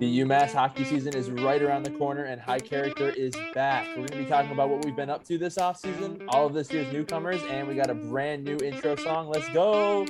The 0.00 0.20
UMass 0.20 0.54
hockey 0.54 0.84
season 0.84 1.14
is 1.14 1.30
right 1.30 1.60
around 1.60 1.82
the 1.82 1.90
corner 1.90 2.24
and 2.24 2.40
High 2.40 2.58
Character 2.58 3.10
is 3.10 3.34
back. 3.52 3.86
We're 3.88 3.96
going 3.96 4.08
to 4.08 4.16
be 4.16 4.24
talking 4.24 4.50
about 4.50 4.70
what 4.70 4.82
we've 4.82 4.96
been 4.96 5.10
up 5.10 5.24
to 5.24 5.36
this 5.36 5.56
offseason, 5.56 6.24
all 6.28 6.46
of 6.46 6.54
this 6.54 6.72
year's 6.72 6.90
newcomers, 6.90 7.42
and 7.50 7.68
we 7.68 7.74
got 7.74 7.90
a 7.90 7.94
brand 7.94 8.42
new 8.42 8.56
intro 8.64 8.96
song. 8.96 9.28
Let's 9.28 9.50
go. 9.50 10.06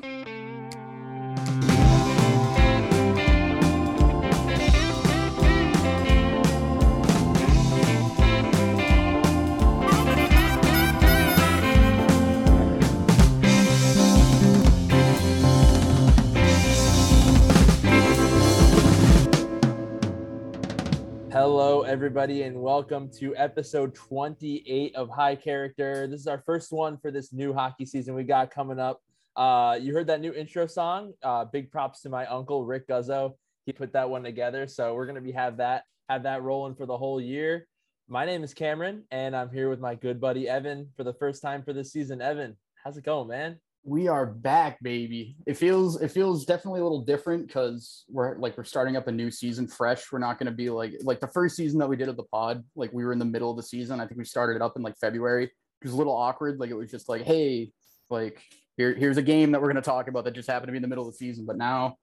Everybody, 21.90 22.44
and 22.44 22.56
welcome 22.62 23.10
to 23.18 23.34
episode 23.34 23.96
28 23.96 24.94
of 24.94 25.10
High 25.10 25.34
Character. 25.34 26.06
This 26.06 26.20
is 26.20 26.28
our 26.28 26.40
first 26.46 26.70
one 26.70 26.96
for 26.98 27.10
this 27.10 27.32
new 27.32 27.52
hockey 27.52 27.84
season 27.84 28.14
we 28.14 28.22
got 28.22 28.52
coming 28.52 28.78
up. 28.78 29.02
Uh, 29.34 29.76
you 29.82 29.92
heard 29.92 30.06
that 30.06 30.20
new 30.20 30.32
intro 30.32 30.68
song. 30.68 31.14
Uh, 31.20 31.46
big 31.46 31.72
props 31.72 32.02
to 32.02 32.08
my 32.08 32.26
uncle 32.26 32.64
Rick 32.64 32.86
Guzzo. 32.86 33.32
He 33.66 33.72
put 33.72 33.92
that 33.94 34.08
one 34.08 34.22
together, 34.22 34.68
so 34.68 34.94
we're 34.94 35.06
gonna 35.06 35.20
be 35.20 35.32
have 35.32 35.56
that 35.56 35.82
have 36.08 36.22
that 36.22 36.44
rolling 36.44 36.76
for 36.76 36.86
the 36.86 36.96
whole 36.96 37.20
year. 37.20 37.66
My 38.06 38.24
name 38.24 38.44
is 38.44 38.54
Cameron, 38.54 39.02
and 39.10 39.34
I'm 39.34 39.50
here 39.50 39.68
with 39.68 39.80
my 39.80 39.96
good 39.96 40.20
buddy 40.20 40.44
Evin 40.44 40.86
for 40.96 41.02
the 41.02 41.14
first 41.14 41.42
time 41.42 41.64
for 41.64 41.72
this 41.72 41.90
season. 41.90 42.20
Evin, 42.20 42.54
how's 42.84 42.98
it 42.98 43.04
going, 43.04 43.26
man? 43.26 43.58
We 43.82 44.08
are 44.08 44.26
back 44.26 44.78
baby. 44.82 45.36
It 45.46 45.54
feels 45.54 46.00
it 46.00 46.10
feels 46.10 46.44
definitely 46.44 46.80
a 46.80 46.82
little 46.82 47.02
different 47.02 47.46
because 47.46 48.04
we're 48.08 48.36
like 48.36 48.56
we're 48.56 48.64
starting 48.64 48.96
up 48.96 49.08
a 49.08 49.12
new 49.12 49.30
season 49.30 49.66
fresh. 49.66 50.12
We're 50.12 50.18
not 50.18 50.38
going 50.38 50.46
to 50.46 50.52
be 50.52 50.68
like 50.70 50.94
like 51.02 51.20
the 51.20 51.28
first 51.28 51.56
season 51.56 51.78
that 51.78 51.88
we 51.88 51.96
did 51.96 52.08
of 52.08 52.16
the 52.16 52.24
pod 52.24 52.62
like 52.76 52.92
we 52.92 53.04
were 53.04 53.12
in 53.12 53.18
the 53.18 53.24
middle 53.24 53.50
of 53.50 53.56
the 53.56 53.62
season. 53.62 54.00
I 54.00 54.06
think 54.06 54.18
we 54.18 54.24
started 54.24 54.56
it 54.56 54.62
up 54.62 54.76
in 54.76 54.82
like 54.82 54.98
february. 54.98 55.44
It 55.44 55.84
was 55.84 55.92
a 55.92 55.96
little 55.96 56.14
awkward 56.14 56.60
like 56.60 56.70
it 56.70 56.74
was 56.74 56.90
just 56.90 57.08
like 57.08 57.22
hey 57.22 57.72
like 58.10 58.42
here, 58.76 58.94
here's 58.94 59.16
a 59.16 59.22
game 59.22 59.52
that 59.52 59.60
we're 59.60 59.72
going 59.72 59.82
to 59.82 59.82
talk 59.82 60.08
about 60.08 60.24
that 60.24 60.34
just 60.34 60.48
happened 60.48 60.68
to 60.68 60.72
be 60.72 60.78
in 60.78 60.82
the 60.82 60.88
middle 60.88 61.06
of 61.06 61.12
the 61.12 61.18
season. 61.18 61.46
But 61.46 61.56
now 61.56 61.96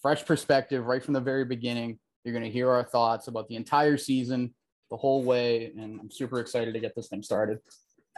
fresh 0.00 0.24
perspective 0.24 0.86
right 0.86 1.02
from 1.02 1.14
the 1.14 1.20
very 1.20 1.44
beginning. 1.44 1.98
You're 2.24 2.34
going 2.34 2.44
to 2.44 2.50
hear 2.50 2.70
our 2.70 2.84
thoughts 2.84 3.28
about 3.28 3.48
the 3.48 3.56
entire 3.56 3.96
season 3.96 4.54
the 4.90 4.96
whole 4.96 5.22
way 5.22 5.72
and 5.76 6.00
i'm 6.00 6.10
super 6.10 6.40
excited 6.40 6.74
to 6.74 6.80
get 6.80 6.94
this 6.94 7.08
thing 7.08 7.22
started 7.22 7.58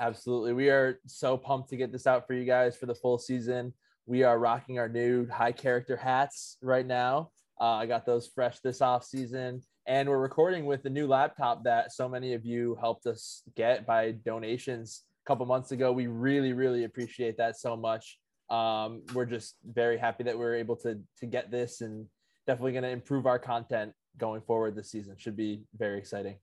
Absolutely. 0.01 0.55
We 0.55 0.71
are 0.71 0.99
so 1.07 1.37
pumped 1.37 1.69
to 1.69 1.77
get 1.77 1.93
this 1.93 2.07
out 2.07 2.27
for 2.27 2.33
you 2.33 2.47
guys 2.47 2.75
for 2.75 2.87
the 2.87 2.95
full 2.95 3.19
season. 3.19 3.75
We 4.07 4.23
are 4.23 4.39
rocking 4.39 4.79
our 4.79 4.89
new 4.89 5.29
high 5.29 5.53
character 5.53 5.95
hats 5.95 6.57
right 6.63 6.87
now. 6.87 7.31
Uh, 7.61 7.75
I 7.75 7.87
got 7.87 8.07
those 8.07 8.27
fresh 8.27 8.61
this 8.61 8.81
off 8.81 9.05
season, 9.05 9.61
and 9.87 10.09
we're 10.09 10.19
recording 10.19 10.65
with 10.65 10.83
the 10.83 10.89
new 10.89 11.07
laptop 11.07 11.65
that 11.65 11.93
so 11.93 12.09
many 12.09 12.33
of 12.33 12.47
you 12.47 12.79
helped 12.81 13.05
us 13.05 13.43
get 13.55 13.87
by 13.87 14.13
donations 14.13 15.05
a 15.23 15.29
couple 15.29 15.45
months 15.45 15.71
ago. 15.71 15.93
We 15.93 16.07
really, 16.07 16.55
really 16.55 16.85
appreciate 16.85 17.37
that 17.37 17.59
so 17.59 17.77
much. 17.77 18.19
Um, 18.49 19.03
we're 19.13 19.27
just 19.27 19.57
very 19.71 19.99
happy 19.99 20.25
that 20.25 20.39
we're 20.39 20.55
able 20.55 20.77
to 20.77 20.99
to 21.19 21.27
get 21.27 21.51
this, 21.51 21.83
and 21.83 22.07
definitely 22.47 22.73
going 22.73 22.85
to 22.85 22.89
improve 22.89 23.27
our 23.27 23.39
content 23.39 23.93
going 24.17 24.41
forward 24.41 24.75
this 24.75 24.91
season. 24.91 25.17
Should 25.19 25.37
be 25.37 25.61
very 25.77 25.99
exciting. 25.99 26.37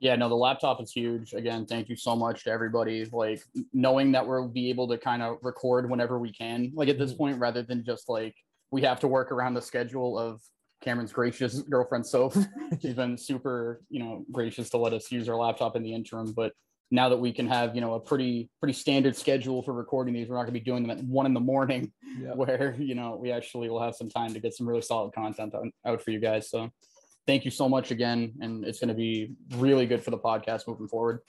Yeah, 0.00 0.14
no, 0.14 0.28
the 0.28 0.36
laptop 0.36 0.80
is 0.80 0.92
huge. 0.92 1.32
Again, 1.32 1.66
thank 1.66 1.88
you 1.88 1.96
so 1.96 2.14
much 2.14 2.44
to 2.44 2.50
everybody. 2.50 3.04
Like 3.10 3.42
knowing 3.72 4.12
that 4.12 4.26
we'll 4.26 4.48
be 4.48 4.70
able 4.70 4.86
to 4.88 4.98
kind 4.98 5.22
of 5.22 5.38
record 5.42 5.90
whenever 5.90 6.18
we 6.18 6.32
can, 6.32 6.70
like 6.74 6.88
at 6.88 6.98
this 6.98 7.10
mm-hmm. 7.10 7.18
point, 7.18 7.38
rather 7.40 7.62
than 7.62 7.84
just 7.84 8.08
like 8.08 8.36
we 8.70 8.82
have 8.82 9.00
to 9.00 9.08
work 9.08 9.32
around 9.32 9.54
the 9.54 9.62
schedule 9.62 10.18
of 10.18 10.40
Cameron's 10.82 11.12
gracious 11.12 11.62
girlfriend 11.62 12.06
Soph. 12.06 12.36
She's 12.80 12.94
been 12.94 13.18
super, 13.18 13.82
you 13.90 14.00
know, 14.00 14.24
gracious 14.30 14.70
to 14.70 14.78
let 14.78 14.92
us 14.92 15.10
use 15.10 15.28
our 15.28 15.36
laptop 15.36 15.74
in 15.74 15.82
the 15.82 15.92
interim. 15.92 16.32
But 16.32 16.52
now 16.90 17.08
that 17.08 17.16
we 17.16 17.32
can 17.32 17.48
have, 17.48 17.74
you 17.74 17.80
know, 17.80 17.94
a 17.94 18.00
pretty 18.00 18.48
pretty 18.60 18.74
standard 18.74 19.16
schedule 19.16 19.62
for 19.62 19.72
recording 19.72 20.14
these, 20.14 20.28
we're 20.28 20.36
not 20.36 20.42
gonna 20.42 20.52
be 20.52 20.60
doing 20.60 20.86
them 20.86 20.96
at 20.96 21.04
one 21.04 21.26
in 21.26 21.34
the 21.34 21.40
morning, 21.40 21.92
yep. 22.20 22.36
where 22.36 22.76
you 22.78 22.94
know 22.94 23.18
we 23.20 23.32
actually 23.32 23.68
will 23.68 23.82
have 23.82 23.96
some 23.96 24.08
time 24.08 24.32
to 24.32 24.40
get 24.40 24.54
some 24.54 24.68
really 24.68 24.80
solid 24.80 25.12
content 25.12 25.54
out 25.84 26.02
for 26.02 26.10
you 26.10 26.20
guys. 26.20 26.48
So 26.48 26.70
thank 27.28 27.44
you 27.44 27.50
so 27.50 27.68
much 27.68 27.90
again. 27.90 28.32
And 28.40 28.64
it's 28.64 28.80
going 28.80 28.88
to 28.88 28.94
be 28.94 29.34
really 29.56 29.86
good 29.86 30.02
for 30.02 30.10
the 30.10 30.18
podcast 30.18 30.66
moving 30.66 30.88
forward. 30.88 31.20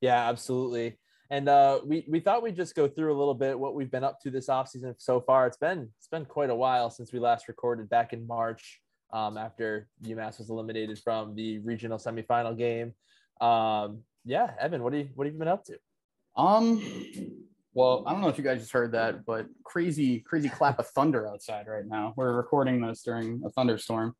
Yeah, 0.00 0.28
absolutely. 0.28 0.98
And 1.30 1.48
uh, 1.48 1.80
we, 1.86 2.04
we 2.10 2.20
thought 2.20 2.42
we'd 2.42 2.56
just 2.56 2.74
go 2.74 2.88
through 2.88 3.16
a 3.16 3.18
little 3.18 3.32
bit 3.32 3.58
what 3.58 3.74
we've 3.74 3.90
been 3.90 4.04
up 4.04 4.20
to 4.22 4.30
this 4.30 4.48
offseason 4.48 4.94
so 4.98 5.20
far. 5.20 5.46
It's 5.46 5.56
been 5.56 5.88
it's 5.98 6.08
been 6.08 6.26
quite 6.26 6.50
a 6.50 6.54
while 6.54 6.90
since 6.90 7.12
we 7.12 7.20
last 7.20 7.48
recorded 7.48 7.88
back 7.88 8.12
in 8.12 8.26
March 8.26 8.80
um, 9.12 9.38
after 9.38 9.88
UMass 10.02 10.38
was 10.38 10.50
eliminated 10.50 10.98
from 10.98 11.34
the 11.34 11.60
regional 11.60 11.96
semifinal 11.96 12.58
game. 12.58 12.92
Um, 13.40 14.02
yeah, 14.24 14.50
Evin, 14.62 14.80
what 14.80 14.92
do 14.92 14.98
you 14.98 15.08
what 15.14 15.26
have 15.26 15.32
you 15.32 15.38
been 15.38 15.48
up 15.48 15.64
to? 15.64 15.78
Um, 16.36 16.82
well, 17.72 18.04
I 18.06 18.12
don't 18.12 18.20
know 18.20 18.28
if 18.28 18.36
you 18.36 18.44
guys 18.44 18.60
just 18.60 18.72
heard 18.72 18.92
that, 18.92 19.24
but 19.24 19.46
crazy 19.64 20.20
crazy 20.20 20.48
clap 20.50 20.78
of 20.78 20.88
thunder 20.88 21.26
outside 21.26 21.66
right 21.66 21.86
now. 21.86 22.12
We're 22.16 22.36
recording 22.36 22.82
this 22.86 23.02
during 23.02 23.42
a 23.46 23.50
thunderstorm 23.50 24.14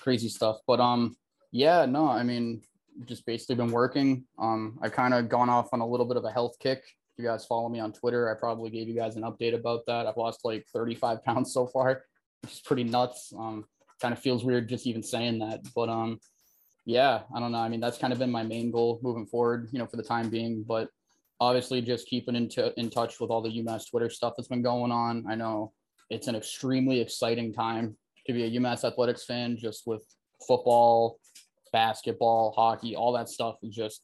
crazy 0.00 0.28
stuff. 0.28 0.58
But 0.66 0.80
um, 0.80 1.16
yeah, 1.52 1.86
no, 1.86 2.08
I 2.08 2.22
mean, 2.22 2.62
just 3.06 3.26
basically 3.26 3.56
been 3.56 3.70
working. 3.70 4.24
Um, 4.38 4.78
I've 4.82 4.92
kind 4.92 5.14
of 5.14 5.28
gone 5.28 5.48
off 5.48 5.68
on 5.72 5.80
a 5.80 5.86
little 5.86 6.06
bit 6.06 6.16
of 6.16 6.24
a 6.24 6.30
health 6.30 6.56
kick. 6.60 6.78
If 6.78 7.18
you 7.18 7.24
guys 7.24 7.46
follow 7.46 7.68
me 7.68 7.80
on 7.80 7.92
Twitter, 7.92 8.30
I 8.30 8.38
probably 8.38 8.70
gave 8.70 8.88
you 8.88 8.94
guys 8.94 9.16
an 9.16 9.22
update 9.22 9.54
about 9.54 9.86
that. 9.86 10.06
I've 10.06 10.16
lost 10.16 10.40
like 10.44 10.66
35 10.72 11.24
pounds 11.24 11.52
so 11.52 11.66
far, 11.66 12.04
is 12.46 12.60
pretty 12.60 12.84
nuts. 12.84 13.32
Um, 13.36 13.64
kind 14.00 14.12
of 14.12 14.20
feels 14.20 14.44
weird 14.44 14.68
just 14.68 14.86
even 14.86 15.02
saying 15.02 15.40
that, 15.40 15.60
but 15.74 15.88
um, 15.88 16.18
yeah, 16.86 17.20
I 17.34 17.40
don't 17.40 17.52
know. 17.52 17.58
I 17.58 17.68
mean, 17.68 17.80
that's 17.80 17.98
kind 17.98 18.12
of 18.12 18.18
been 18.18 18.30
my 18.30 18.42
main 18.42 18.70
goal 18.70 18.98
moving 19.02 19.26
forward, 19.26 19.68
you 19.72 19.78
know, 19.78 19.86
for 19.86 19.96
the 19.96 20.02
time 20.02 20.30
being. 20.30 20.64
But 20.66 20.88
obviously, 21.38 21.82
just 21.82 22.06
keeping 22.06 22.34
into 22.34 22.78
in 22.80 22.90
touch 22.90 23.20
with 23.20 23.30
all 23.30 23.42
the 23.42 23.50
UMass 23.50 23.90
Twitter 23.90 24.10
stuff 24.10 24.34
that's 24.36 24.48
been 24.48 24.62
going 24.62 24.90
on. 24.90 25.24
I 25.28 25.34
know 25.34 25.72
it's 26.08 26.26
an 26.26 26.34
extremely 26.34 27.00
exciting 27.00 27.52
time 27.52 27.96
to 28.32 28.38
be 28.38 28.44
a 28.44 28.60
UMass 28.60 28.84
athletics 28.84 29.24
fan, 29.24 29.56
just 29.56 29.86
with 29.86 30.02
football, 30.46 31.18
basketball, 31.72 32.52
hockey, 32.52 32.96
all 32.96 33.12
that 33.12 33.28
stuff 33.28 33.56
is 33.62 33.74
just 33.74 34.02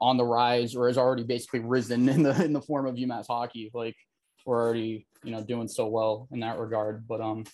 on 0.00 0.16
the 0.16 0.24
rise 0.24 0.74
or 0.74 0.86
has 0.88 0.98
already 0.98 1.22
basically 1.22 1.60
risen 1.60 2.08
in 2.08 2.22
the 2.22 2.44
in 2.44 2.52
the 2.52 2.62
form 2.62 2.86
of 2.86 2.96
UMass 2.96 3.26
hockey. 3.26 3.70
Like 3.74 3.96
we're 4.46 4.62
already, 4.62 5.06
you 5.24 5.30
know, 5.30 5.42
doing 5.42 5.68
so 5.68 5.86
well 5.86 6.28
in 6.32 6.40
that 6.40 6.58
regard. 6.58 7.06
But 7.06 7.20
um 7.20 7.44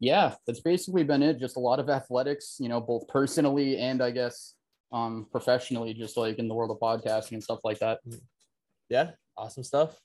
yeah, 0.00 0.34
that's 0.46 0.60
basically 0.60 1.04
been 1.04 1.22
it. 1.22 1.38
Just 1.38 1.56
a 1.56 1.60
lot 1.60 1.78
of 1.80 1.88
athletics, 1.88 2.56
you 2.58 2.68
know, 2.68 2.80
both 2.80 3.06
personally 3.08 3.78
and 3.78 4.02
I 4.02 4.10
guess 4.10 4.54
um 4.92 5.26
professionally, 5.30 5.94
just 5.94 6.16
like 6.16 6.38
in 6.38 6.48
the 6.48 6.54
world 6.54 6.70
of 6.70 6.78
podcasting 6.78 7.32
and 7.32 7.42
stuff 7.42 7.60
like 7.64 7.78
that. 7.80 8.00
Yeah, 8.88 9.12
awesome 9.36 9.64
stuff. 9.64 9.98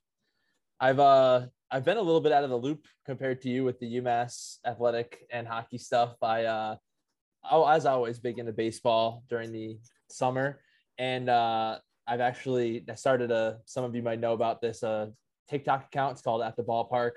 I've 0.79 0.99
uh 0.99 1.47
I've 1.71 1.85
been 1.85 1.97
a 1.97 2.01
little 2.01 2.21
bit 2.21 2.31
out 2.31 2.43
of 2.43 2.49
the 2.49 2.57
loop 2.57 2.87
compared 3.05 3.41
to 3.43 3.49
you 3.49 3.63
with 3.63 3.79
the 3.79 4.01
UMass 4.01 4.57
athletic 4.65 5.19
and 5.31 5.47
hockey 5.47 5.77
stuff. 5.77 6.15
I 6.21 6.45
uh 6.45 6.75
oh 7.49 7.67
as 7.67 7.85
always 7.85 8.19
big 8.19 8.39
into 8.39 8.51
baseball 8.51 9.23
during 9.29 9.51
the 9.51 9.77
summer. 10.09 10.61
And 10.97 11.29
uh 11.29 11.77
I've 12.07 12.21
actually 12.21 12.83
I 12.89 12.95
started 12.95 13.29
a 13.29 13.59
some 13.65 13.83
of 13.83 13.95
you 13.95 14.01
might 14.01 14.19
know 14.19 14.33
about 14.33 14.61
this 14.61 14.81
uh 14.81 15.07
TikTok 15.49 15.85
account. 15.85 16.13
It's 16.13 16.21
called 16.21 16.41
At 16.41 16.55
the 16.55 16.63
Ballpark. 16.63 17.11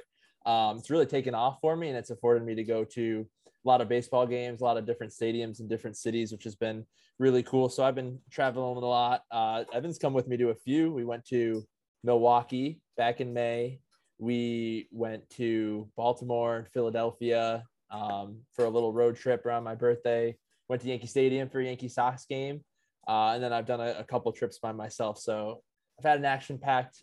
Um, 0.44 0.78
it's 0.78 0.90
really 0.90 1.06
taken 1.06 1.34
off 1.34 1.58
for 1.60 1.76
me 1.76 1.88
and 1.88 1.96
it's 1.96 2.10
afforded 2.10 2.44
me 2.44 2.54
to 2.54 2.64
go 2.64 2.84
to 2.84 3.26
a 3.64 3.68
lot 3.68 3.80
of 3.80 3.88
baseball 3.88 4.26
games, 4.26 4.60
a 4.60 4.64
lot 4.64 4.76
of 4.76 4.84
different 4.84 5.12
stadiums 5.12 5.60
in 5.60 5.68
different 5.68 5.96
cities, 5.96 6.32
which 6.32 6.44
has 6.44 6.56
been 6.56 6.84
really 7.18 7.42
cool. 7.44 7.68
So 7.68 7.84
I've 7.84 7.94
been 7.94 8.18
traveling 8.30 8.82
a 8.82 8.86
lot. 8.86 9.22
Uh, 9.30 9.64
Evin's 9.72 9.98
come 9.98 10.12
with 10.12 10.26
me 10.26 10.36
to 10.38 10.48
a 10.48 10.54
few. 10.54 10.92
We 10.92 11.04
went 11.04 11.24
to 11.26 11.62
Milwaukee 12.02 12.80
back 12.96 13.20
in 13.20 13.32
May. 13.32 13.81
We 14.22 14.86
went 14.92 15.28
to 15.30 15.88
Baltimore 15.96 16.58
and 16.58 16.68
Philadelphia 16.68 17.64
um, 17.90 18.36
for 18.54 18.66
a 18.66 18.70
little 18.70 18.92
road 18.92 19.16
trip 19.16 19.44
around 19.44 19.64
my 19.64 19.74
birthday. 19.74 20.36
Went 20.68 20.80
to 20.82 20.88
Yankee 20.88 21.08
Stadium 21.08 21.48
for 21.48 21.58
a 21.58 21.64
Yankee 21.64 21.88
Sox 21.88 22.24
game. 22.26 22.60
Uh, 23.08 23.32
and 23.34 23.42
then 23.42 23.52
I've 23.52 23.66
done 23.66 23.80
a, 23.80 23.96
a 23.98 24.04
couple 24.04 24.30
trips 24.30 24.60
by 24.60 24.70
myself. 24.70 25.18
So 25.18 25.64
I've 25.98 26.04
had 26.04 26.20
an 26.20 26.24
action 26.24 26.56
packed 26.56 27.02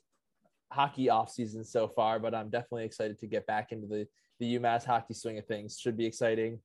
hockey 0.71 1.09
off 1.09 1.29
season 1.29 1.65
so 1.65 1.89
far, 1.89 2.19
but 2.19 2.33
I'm 2.33 2.49
definitely 2.49 2.85
excited 2.85 3.19
to 3.19 3.27
get 3.27 3.45
back 3.45 3.73
into 3.73 3.85
the, 3.85 4.07
the 4.39 4.57
UMass 4.57 4.85
hockey 4.85 5.13
swing 5.13 5.37
of 5.37 5.45
things. 5.45 5.77
Should 5.77 5.97
be 5.97 6.05
exciting. 6.05 6.59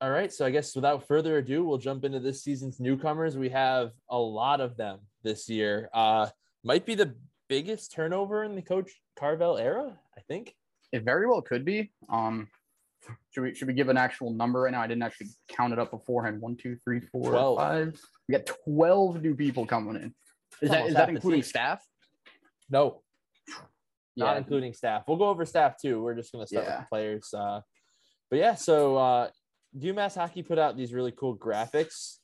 All 0.00 0.10
right. 0.10 0.32
So 0.32 0.46
I 0.46 0.50
guess 0.50 0.74
without 0.74 1.06
further 1.06 1.36
ado, 1.36 1.66
we'll 1.66 1.76
jump 1.76 2.06
into 2.06 2.18
this 2.18 2.42
season's 2.42 2.80
newcomers. 2.80 3.36
We 3.36 3.50
have 3.50 3.90
a 4.08 4.16
lot 4.16 4.62
of 4.62 4.78
them 4.78 5.00
this 5.22 5.50
year. 5.50 5.90
Uh, 5.92 6.28
might 6.64 6.86
be 6.86 6.94
the 6.94 7.14
biggest 7.50 7.92
turnover 7.92 8.42
in 8.42 8.54
the 8.54 8.62
coach 8.62 8.90
Carvel 9.16 9.58
era, 9.58 9.98
I 10.16 10.20
think. 10.28 10.54
It 10.92 11.02
very 11.02 11.26
well 11.26 11.42
could 11.42 11.64
be. 11.64 11.92
Um, 12.08 12.48
should 13.30 13.42
we 13.42 13.54
should 13.54 13.68
we 13.68 13.74
give 13.74 13.88
an 13.88 13.96
actual 13.96 14.30
number 14.30 14.62
right 14.62 14.72
now? 14.72 14.80
I 14.80 14.86
didn't 14.86 15.02
actually 15.02 15.28
count 15.48 15.72
it 15.72 15.78
up 15.78 15.90
beforehand. 15.90 16.40
One, 16.40 16.56
two, 16.56 16.76
three, 16.84 17.00
four, 17.00 17.30
12. 17.30 17.58
five. 17.58 18.00
We 18.28 18.32
got 18.32 18.46
twelve 18.46 19.22
new 19.22 19.34
people 19.34 19.66
coming 19.66 19.96
in. 19.96 20.14
Is 20.62 20.70
that 20.70 20.86
is 20.88 20.94
that 20.94 21.08
including 21.08 21.42
staff? 21.42 21.84
No, 22.70 23.02
not 24.16 24.36
including 24.38 24.72
staff. 24.72 25.04
We'll 25.06 25.18
go 25.18 25.28
over 25.28 25.44
staff 25.44 25.76
too. 25.80 26.02
We're 26.02 26.14
just 26.14 26.32
gonna 26.32 26.46
start 26.46 26.66
yeah. 26.66 26.80
with 26.80 26.88
players. 26.88 27.34
Uh, 27.34 27.60
but 28.30 28.38
yeah, 28.38 28.54
so 28.54 28.96
uh, 28.96 29.28
UMass 29.78 30.14
hockey 30.14 30.42
put 30.42 30.58
out 30.58 30.76
these 30.76 30.92
really 30.92 31.12
cool 31.12 31.36
graphics 31.36 32.16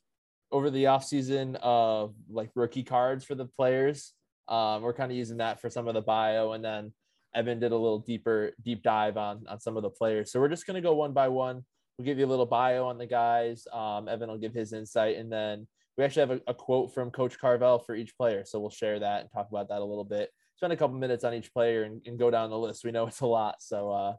over 0.51 0.69
the 0.69 0.85
offseason 0.85 1.57
of 1.61 2.13
like 2.29 2.49
rookie 2.55 2.83
cards 2.83 3.23
for 3.23 3.35
the 3.35 3.45
players. 3.45 4.13
Um, 4.47 4.81
we're 4.81 4.93
kind 4.93 5.11
of 5.11 5.17
using 5.17 5.37
that 5.37 5.61
for 5.61 5.69
some 5.69 5.87
of 5.87 5.93
the 5.93 6.01
bio, 6.01 6.53
and 6.53 6.63
then 6.63 6.93
Evin 7.35 7.59
did 7.59 7.71
a 7.71 7.77
little 7.77 7.99
deeper 7.99 8.51
deep 8.63 8.83
dive 8.83 9.17
on 9.17 9.45
on 9.47 9.59
some 9.59 9.77
of 9.77 9.83
the 9.83 9.89
players. 9.89 10.31
So 10.31 10.39
we're 10.39 10.49
just 10.49 10.67
gonna 10.67 10.81
go 10.81 10.93
one 10.93 11.13
by 11.13 11.27
one. 11.27 11.63
We'll 11.97 12.05
give 12.05 12.19
you 12.19 12.25
a 12.25 12.27
little 12.27 12.45
bio 12.45 12.87
on 12.87 12.97
the 12.97 13.05
guys. 13.05 13.67
Um, 13.71 14.07
Evin 14.07 14.27
will 14.27 14.37
give 14.37 14.53
his 14.53 14.73
insight, 14.73 15.17
and 15.17 15.31
then 15.31 15.67
we 15.97 16.03
actually 16.03 16.21
have 16.21 16.31
a, 16.31 16.41
a, 16.47 16.53
quote 16.53 16.93
from 16.93 17.11
Coach 17.11 17.37
Carvel 17.39 17.79
for 17.79 17.95
each 17.95 18.17
player. 18.17 18.43
So 18.45 18.59
we'll 18.59 18.71
share 18.71 18.99
that 18.99 19.21
and 19.21 19.31
talk 19.31 19.47
about 19.49 19.69
that 19.69 19.79
a 19.79 19.85
little 19.85 20.03
bit. 20.03 20.31
Spend 20.55 20.73
a 20.73 20.77
couple 20.77 20.97
minutes 20.97 21.23
on 21.23 21.33
each 21.33 21.53
player 21.53 21.83
and, 21.83 22.01
and 22.05 22.17
go 22.17 22.31
down 22.31 22.49
the 22.49 22.57
list. 22.57 22.83
We 22.83 22.91
know 22.91 23.07
it's 23.07 23.21
a 23.21 23.27
lot. 23.27 23.61
So 23.61 23.91
uh, 23.91 24.13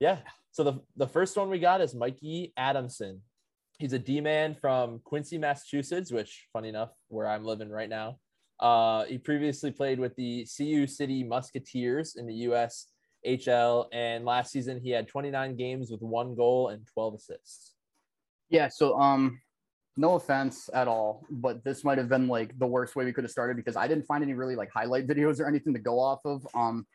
yeah. 0.00 0.18
So 0.52 0.64
the, 0.64 0.80
the 0.96 1.06
first 1.06 1.36
one 1.36 1.50
we 1.50 1.60
got 1.60 1.80
is 1.80 1.94
Mikey 1.94 2.52
Adamson. 2.56 3.20
He's 3.78 3.92
a 3.92 3.98
D 3.98 4.20
man 4.20 4.56
from 4.60 5.00
Quincy, 5.04 5.38
Massachusetts, 5.38 6.10
which 6.10 6.48
funny 6.52 6.68
enough, 6.68 6.90
where 7.08 7.28
I'm 7.28 7.44
living 7.44 7.70
right 7.70 7.88
now. 7.88 8.18
Uh, 8.60 9.04
he 9.04 9.18
previously 9.18 9.70
played 9.70 9.98
with 9.98 10.14
the 10.16 10.44
Sioux 10.44 10.86
City 10.86 11.24
Musketeers 11.24 12.16
in 12.16 12.26
the 12.26 12.34
US 12.34 12.86
HL, 13.26 13.86
and 13.92 14.24
last 14.24 14.52
season 14.52 14.80
he 14.80 14.90
had 14.90 15.08
29 15.08 15.56
games 15.56 15.90
with 15.90 16.02
one 16.02 16.34
goal 16.34 16.68
and 16.68 16.86
12 16.92 17.14
assists. 17.14 17.74
Yeah, 18.50 18.68
so 18.68 18.98
um, 18.98 19.40
no 19.96 20.14
offense 20.14 20.68
at 20.74 20.88
all, 20.88 21.24
but 21.30 21.64
this 21.64 21.84
might 21.84 21.98
have 21.98 22.08
been 22.08 22.28
like 22.28 22.58
the 22.58 22.66
worst 22.66 22.96
way 22.96 23.04
we 23.04 23.12
could 23.12 23.24
have 23.24 23.30
started 23.30 23.56
because 23.56 23.76
I 23.76 23.86
didn't 23.86 24.04
find 24.06 24.22
any 24.22 24.34
really 24.34 24.56
like 24.56 24.70
highlight 24.72 25.06
videos 25.06 25.40
or 25.40 25.48
anything 25.48 25.72
to 25.74 25.80
go 25.80 25.98
off 25.98 26.20
of. 26.24 26.46
Um, 26.54 26.86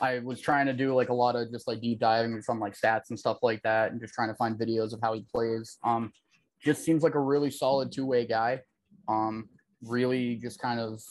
I 0.00 0.18
was 0.18 0.40
trying 0.40 0.66
to 0.66 0.72
do 0.72 0.94
like 0.94 1.08
a 1.08 1.14
lot 1.14 1.36
of 1.36 1.50
just 1.50 1.66
like 1.66 1.80
deep 1.80 2.00
diving 2.00 2.42
from 2.42 2.60
like 2.60 2.74
stats 2.74 3.10
and 3.10 3.18
stuff 3.18 3.38
like 3.42 3.62
that, 3.62 3.92
and 3.92 4.00
just 4.00 4.14
trying 4.14 4.28
to 4.28 4.34
find 4.34 4.58
videos 4.58 4.92
of 4.92 5.00
how 5.02 5.14
he 5.14 5.24
plays. 5.32 5.78
Um, 5.84 6.12
just 6.62 6.84
seems 6.84 7.02
like 7.02 7.14
a 7.14 7.20
really 7.20 7.50
solid 7.50 7.92
two 7.92 8.06
way 8.06 8.26
guy. 8.26 8.60
Um, 9.08 9.48
really 9.82 10.36
just 10.36 10.60
kind 10.60 10.80
of 10.80 11.02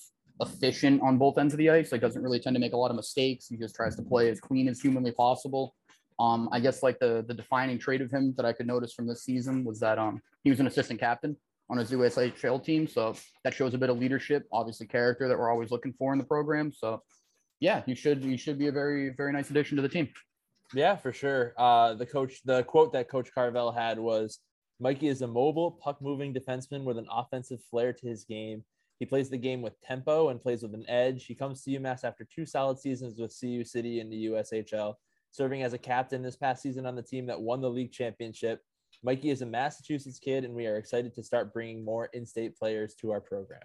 efficient 0.42 1.02
on 1.02 1.18
both 1.18 1.38
ends 1.38 1.54
of 1.54 1.58
the 1.58 1.70
ice. 1.70 1.92
Like 1.92 2.02
doesn't 2.02 2.22
really 2.22 2.40
tend 2.40 2.56
to 2.56 2.60
make 2.60 2.74
a 2.74 2.78
lot 2.78 2.90
of 2.90 2.96
mistakes. 2.96 3.48
He 3.48 3.58
just 3.58 3.76
tries 3.76 3.96
to 3.96 4.02
play 4.02 4.30
as 4.30 4.40
clean 4.40 4.68
as 4.68 4.82
humanly 4.82 5.12
possible. 5.12 5.76
Um, 6.20 6.50
I 6.52 6.60
guess 6.60 6.82
like 6.82 7.00
the 7.00 7.26
the 7.28 7.34
defining 7.34 7.78
trait 7.78 8.02
of 8.02 8.12
him 8.12 8.34
that 8.38 8.46
I 8.46 8.54
could 8.54 8.68
notice 8.68 8.94
from 8.94 9.08
this 9.08 9.24
season 9.24 9.64
was 9.66 9.80
that 9.82 9.98
um 9.98 10.22
he 10.44 10.50
was 10.50 10.60
an 10.60 10.68
assistant 10.68 11.00
captain 11.00 11.36
on 11.70 11.78
his 11.78 11.92
USHL 11.92 12.64
team, 12.64 12.88
so 12.88 13.16
that 13.44 13.54
shows 13.54 13.74
a 13.74 13.78
bit 13.78 13.90
of 13.90 13.98
leadership, 13.98 14.46
obviously 14.52 14.88
character 14.88 15.28
that 15.28 15.38
we're 15.38 15.50
always 15.50 15.72
looking 15.72 15.94
for 15.94 16.14
in 16.14 16.20
the 16.20 16.26
program. 16.26 16.72
So 16.72 17.02
yeah, 17.60 17.82
you 17.86 17.96
should 17.96 18.24
you 18.24 18.38
should 18.38 18.58
be 18.58 18.68
a 18.68 18.72
very 18.72 19.10
very 19.10 19.34
nice 19.34 19.50
addition 19.50 19.76
to 19.78 19.82
the 19.82 19.90
team. 19.90 20.10
Yeah, 20.74 20.96
for 20.96 21.14
sure. 21.14 21.54
Uh, 21.58 21.94
the 21.94 22.06
coach, 22.06 22.42
the 22.44 22.64
quote 22.64 22.94
that 22.94 23.10
Coach 23.10 23.30
Carvel 23.34 23.72
had 23.72 24.00
was, 24.00 24.40
Mikey 24.80 25.08
is 25.08 25.22
a 25.22 25.28
mobile, 25.28 25.72
puck 25.72 26.02
moving 26.02 26.34
defenseman 26.34 26.84
with 26.84 26.98
an 26.98 27.08
offensive 27.12 27.62
flair 27.70 27.94
to 27.94 28.08
his 28.08 28.26
game. 28.26 28.64
He 29.00 29.06
plays 29.06 29.30
the 29.30 29.38
game 29.38 29.62
with 29.62 29.80
tempo 29.82 30.30
and 30.30 30.42
plays 30.42 30.64
with 30.64 30.74
an 30.74 30.86
edge. 30.88 31.26
He 31.26 31.36
comes 31.36 31.64
to 31.64 31.72
UMass 31.72 32.04
after 32.04 32.26
two 32.26 32.46
solid 32.46 32.80
seasons 32.80 33.20
with 33.20 33.32
Sioux 33.32 33.64
City 33.64 34.00
in 34.00 34.10
the 34.10 34.26
USHL, 34.28 34.96
serving 35.32 35.64
as 35.64 35.74
a 35.74 35.78
captain 35.78 36.22
this 36.22 36.36
past 36.36 36.62
season 36.62 36.86
on 36.86 36.96
the 36.96 37.02
team 37.02 37.26
that 37.28 37.40
won 37.40 37.62
the 37.62 37.70
league 37.70 37.92
championship. 37.92 38.62
Mikey 39.04 39.30
is 39.30 39.42
a 39.42 39.46
Massachusetts 39.46 40.20
kid, 40.20 40.46
and 40.46 40.54
we 40.54 40.66
are 40.68 40.78
excited 40.78 41.14
to 41.16 41.24
start 41.24 41.54
bringing 41.54 41.84
more 41.84 42.06
in 42.14 42.26
state 42.26 42.58
players 42.58 42.96
to 42.96 43.12
our 43.12 43.22
program. 43.22 43.62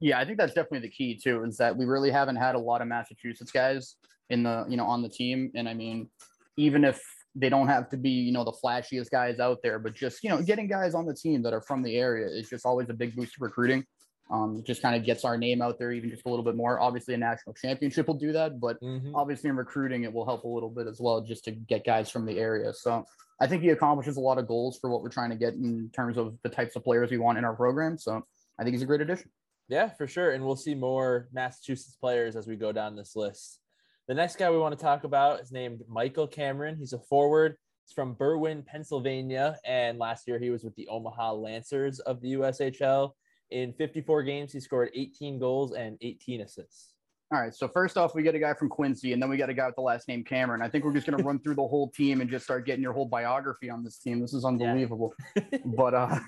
Yeah, 0.00 0.18
I 0.18 0.24
think 0.24 0.38
that's 0.38 0.54
definitely 0.54 0.88
the 0.88 0.94
key 0.94 1.16
too, 1.16 1.42
is 1.44 1.56
that 1.56 1.76
we 1.76 1.84
really 1.84 2.10
haven't 2.10 2.36
had 2.36 2.54
a 2.54 2.58
lot 2.58 2.80
of 2.80 2.88
Massachusetts 2.88 3.50
guys 3.50 3.96
in 4.30 4.44
the, 4.44 4.64
you 4.68 4.76
know, 4.76 4.86
on 4.86 5.02
the 5.02 5.08
team. 5.08 5.50
And 5.56 5.68
I 5.68 5.74
mean, 5.74 6.08
even 6.56 6.84
if 6.84 7.02
they 7.34 7.48
don't 7.48 7.68
have 7.68 7.88
to 7.90 7.96
be, 7.96 8.10
you 8.10 8.32
know, 8.32 8.44
the 8.44 8.52
flashiest 8.52 9.10
guys 9.10 9.38
out 9.38 9.58
there, 9.62 9.78
but 9.78 9.94
just, 9.94 10.24
you 10.24 10.30
know, 10.30 10.42
getting 10.42 10.66
guys 10.66 10.94
on 10.94 11.06
the 11.06 11.14
team 11.14 11.42
that 11.42 11.52
are 11.52 11.60
from 11.60 11.82
the 11.82 11.96
area 11.96 12.26
is 12.26 12.48
just 12.48 12.66
always 12.66 12.88
a 12.88 12.94
big 12.94 13.14
boost 13.14 13.34
to 13.34 13.44
recruiting. 13.44 13.84
Um, 14.30 14.62
just 14.66 14.82
kind 14.82 14.94
of 14.94 15.04
gets 15.04 15.24
our 15.24 15.38
name 15.38 15.62
out 15.62 15.78
there 15.78 15.90
even 15.90 16.10
just 16.10 16.26
a 16.26 16.28
little 16.28 16.44
bit 16.44 16.54
more. 16.54 16.78
Obviously, 16.80 17.14
a 17.14 17.16
national 17.16 17.54
championship 17.54 18.06
will 18.06 18.14
do 18.14 18.32
that, 18.32 18.60
but 18.60 18.78
mm-hmm. 18.82 19.14
obviously 19.14 19.48
in 19.48 19.56
recruiting, 19.56 20.04
it 20.04 20.12
will 20.12 20.26
help 20.26 20.44
a 20.44 20.48
little 20.48 20.68
bit 20.68 20.86
as 20.86 21.00
well, 21.00 21.22
just 21.22 21.44
to 21.44 21.50
get 21.50 21.84
guys 21.84 22.10
from 22.10 22.26
the 22.26 22.38
area. 22.38 22.74
So 22.74 23.06
I 23.40 23.46
think 23.46 23.62
he 23.62 23.70
accomplishes 23.70 24.18
a 24.18 24.20
lot 24.20 24.36
of 24.36 24.46
goals 24.46 24.78
for 24.78 24.90
what 24.90 25.02
we're 25.02 25.08
trying 25.08 25.30
to 25.30 25.36
get 25.36 25.54
in 25.54 25.90
terms 25.94 26.18
of 26.18 26.36
the 26.42 26.50
types 26.50 26.76
of 26.76 26.84
players 26.84 27.10
we 27.10 27.16
want 27.18 27.38
in 27.38 27.44
our 27.44 27.54
program. 27.54 27.96
So 27.96 28.22
I 28.58 28.64
think 28.64 28.74
he's 28.74 28.82
a 28.82 28.86
great 28.86 29.00
addition. 29.00 29.30
Yeah, 29.68 29.90
for 29.90 30.06
sure. 30.06 30.32
And 30.32 30.44
we'll 30.44 30.56
see 30.56 30.74
more 30.74 31.28
Massachusetts 31.32 31.96
players 31.96 32.36
as 32.36 32.46
we 32.46 32.56
go 32.56 32.72
down 32.72 32.96
this 32.96 33.14
list. 33.16 33.60
The 34.08 34.14
next 34.14 34.36
guy 34.36 34.50
we 34.50 34.56
want 34.56 34.76
to 34.76 34.82
talk 34.82 35.04
about 35.04 35.40
is 35.40 35.52
named 35.52 35.82
Michael 35.86 36.26
Cameron. 36.26 36.76
He's 36.78 36.94
a 36.94 36.98
forward. 36.98 37.56
He's 37.84 37.92
from 37.92 38.14
Berwyn, 38.14 38.64
Pennsylvania. 38.64 39.58
And 39.66 39.98
last 39.98 40.26
year 40.26 40.38
he 40.38 40.48
was 40.48 40.64
with 40.64 40.74
the 40.76 40.88
Omaha 40.88 41.34
Lancers 41.34 42.00
of 42.00 42.22
the 42.22 42.32
USHL. 42.32 43.10
In 43.50 43.74
54 43.74 44.22
games, 44.22 44.50
he 44.50 44.60
scored 44.60 44.88
18 44.94 45.38
goals 45.38 45.74
and 45.74 45.98
18 46.00 46.40
assists. 46.40 46.94
All 47.30 47.38
right. 47.38 47.54
So 47.54 47.68
first 47.68 47.98
off, 47.98 48.14
we 48.14 48.22
get 48.22 48.34
a 48.34 48.38
guy 48.38 48.54
from 48.54 48.70
Quincy, 48.70 49.12
and 49.12 49.20
then 49.20 49.28
we 49.28 49.36
got 49.36 49.50
a 49.50 49.54
guy 49.54 49.66
with 49.66 49.74
the 49.74 49.82
last 49.82 50.08
name 50.08 50.24
Cameron. 50.24 50.62
I 50.62 50.70
think 50.70 50.86
we're 50.86 50.94
just 50.94 51.06
going 51.06 51.18
to 51.18 51.24
run 51.24 51.38
through 51.38 51.56
the 51.56 51.68
whole 51.68 51.90
team 51.90 52.22
and 52.22 52.30
just 52.30 52.46
start 52.46 52.64
getting 52.64 52.82
your 52.82 52.94
whole 52.94 53.04
biography 53.04 53.68
on 53.68 53.84
this 53.84 53.98
team. 53.98 54.20
This 54.20 54.32
is 54.32 54.46
unbelievable. 54.46 55.12
Yeah. 55.36 55.58
but 55.66 55.92
uh, 55.92 56.18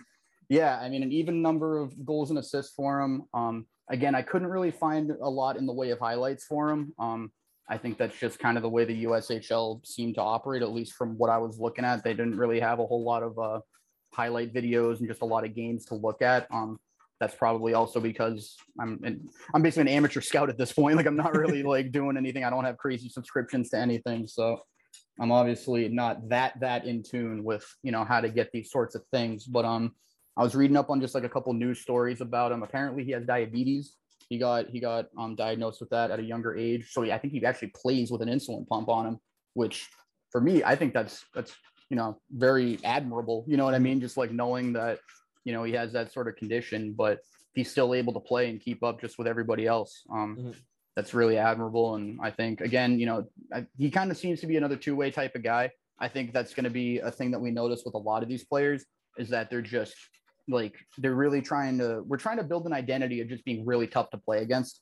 yeah, 0.51 0.79
I 0.79 0.91
mean, 0.91 1.03
an 1.03 1.13
even 1.13 1.41
number 1.41 1.79
of 1.79 1.95
goals 2.05 2.29
and 2.29 2.39
assists 2.39 2.75
for 2.75 3.01
him. 3.01 3.23
Um, 3.33 3.65
again, 3.89 4.15
I 4.15 4.21
couldn't 4.21 4.49
really 4.49 4.71
find 4.71 5.13
a 5.13 5.31
lot 5.31 5.57
in 5.57 5.65
the 5.65 5.73
way 5.73 5.89
of 5.91 5.99
highlights 5.99 6.45
for 6.45 6.69
him. 6.69 6.93
Um, 6.99 7.33
I 7.71 7.79
think 7.79 7.99
that's 7.99 8.19
just 8.19 8.41
kind 8.41 8.57
of 8.57 8.63
the 8.63 8.69
way 8.69 8.85
the 8.85 9.05
USHL 9.05 9.87
seemed 9.87 10.17
to 10.17 10.21
operate, 10.21 10.63
at 10.63 10.73
least 10.73 10.95
from 10.95 11.17
what 11.17 11.31
I 11.31 11.39
was 11.39 11.61
looking 11.61 11.85
at. 11.85 12.03
They 12.03 12.15
didn't 12.15 12.37
really 12.37 12.59
have 12.59 12.81
a 12.81 12.87
whole 12.87 13.05
lot 13.05 13.23
of 13.23 13.39
uh, 13.39 13.61
highlight 14.13 14.53
videos 14.53 14.99
and 14.99 15.09
just 15.09 15.23
a 15.23 15.27
lot 15.27 15.45
of 15.45 15.55
games 15.55 15.85
to 15.87 15.95
look 15.95 16.21
at. 16.21 16.49
Um, 16.51 16.81
that's 17.21 17.35
probably 17.35 17.75
also 17.75 18.01
because 18.01 18.57
I'm 18.81 18.99
I'm 19.55 19.63
basically 19.63 19.83
an 19.83 19.97
amateur 19.97 20.21
scout 20.21 20.49
at 20.49 20.59
this 20.59 20.73
point. 20.73 20.97
Like 21.01 21.07
I'm 21.07 21.17
not 21.17 21.37
really 21.37 21.63
like 21.63 21.93
doing 21.93 22.17
anything. 22.17 22.45
I 22.45 22.51
don't 22.51 22.65
have 22.65 22.77
crazy 22.77 23.09
subscriptions 23.09 23.71
to 23.71 23.79
anything, 23.79 24.27
so 24.27 24.61
I'm 25.21 25.31
obviously 25.31 25.89
not 25.89 26.29
that 26.31 26.59
that 26.61 26.87
in 26.87 27.05
tune 27.05 27.45
with 27.45 27.65
you 27.85 27.93
know 27.93 28.05
how 28.05 28.21
to 28.21 28.31
get 28.31 28.51
these 28.53 28.73
sorts 28.73 28.97
of 28.97 29.03
things. 29.13 29.45
But 29.45 29.65
um, 29.65 29.95
I 30.37 30.43
was 30.43 30.57
reading 30.57 30.77
up 30.77 30.91
on 30.91 31.01
just 31.01 31.15
like 31.15 31.25
a 31.25 31.29
couple 31.29 31.53
news 31.53 31.81
stories 31.81 32.21
about 32.21 32.51
him. 32.51 32.65
Apparently, 32.65 33.05
he 33.05 33.13
has 33.13 33.25
diabetes 33.25 33.95
he 34.31 34.39
got 34.39 34.71
he 34.71 34.81
got 34.81 35.07
um, 35.19 35.35
diagnosed 35.35 35.81
with 35.81 35.91
that 35.91 36.11
at 36.11 36.21
a 36.21 36.23
younger 36.23 36.57
age. 36.57 36.93
So 36.93 37.03
I 37.03 37.19
think 37.19 37.35
he 37.35 37.45
actually 37.45 37.73
plays 37.75 38.11
with 38.11 38.23
an 38.23 38.29
insulin 38.29 38.67
pump 38.67 38.89
on 38.89 39.05
him, 39.05 39.19
which 39.55 39.89
for 40.31 40.41
me, 40.41 40.63
I 40.65 40.77
think 40.77 40.95
that's 40.95 41.25
that's 41.35 41.53
you 41.91 41.97
know 41.97 42.17
very 42.31 42.79
admirable. 42.85 43.45
You 43.49 43.57
know 43.57 43.65
what 43.65 43.75
I 43.75 43.81
mean? 43.81 44.01
Just 44.01 44.17
like 44.17 44.31
knowing 44.31 44.73
that 44.75 45.01
you 45.45 45.53
know 45.53 45.65
he 45.65 45.73
has 45.73 45.93
that 45.93 46.13
sort 46.13 46.29
of 46.29 46.37
condition, 46.37 46.95
but 46.97 47.19
he's 47.55 47.71
still 47.71 47.93
able 47.93 48.13
to 48.13 48.21
play 48.21 48.49
and 48.49 48.61
keep 48.61 48.85
up 48.85 49.01
just 49.01 49.19
with 49.19 49.27
everybody 49.27 49.67
else. 49.67 50.05
Um, 50.11 50.37
mm-hmm. 50.39 50.51
That's 50.95 51.13
really 51.13 51.37
admirable, 51.37 51.97
and 51.97 52.21
I 52.23 52.31
think 52.31 52.61
again, 52.61 53.01
you 53.01 53.07
know, 53.07 53.27
I, 53.53 53.67
he 53.77 53.91
kind 53.91 54.13
of 54.13 54.17
seems 54.17 54.41
to 54.41 54.47
be 54.47 54.57
another 54.57 54.77
two 54.77 54.95
way 54.95 55.11
type 55.11 55.35
of 55.35 55.43
guy. 55.43 55.73
I 55.99 56.07
think 56.07 56.33
that's 56.33 56.55
going 56.55 56.65
to 56.65 56.71
be 56.71 56.99
a 56.99 57.11
thing 57.11 57.33
that 57.33 57.41
we 57.41 57.51
notice 57.51 57.83
with 57.85 57.95
a 57.95 57.99
lot 57.99 58.23
of 58.23 58.29
these 58.29 58.45
players 58.45 58.85
is 59.19 59.29
that 59.31 59.51
they're 59.51 59.61
just 59.61 59.95
like 60.51 60.75
they're 60.99 61.15
really 61.15 61.41
trying 61.41 61.79
to 61.79 62.03
we're 62.07 62.17
trying 62.17 62.37
to 62.39 62.45
build 62.45 62.67
an 62.67 62.73
identity 62.73 63.21
of 63.21 63.29
just 63.29 63.45
being 63.45 63.65
really 63.65 63.87
tough 63.87 64.11
to 64.11 64.19
play 64.19 64.43
against. 64.43 64.81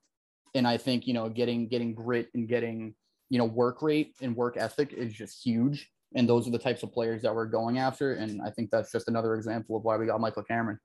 And 0.54 0.66
i 0.66 0.76
think 0.76 1.06
you 1.06 1.14
know 1.14 1.28
getting 1.28 1.68
getting 1.68 1.94
grit 1.94 2.28
and 2.34 2.48
getting 2.48 2.94
you 3.30 3.38
know 3.38 3.44
work 3.44 3.82
rate 3.82 4.14
and 4.22 4.34
work 4.34 4.56
ethic 4.56 4.92
is 4.92 5.12
just 5.12 5.44
huge. 5.44 5.88
And 6.14 6.26
those 6.26 6.48
are 6.48 6.50
the 6.50 6.58
types 6.58 6.82
of 6.82 6.90
players 6.92 7.20
that 7.22 7.34
we're 7.34 7.46
going 7.46 7.78
after. 7.78 8.14
And 8.14 8.40
i 8.42 8.50
think 8.50 8.70
that's 8.70 8.90
just 8.92 9.08
another 9.08 9.34
example 9.34 9.76
of 9.76 9.84
why 9.84 9.96
we 9.96 10.06
got 10.06 10.20
michael 10.20 10.42
cameron. 10.42 10.78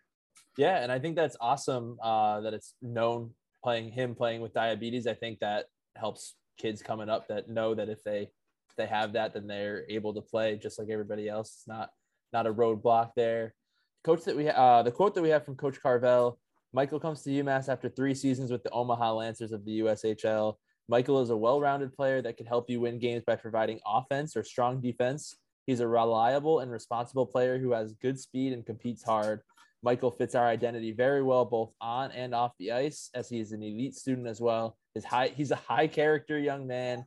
Yeah 0.58 0.84
and 0.84 0.92
i 0.92 1.00
think 1.00 1.16
that's 1.16 1.38
awesome 1.40 1.98
uh, 2.04 2.42
that 2.42 2.54
it's 2.54 2.76
known 2.82 3.32
playing 3.64 3.92
him 3.92 4.14
playing 4.14 4.42
with 4.42 4.54
diabetes. 4.54 5.08
I 5.08 5.14
think 5.14 5.40
that 5.40 5.68
helps 5.96 6.36
kids 6.60 6.82
coming 6.82 7.10
up 7.10 7.28
that 7.30 7.50
know 7.50 7.74
that 7.74 7.90
if 7.90 8.04
they 8.04 8.30
if 8.70 8.76
they 8.78 8.86
have 8.86 9.14
that 9.14 9.34
then 9.34 9.48
they're 9.48 9.86
able 9.90 10.14
to 10.14 10.22
play 10.22 10.58
just 10.58 10.78
like 10.78 10.90
everybody 10.90 11.30
else. 11.30 11.56
It's 11.56 11.68
not 11.68 11.90
not 12.34 12.48
a 12.48 12.54
roadblock 12.54 13.12
there 13.16 13.54
coach 14.04 14.24
that 14.26 14.36
we 14.36 14.50
uh, 14.50 14.84
the 14.84 14.92
quote 14.92 15.16
that 15.16 15.22
we 15.22 15.30
have 15.30 15.46
from 15.46 15.56
Coach 15.56 15.82
Carvel. 15.82 16.40
Michael 16.74 17.00
comes 17.00 17.22
to 17.22 17.30
UMass 17.30 17.70
after 17.70 17.88
three 17.88 18.16
seasons 18.16 18.52
with 18.52 18.64
the 18.64 18.72
Omaha 18.72 19.14
Lancers 19.14 19.52
of 19.52 19.64
the 19.64 19.82
USHL. 19.82 20.56
Michael 20.90 21.22
is 21.22 21.30
a 21.30 21.38
well-rounded 21.38 21.94
player 21.94 22.22
that 22.22 22.36
can 22.36 22.48
help 22.48 22.70
you 22.70 22.82
win 22.82 23.00
games 23.00 23.24
by 23.26 23.36
providing 23.36 23.80
offense 23.86 24.36
or 24.36 24.44
strong 24.44 24.82
defense. 24.82 25.38
He's 25.68 25.80
a 25.80 25.88
reliable 25.88 26.60
and 26.60 26.72
responsible 26.72 27.28
player 27.28 27.60
who 27.60 27.72
has 27.72 27.94
good 28.02 28.20
speed 28.20 28.54
and 28.54 28.66
competes 28.66 29.04
hard. 29.04 29.42
Michael 29.84 30.12
fits 30.12 30.34
our 30.34 30.48
identity 30.48 30.92
very 30.92 31.22
well, 31.22 31.46
both 31.46 31.74
on 31.80 32.12
and 32.12 32.34
off 32.34 32.54
the 32.58 32.72
ice, 32.72 33.10
as 33.14 33.30
he 33.30 33.40
is 33.40 33.52
an 33.52 33.62
elite 33.62 33.96
student 33.96 34.28
as 34.28 34.42
well. 34.42 34.78
His 34.96 35.06
high, 35.06 35.28
he's 35.28 35.52
a 35.52 35.56
high 35.56 35.88
character 35.88 36.40
young 36.40 36.66
man, 36.66 37.06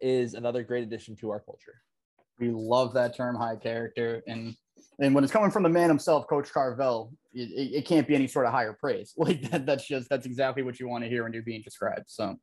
is 0.00 0.34
another 0.34 0.62
great 0.62 0.82
addition 0.82 1.16
to 1.16 1.30
our 1.30 1.40
culture. 1.40 1.80
We 2.38 2.50
love 2.50 2.94
that 2.94 3.16
term, 3.16 3.36
high 3.36 3.56
character, 3.56 4.22
and 4.26 4.56
and 5.00 5.14
when 5.14 5.24
it's 5.24 5.32
coming 5.32 5.50
from 5.50 5.62
the 5.62 5.68
man 5.68 5.88
himself, 5.88 6.26
Coach 6.28 6.52
Carvel, 6.52 7.12
it, 7.32 7.74
it, 7.74 7.86
can't 7.86 8.06
be 8.06 8.14
any 8.14 8.28
sort 8.28 8.46
of 8.46 8.52
higher 8.52 8.72
praise. 8.72 9.12
Like 9.18 9.50
that, 9.50 9.66
that's 9.66 9.86
just 9.86 10.08
that's 10.08 10.26
exactly 10.26 10.62
what 10.62 10.78
you 10.78 10.88
want 10.88 11.04
to 11.04 11.10
hear 11.10 11.24
when 11.24 11.32
you're 11.32 11.42
being 11.42 11.62
described. 11.62 12.04
So 12.06 12.36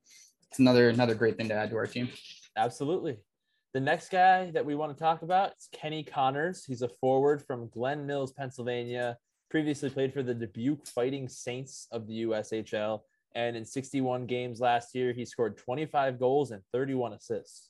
it's 0.50 0.60
another 0.60 0.90
another 0.90 1.16
great 1.16 1.38
thing 1.38 1.48
to 1.50 1.54
add 1.54 1.70
to 1.70 1.78
our 1.78 1.88
team. 1.88 2.10
Absolutely. 2.58 3.18
The 3.74 3.80
next 3.80 4.10
guy 4.10 4.52
that 4.52 4.66
we 4.66 4.76
want 4.76 4.96
to 4.96 5.02
talk 5.02 5.22
about 5.22 5.54
is 5.58 5.70
Kenny 5.72 6.04
Connors. 6.04 6.66
He's 6.66 6.82
a 6.82 6.90
forward 6.90 7.42
from 7.42 7.70
Glen 7.70 8.06
Mills, 8.06 8.34
Pennsylvania. 8.34 9.18
Previously 9.50 9.90
played 9.90 10.14
for 10.14 10.24
the 10.24 10.34
Dubuque 10.34 10.86
Fighting 10.86 11.30
Saints 11.30 11.88
of 11.92 12.06
the 12.06 12.24
USHL. 12.24 13.02
And 13.34 13.56
in 13.56 13.64
61 13.64 14.26
games 14.26 14.60
last 14.60 14.94
year, 14.94 15.14
he 15.14 15.24
scored 15.24 15.58
25 15.58 16.20
goals 16.20 16.52
and 16.52 16.62
31 16.74 17.14
assists. 17.14 17.70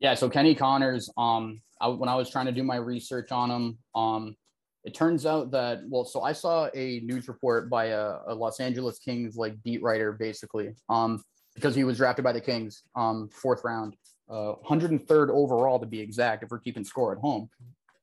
Yeah, 0.00 0.14
so 0.14 0.28
Kenny 0.28 0.56
Connors, 0.56 1.10
um, 1.16 1.60
I, 1.80 1.88
when 1.88 2.08
I 2.08 2.14
was 2.14 2.30
trying 2.30 2.46
to 2.46 2.52
do 2.52 2.62
my 2.62 2.76
research 2.76 3.32
on 3.32 3.50
him, 3.50 3.78
um, 3.94 4.36
it 4.84 4.94
turns 4.94 5.26
out 5.26 5.50
that 5.50 5.80
well, 5.88 6.04
so 6.04 6.22
I 6.22 6.32
saw 6.32 6.68
a 6.74 7.00
news 7.00 7.28
report 7.28 7.68
by 7.68 7.86
a, 7.86 8.18
a 8.28 8.34
Los 8.34 8.60
Angeles 8.60 8.98
Kings 8.98 9.36
like 9.36 9.62
beat 9.62 9.82
writer, 9.82 10.12
basically, 10.12 10.74
um, 10.88 11.22
because 11.54 11.74
he 11.74 11.84
was 11.84 11.98
drafted 11.98 12.24
by 12.24 12.32
the 12.32 12.40
Kings, 12.40 12.82
um, 12.94 13.28
fourth 13.28 13.62
round, 13.64 13.96
uh, 14.30 14.54
103rd 14.66 15.30
overall 15.30 15.78
to 15.78 15.86
be 15.86 16.00
exact, 16.00 16.42
if 16.42 16.50
we're 16.50 16.60
keeping 16.60 16.84
score 16.84 17.12
at 17.12 17.18
home, 17.18 17.50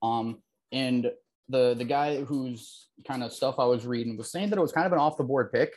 um, 0.04 0.38
and 0.72 1.12
the 1.50 1.76
the 1.76 1.86
guy 1.86 2.24
whose 2.24 2.88
kind 3.08 3.24
of 3.24 3.32
stuff 3.32 3.56
I 3.60 3.66
was 3.66 3.86
reading 3.86 4.18
was 4.18 4.32
saying 4.32 4.50
that 4.50 4.58
it 4.58 4.62
was 4.62 4.72
kind 4.72 4.88
of 4.88 4.94
an 4.94 5.00
off 5.00 5.18
the 5.18 5.24
board 5.24 5.52
pick. 5.52 5.74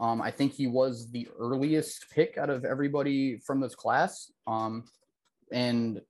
Um, 0.00 0.22
I 0.22 0.30
think 0.30 0.52
he 0.52 0.68
was 0.68 1.10
the 1.10 1.28
earliest 1.38 2.06
pick 2.10 2.38
out 2.38 2.50
of 2.50 2.64
everybody 2.64 3.38
from 3.38 3.60
this 3.60 3.74
class. 3.74 4.30
Um, 4.46 4.84
and 5.50 6.00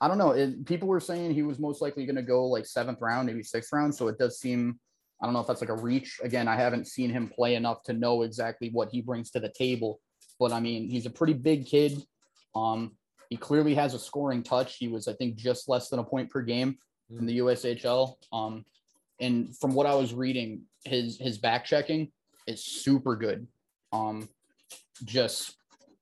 I 0.00 0.08
don't 0.08 0.18
know. 0.18 0.30
It, 0.30 0.64
people 0.66 0.88
were 0.88 1.00
saying 1.00 1.34
he 1.34 1.42
was 1.42 1.58
most 1.58 1.82
likely 1.82 2.06
going 2.06 2.16
to 2.16 2.22
go 2.22 2.46
like 2.46 2.66
seventh 2.66 3.00
round, 3.00 3.26
maybe 3.26 3.42
sixth 3.42 3.72
round. 3.72 3.94
So 3.94 4.08
it 4.08 4.18
does 4.18 4.38
seem, 4.38 4.78
I 5.20 5.26
don't 5.26 5.34
know 5.34 5.40
if 5.40 5.46
that's 5.46 5.60
like 5.60 5.70
a 5.70 5.76
reach. 5.76 6.20
Again, 6.22 6.46
I 6.46 6.56
haven't 6.56 6.86
seen 6.86 7.10
him 7.10 7.28
play 7.28 7.56
enough 7.56 7.82
to 7.84 7.92
know 7.92 8.22
exactly 8.22 8.70
what 8.70 8.90
he 8.90 9.00
brings 9.00 9.30
to 9.32 9.40
the 9.40 9.48
table. 9.48 10.00
But 10.38 10.52
I 10.52 10.60
mean, 10.60 10.88
he's 10.88 11.06
a 11.06 11.10
pretty 11.10 11.32
big 11.32 11.66
kid. 11.66 12.00
Um, 12.54 12.92
he 13.28 13.36
clearly 13.36 13.74
has 13.74 13.94
a 13.94 13.98
scoring 13.98 14.42
touch. 14.42 14.76
He 14.76 14.88
was, 14.88 15.08
I 15.08 15.12
think, 15.14 15.36
just 15.36 15.68
less 15.68 15.88
than 15.88 15.98
a 15.98 16.04
point 16.04 16.30
per 16.30 16.42
game 16.42 16.78
in 17.10 17.26
the 17.26 17.38
USHL. 17.38 18.14
Um, 18.32 18.64
and 19.20 19.56
from 19.56 19.74
what 19.74 19.86
I 19.86 19.94
was 19.94 20.14
reading, 20.14 20.62
his 20.84 21.18
his 21.18 21.38
back 21.38 21.64
checking 21.64 22.12
is 22.46 22.64
super 22.64 23.16
good. 23.16 23.46
Um, 23.92 24.28
just 25.04 25.56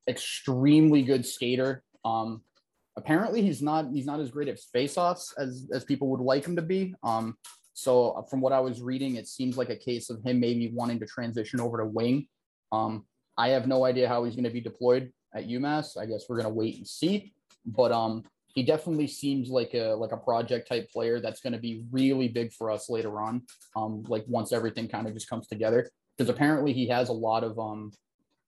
extremely 0.09 1.03
good 1.03 1.27
skater. 1.27 1.83
Um, 2.05 2.43
apparently 2.97 3.43
he's 3.43 3.63
not 3.63 3.87
he's 3.93 4.07
not 4.07 4.21
as 4.21 4.31
great 4.31 4.49
at 4.49 4.59
face-offs 4.73 5.35
as 5.39 5.69
as 5.73 5.85
people 5.85 6.09
would 6.09 6.21
like 6.21 6.45
him 6.47 6.57
to 6.57 6.63
be. 6.63 6.95
Um, 7.03 7.37
so 7.75 8.13
uh, 8.13 8.23
from 8.23 8.41
what 8.41 8.53
I 8.53 8.61
was 8.61 8.81
reading, 8.81 9.17
it 9.17 9.29
seems 9.29 9.57
like 9.57 9.69
a 9.69 9.77
case 9.77 10.09
of 10.09 10.23
him 10.25 10.41
maybe 10.41 10.73
wanting 10.73 10.99
to 11.01 11.07
transition 11.07 11.61
over 11.61 11.79
to 11.79 11.85
wing. 11.85 12.27
Um, 12.73 13.05
I 13.37 13.49
have 13.49 13.67
no 13.67 13.85
idea 13.85 14.09
how 14.09 14.25
he's 14.25 14.35
going 14.35 14.45
to 14.45 14.51
be 14.51 14.63
deployed 14.63 15.13
at 15.35 15.47
UMass. 15.47 15.99
I 15.99 16.07
guess 16.07 16.25
we're 16.29 16.41
going 16.41 16.49
to 16.49 16.55
wait 16.55 16.79
and 16.79 16.87
see. 16.87 17.35
But 17.67 17.93
um, 17.93 18.25
he 18.55 18.63
definitely 18.63 19.07
seems 19.07 19.51
like 19.51 19.75
a 19.75 19.89
like 19.91 20.13
a 20.13 20.17
project 20.17 20.69
type 20.69 20.91
player 20.91 21.21
that's 21.21 21.41
going 21.41 21.53
to 21.53 21.59
be 21.59 21.85
really 21.91 22.29
big 22.29 22.53
for 22.53 22.71
us 22.71 22.89
later 22.89 23.21
on. 23.21 23.43
Um, 23.77 24.05
like 24.09 24.25
once 24.27 24.53
everything 24.53 24.89
kind 24.89 25.07
of 25.07 25.13
just 25.13 25.29
comes 25.29 25.47
together, 25.47 25.91
because 26.17 26.31
apparently 26.31 26.73
he 26.73 26.89
has 26.89 27.11
a 27.11 27.13
lot 27.13 27.45
of 27.45 27.59
um, 27.59 27.93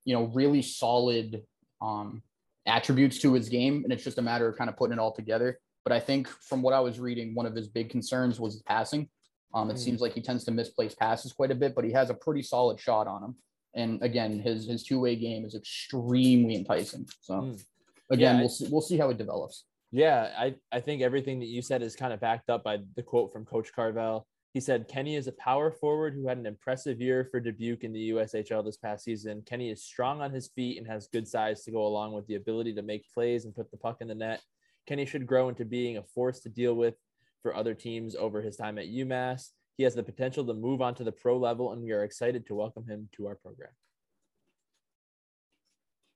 you 0.04 0.14
know, 0.14 0.24
really 0.24 0.62
solid 0.62 1.42
um 1.80 2.22
attributes 2.68 3.18
to 3.20 3.32
his 3.32 3.48
game, 3.48 3.82
and 3.84 3.92
it's 3.92 4.04
just 4.04 4.18
a 4.18 4.22
matter 4.22 4.48
of 4.48 4.56
kind 4.56 4.70
of 4.70 4.76
putting 4.76 4.94
it 4.94 5.00
all 5.00 5.12
together. 5.12 5.58
But 5.84 5.92
I 5.92 6.00
think 6.00 6.28
from 6.28 6.62
what 6.62 6.74
I 6.74 6.80
was 6.80 7.00
reading, 7.00 7.34
one 7.34 7.46
of 7.46 7.54
his 7.54 7.68
big 7.68 7.90
concerns 7.90 8.38
was 8.38 8.54
his 8.54 8.62
passing. 8.62 9.08
Um, 9.54 9.70
it 9.70 9.74
mm. 9.74 9.78
seems 9.78 10.00
like 10.00 10.12
he 10.12 10.20
tends 10.20 10.44
to 10.44 10.50
misplace 10.50 10.94
passes 10.94 11.32
quite 11.32 11.50
a 11.50 11.54
bit, 11.54 11.74
but 11.74 11.84
he 11.84 11.92
has 11.92 12.10
a 12.10 12.14
pretty 12.14 12.42
solid 12.42 12.78
shot 12.78 13.06
on 13.06 13.22
him. 13.22 13.36
And 13.74 14.02
again, 14.02 14.38
his 14.38 14.66
his 14.66 14.82
two 14.82 15.00
way 15.00 15.16
game 15.16 15.44
is 15.44 15.54
extremely 15.54 16.56
enticing. 16.56 17.06
So 17.20 17.34
mm. 17.34 17.64
again, 18.10 18.36
yeah, 18.36 18.40
we'll 18.40 18.48
see, 18.48 18.68
we'll 18.70 18.80
see 18.82 18.98
how 18.98 19.10
it 19.10 19.18
develops. 19.18 19.64
Yeah, 19.90 20.30
I 20.36 20.54
I 20.70 20.80
think 20.80 21.02
everything 21.02 21.38
that 21.40 21.46
you 21.46 21.62
said 21.62 21.82
is 21.82 21.96
kind 21.96 22.12
of 22.12 22.20
backed 22.20 22.50
up 22.50 22.64
by 22.64 22.78
the 22.96 23.02
quote 23.02 23.32
from 23.32 23.46
Coach 23.46 23.72
Carvel. 23.74 24.26
He 24.54 24.60
said 24.60 24.88
Kenny 24.88 25.14
is 25.14 25.26
a 25.26 25.32
power 25.32 25.70
forward 25.70 26.14
who 26.14 26.26
had 26.26 26.38
an 26.38 26.46
impressive 26.46 27.00
year 27.00 27.28
for 27.30 27.38
Dubuque 27.38 27.84
in 27.84 27.92
the 27.92 28.10
USHL 28.10 28.64
this 28.64 28.78
past 28.78 29.04
season. 29.04 29.42
Kenny 29.44 29.70
is 29.70 29.84
strong 29.84 30.22
on 30.22 30.32
his 30.32 30.48
feet 30.48 30.78
and 30.78 30.86
has 30.86 31.08
good 31.08 31.28
size 31.28 31.62
to 31.64 31.70
go 31.70 31.86
along 31.86 32.12
with 32.12 32.26
the 32.26 32.36
ability 32.36 32.74
to 32.74 32.82
make 32.82 33.12
plays 33.12 33.44
and 33.44 33.54
put 33.54 33.70
the 33.70 33.76
puck 33.76 33.98
in 34.00 34.08
the 34.08 34.14
net. 34.14 34.40
Kenny 34.86 35.04
should 35.04 35.26
grow 35.26 35.50
into 35.50 35.66
being 35.66 35.98
a 35.98 36.02
force 36.02 36.40
to 36.40 36.48
deal 36.48 36.74
with 36.74 36.94
for 37.42 37.54
other 37.54 37.74
teams 37.74 38.16
over 38.16 38.40
his 38.40 38.56
time 38.56 38.78
at 38.78 38.86
UMass. 38.86 39.50
He 39.76 39.84
has 39.84 39.94
the 39.94 40.02
potential 40.02 40.44
to 40.46 40.54
move 40.54 40.80
on 40.80 40.94
to 40.94 41.04
the 41.04 41.12
pro 41.12 41.36
level, 41.38 41.72
and 41.72 41.82
we 41.82 41.92
are 41.92 42.02
excited 42.02 42.46
to 42.46 42.54
welcome 42.54 42.86
him 42.86 43.08
to 43.16 43.26
our 43.26 43.34
program. 43.34 43.70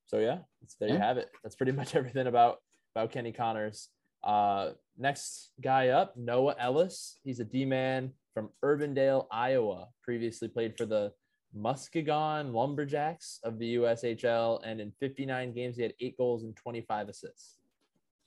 So 0.07 0.19
yeah, 0.19 0.39
there 0.81 0.89
you 0.89 0.99
have 0.99 1.19
it. 1.19 1.31
That's 1.43 1.55
pretty 1.55 1.73
much 1.81 1.95
everything 1.95 2.27
about 2.27 2.59
about 2.97 3.13
Kenny 3.13 3.33
Connors. 3.33 3.89
Uh, 4.25 4.71
next 4.99 5.51
guy 5.61 5.89
up, 5.89 6.17
Noah 6.17 6.57
Ellis. 6.59 7.19
He's 7.25 7.41
a 7.41 7.45
D 7.45 7.65
man 7.65 8.13
from 8.33 8.51
Urbandale, 8.65 9.27
Iowa. 9.31 9.89
Previously 10.03 10.49
played 10.49 10.77
for 10.77 10.87
the 10.87 11.13
Muskegon 11.55 12.53
Lumberjacks 12.53 13.41
of 13.45 13.59
the 13.59 13.77
USHL, 13.77 14.61
and 14.65 14.81
in 14.81 14.93
59 15.01 15.53
games, 15.53 15.77
he 15.77 15.83
had 15.83 15.95
eight 16.01 16.17
goals 16.17 16.45
and 16.45 16.57
25 16.57 17.09
assists. 17.09 17.59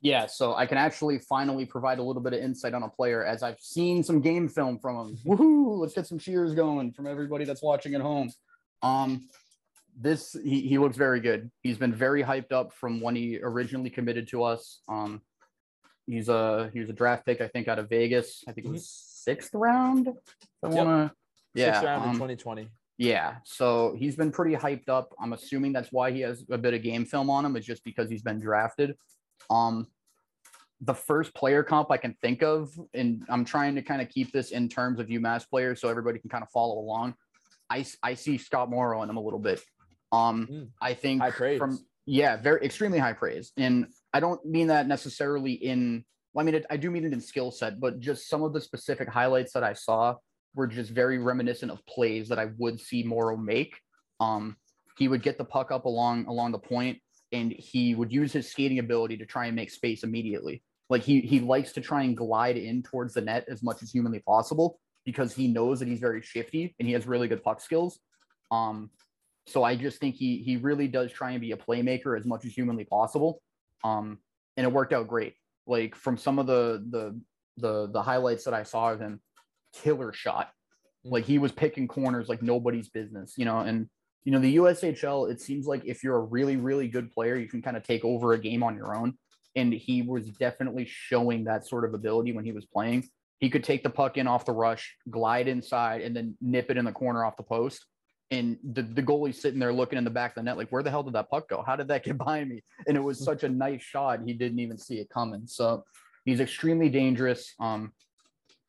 Yeah, 0.02 0.28
so 0.28 0.54
I 0.54 0.68
can 0.68 0.78
actually 0.78 1.18
finally 1.18 1.66
provide 1.66 1.98
a 1.98 2.04
little 2.04 2.22
bit 2.22 2.34
of 2.34 2.40
insight 2.40 2.74
on 2.74 2.84
a 2.84 2.90
player 2.90 3.26
as 3.26 3.42
I've 3.42 3.60
seen 3.60 4.04
some 4.04 4.22
game 4.22 4.48
film 4.48 4.78
from 4.78 4.96
him. 4.98 5.18
Woohoo! 5.26 5.80
Let's 5.80 5.94
get 5.94 6.06
some 6.06 6.20
cheers 6.20 6.54
going 6.54 6.92
from 6.92 7.08
everybody 7.08 7.46
that's 7.46 7.64
watching 7.64 7.96
at 7.96 8.02
home. 8.02 8.32
Um, 8.84 9.28
this 9.98 10.36
he, 10.44 10.62
he 10.62 10.78
looks 10.78 10.98
very 10.98 11.22
good. 11.22 11.50
He's 11.64 11.78
been 11.78 11.94
very 11.94 12.22
hyped 12.22 12.52
up 12.52 12.74
from 12.74 13.02
when 13.02 13.16
he 13.16 13.40
originally 13.42 13.90
committed 13.90 14.28
to 14.28 14.44
us. 14.44 14.82
Um, 14.88 15.22
he's 16.06 16.30
a 16.30 16.70
he 16.74 16.80
was 16.80 16.90
a 16.90 16.94
draft 16.94 17.26
pick, 17.26 17.42
I 17.42 17.48
think, 17.48 17.68
out 17.68 17.80
of 17.80 17.90
Vegas. 17.90 18.44
I 18.48 18.52
think 18.52 18.68
it 18.68 18.72
was 18.72 18.86
sixth 19.26 19.54
round. 19.54 20.10
I 20.64 20.68
want 20.68 20.90
to. 20.90 21.12
Yeah, 21.54 21.74
sixth 21.74 21.84
round 21.84 22.04
um, 22.04 22.10
in 22.10 22.16
2020. 22.16 22.70
Yeah, 22.98 23.36
so 23.44 23.94
he's 23.98 24.16
been 24.16 24.32
pretty 24.32 24.56
hyped 24.56 24.88
up. 24.88 25.14
I'm 25.20 25.34
assuming 25.34 25.74
that's 25.74 25.92
why 25.92 26.12
he 26.12 26.22
has 26.22 26.46
a 26.50 26.58
bit 26.58 26.74
of 26.74 26.82
game 26.82 27.06
film 27.06 27.30
on 27.30 27.46
him. 27.46 27.58
Is 27.58 27.66
just 27.66 27.84
because 27.84 28.10
he's 28.10 28.22
been 28.22 28.40
drafted. 28.40 28.96
Um, 29.50 29.88
the 30.82 30.94
first 30.94 31.34
player 31.34 31.64
comp 31.64 31.92
I 31.92 31.98
can 31.98 32.16
think 32.22 32.44
of, 32.44 32.70
and 32.94 33.26
I'm 33.30 33.46
trying 33.46 33.76
to 33.76 33.82
kind 33.82 34.02
of 34.02 34.10
keep 34.10 34.32
this 34.32 34.52
in 34.52 34.70
terms 34.70 35.00
of 35.00 35.08
UMass 35.08 35.50
players 35.50 35.82
so 35.82 35.90
everybody 35.90 36.20
can 36.20 36.30
kind 36.30 36.44
of 36.44 36.50
follow 36.52 36.80
along. 36.80 37.16
I, 37.70 37.86
I 38.04 38.14
see 38.14 38.38
Scott 38.38 38.70
Morrow 38.70 39.02
in 39.02 39.10
him 39.10 39.18
a 39.18 39.22
little 39.22 39.40
bit. 39.40 39.62
Um, 40.12 40.48
mm. 40.52 40.68
I 40.82 40.94
think 40.94 41.24
from 41.58 41.80
yeah, 42.06 42.38
very 42.38 42.64
extremely 42.64 43.00
high 43.00 43.14
praise, 43.14 43.52
and 43.58 43.88
I 44.14 44.20
don't 44.20 44.44
mean 44.46 44.68
that 44.68 44.88
necessarily 44.88 45.54
in 45.54 46.06
well, 46.36 46.44
I 46.44 46.46
mean, 46.46 46.56
it, 46.56 46.66
I 46.70 46.76
do 46.76 46.92
mean 46.92 47.06
it 47.06 47.14
in 47.14 47.22
skill 47.22 47.50
set, 47.50 47.80
but 47.80 48.02
just 48.02 48.28
some 48.28 48.44
of 48.44 48.52
the 48.52 48.60
specific 48.60 49.08
highlights 49.08 49.54
that 49.54 49.64
I 49.64 49.72
saw 49.72 50.16
were 50.54 50.68
just 50.68 50.92
very 50.92 51.18
reminiscent 51.18 51.72
of 51.72 51.86
plays 51.86 52.28
that 52.28 52.38
I 52.38 52.50
would 52.58 52.80
see 52.80 53.04
Morrow 53.04 53.38
make. 53.38 53.80
Um, 54.20 54.58
he 54.98 55.08
would 55.08 55.24
get 55.24 55.38
the 55.38 55.46
puck 55.46 55.72
up 55.72 55.86
along 55.86 56.26
along 56.26 56.52
the 56.52 56.60
point, 56.60 57.00
and 57.32 57.54
he 57.54 57.96
would 57.96 58.12
use 58.12 58.34
his 58.34 58.52
skating 58.52 58.80
ability 58.80 59.16
to 59.18 59.26
try 59.26 59.46
and 59.46 59.56
make 59.56 59.72
space 59.72 60.04
immediately. 60.04 60.62
Like 60.90 61.04
he 61.04 61.22
he 61.22 61.40
likes 61.40 61.72
to 61.72 61.82
try 61.82 62.04
and 62.04 62.18
glide 62.18 62.58
in 62.58 62.84
towards 62.84 63.14
the 63.14 63.22
net 63.22 63.46
as 63.50 63.64
much 63.64 63.82
as 63.82 63.90
humanly 63.90 64.20
possible 64.20 64.78
because 65.06 65.34
he 65.34 65.48
knows 65.48 65.80
that 65.80 65.88
he's 65.88 66.00
very 66.02 66.22
shifty 66.22 66.76
and 66.80 66.88
he 66.88 66.94
has 66.94 67.08
really 67.08 67.30
good 67.30 67.44
puck 67.44 67.62
skills. 67.62 68.00
Um, 68.52 68.90
so 69.48 69.64
I 69.64 69.78
just 69.78 70.00
think 70.00 70.16
he 70.16 70.40
he 70.40 70.58
really 70.58 70.90
does 70.90 71.14
try 71.14 71.32
and 71.32 71.40
be 71.40 71.54
a 71.54 71.58
playmaker 71.58 72.20
as 72.20 72.26
much 72.26 72.44
as 72.44 72.52
humanly 72.52 72.84
possible. 72.84 73.42
Um, 73.86 74.20
and 74.58 74.68
it 74.68 74.74
worked 74.74 74.92
out 74.92 75.08
great 75.08 75.36
like 75.68 75.96
from 75.96 76.18
some 76.18 76.40
of 76.40 76.48
the 76.48 76.86
the 76.90 77.20
the 77.58 77.90
the 77.92 78.02
highlights 78.02 78.44
that 78.46 78.54
I 78.54 78.64
saw 78.64 78.92
of 78.92 79.00
him, 79.00 79.22
killer 79.74 80.14
shot. 80.14 80.52
Mm. 81.06 81.12
Like 81.12 81.26
he 81.26 81.38
was 81.38 81.52
picking 81.52 81.88
corners 81.88 82.30
like 82.30 82.42
nobody's 82.42 82.90
business, 82.90 83.34
you 83.38 83.46
know. 83.46 83.60
And 83.60 83.88
you 84.24 84.32
know 84.32 84.40
the 84.40 84.58
USHL, 84.58 85.32
it 85.32 85.42
seems 85.42 85.68
like 85.68 85.84
if 85.86 86.04
you're 86.04 86.18
a 86.18 86.24
really 86.24 86.56
really 86.56 86.88
good 86.88 87.12
player, 87.12 87.36
you 87.36 87.48
can 87.48 87.62
kind 87.62 87.78
of 87.78 87.84
take 87.84 88.04
over 88.04 88.34
a 88.34 88.40
game 88.40 88.64
on 88.64 88.76
your 88.76 88.96
own. 88.96 89.18
And 89.56 89.74
he 89.74 90.02
was 90.02 90.30
definitely 90.32 90.86
showing 90.86 91.46
that 91.46 91.66
sort 91.66 91.86
of 91.86 91.94
ability 91.94 92.34
when 92.34 92.44
he 92.44 92.52
was 92.52 92.66
playing. 92.66 93.08
He 93.40 93.50
could 93.50 93.64
take 93.64 93.84
the 93.84 93.90
puck 93.90 94.18
in 94.18 94.28
off 94.28 94.46
the 94.46 94.52
rush, 94.52 94.96
glide 95.10 95.48
inside, 95.48 96.02
and 96.02 96.16
then 96.16 96.36
nip 96.42 96.70
it 96.70 96.78
in 96.78 96.86
the 96.86 96.92
corner 96.92 97.24
off 97.24 97.38
the 97.38 97.44
post 97.44 97.86
and 98.36 98.58
the, 98.74 98.82
the 98.82 99.02
goalie's 99.02 99.42
sitting 99.42 99.60
there 99.60 99.74
looking 99.74 99.98
in 99.98 100.04
the 100.04 100.10
back 100.10 100.32
of 100.32 100.36
the 100.36 100.44
net, 100.44 100.58
like, 100.58 100.70
where 100.70 100.84
the 100.84 100.90
hell 100.90 101.04
did 101.04 101.14
that 101.14 101.30
puck 101.30 101.50
go? 101.50 101.64
How 101.66 101.76
did 101.76 101.88
that 101.88 102.04
get 102.04 102.18
by 102.30 102.44
me? 102.44 102.64
And 102.88 102.98
it 102.98 103.00
was 103.04 103.24
such 103.24 103.44
a 103.44 103.50
nice 103.50 103.82
shot. 103.82 104.20
He 104.26 104.34
didn't 104.34 104.60
even 104.60 104.78
see 104.78 105.00
it 105.00 105.10
coming. 105.10 105.44
So 105.46 105.84
he's 106.26 106.40
extremely 106.40 106.90
dangerous. 106.90 107.54
Um, 107.60 107.94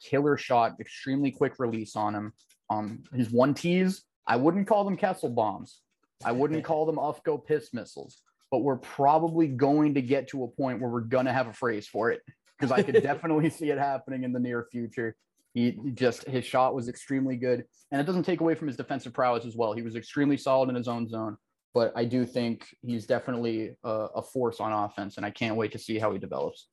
killer 0.02 0.36
shot, 0.36 0.76
extremely 0.80 1.30
quick 1.30 1.54
release 1.58 1.96
on 1.96 2.14
him. 2.14 2.32
Um, 2.70 3.02
his 3.14 3.30
one 3.30 3.54
tees, 3.54 4.02
I 4.26 4.36
wouldn't 4.36 4.66
call 4.66 4.84
them 4.84 4.96
Kessel 4.96 5.30
bombs. 5.30 5.80
I 6.24 6.32
wouldn't 6.32 6.64
call 6.70 6.86
them 6.86 6.96
Ufko 6.96 7.44
piss 7.44 7.72
missiles, 7.72 8.22
but 8.50 8.58
we're 8.58 8.76
probably 8.76 9.48
going 9.48 9.94
to 9.94 10.02
get 10.02 10.28
to 10.28 10.44
a 10.44 10.48
point 10.48 10.80
where 10.80 10.90
we're 10.90 11.00
going 11.00 11.26
to 11.26 11.32
have 11.32 11.46
a 11.46 11.52
phrase 11.52 11.86
for 11.86 12.10
it 12.10 12.22
because 12.58 12.72
I 12.72 12.82
could 12.82 13.02
definitely 13.02 13.50
see 13.50 13.70
it 13.70 13.78
happening 13.78 14.24
in 14.24 14.32
the 14.32 14.40
near 14.40 14.66
future. 14.70 15.16
He 15.56 15.74
just 15.94 16.28
his 16.28 16.44
shot 16.44 16.74
was 16.74 16.86
extremely 16.86 17.34
good, 17.34 17.64
and 17.90 17.98
it 17.98 18.04
doesn't 18.04 18.24
take 18.24 18.42
away 18.42 18.54
from 18.54 18.68
his 18.68 18.76
defensive 18.76 19.14
prowess 19.14 19.46
as 19.46 19.56
well. 19.56 19.72
He 19.72 19.80
was 19.80 19.96
extremely 19.96 20.36
solid 20.36 20.68
in 20.68 20.74
his 20.74 20.86
own 20.86 21.08
zone. 21.08 21.38
but 21.72 21.94
I 21.96 22.04
do 22.04 22.26
think 22.26 22.66
he's 22.82 23.06
definitely 23.06 23.70
a, 23.82 23.90
a 24.16 24.22
force 24.22 24.60
on 24.60 24.70
offense, 24.70 25.16
and 25.16 25.24
I 25.24 25.30
can't 25.30 25.56
wait 25.56 25.72
to 25.72 25.78
see 25.78 25.98
how 25.98 26.12
he 26.12 26.18
develops. 26.18 26.68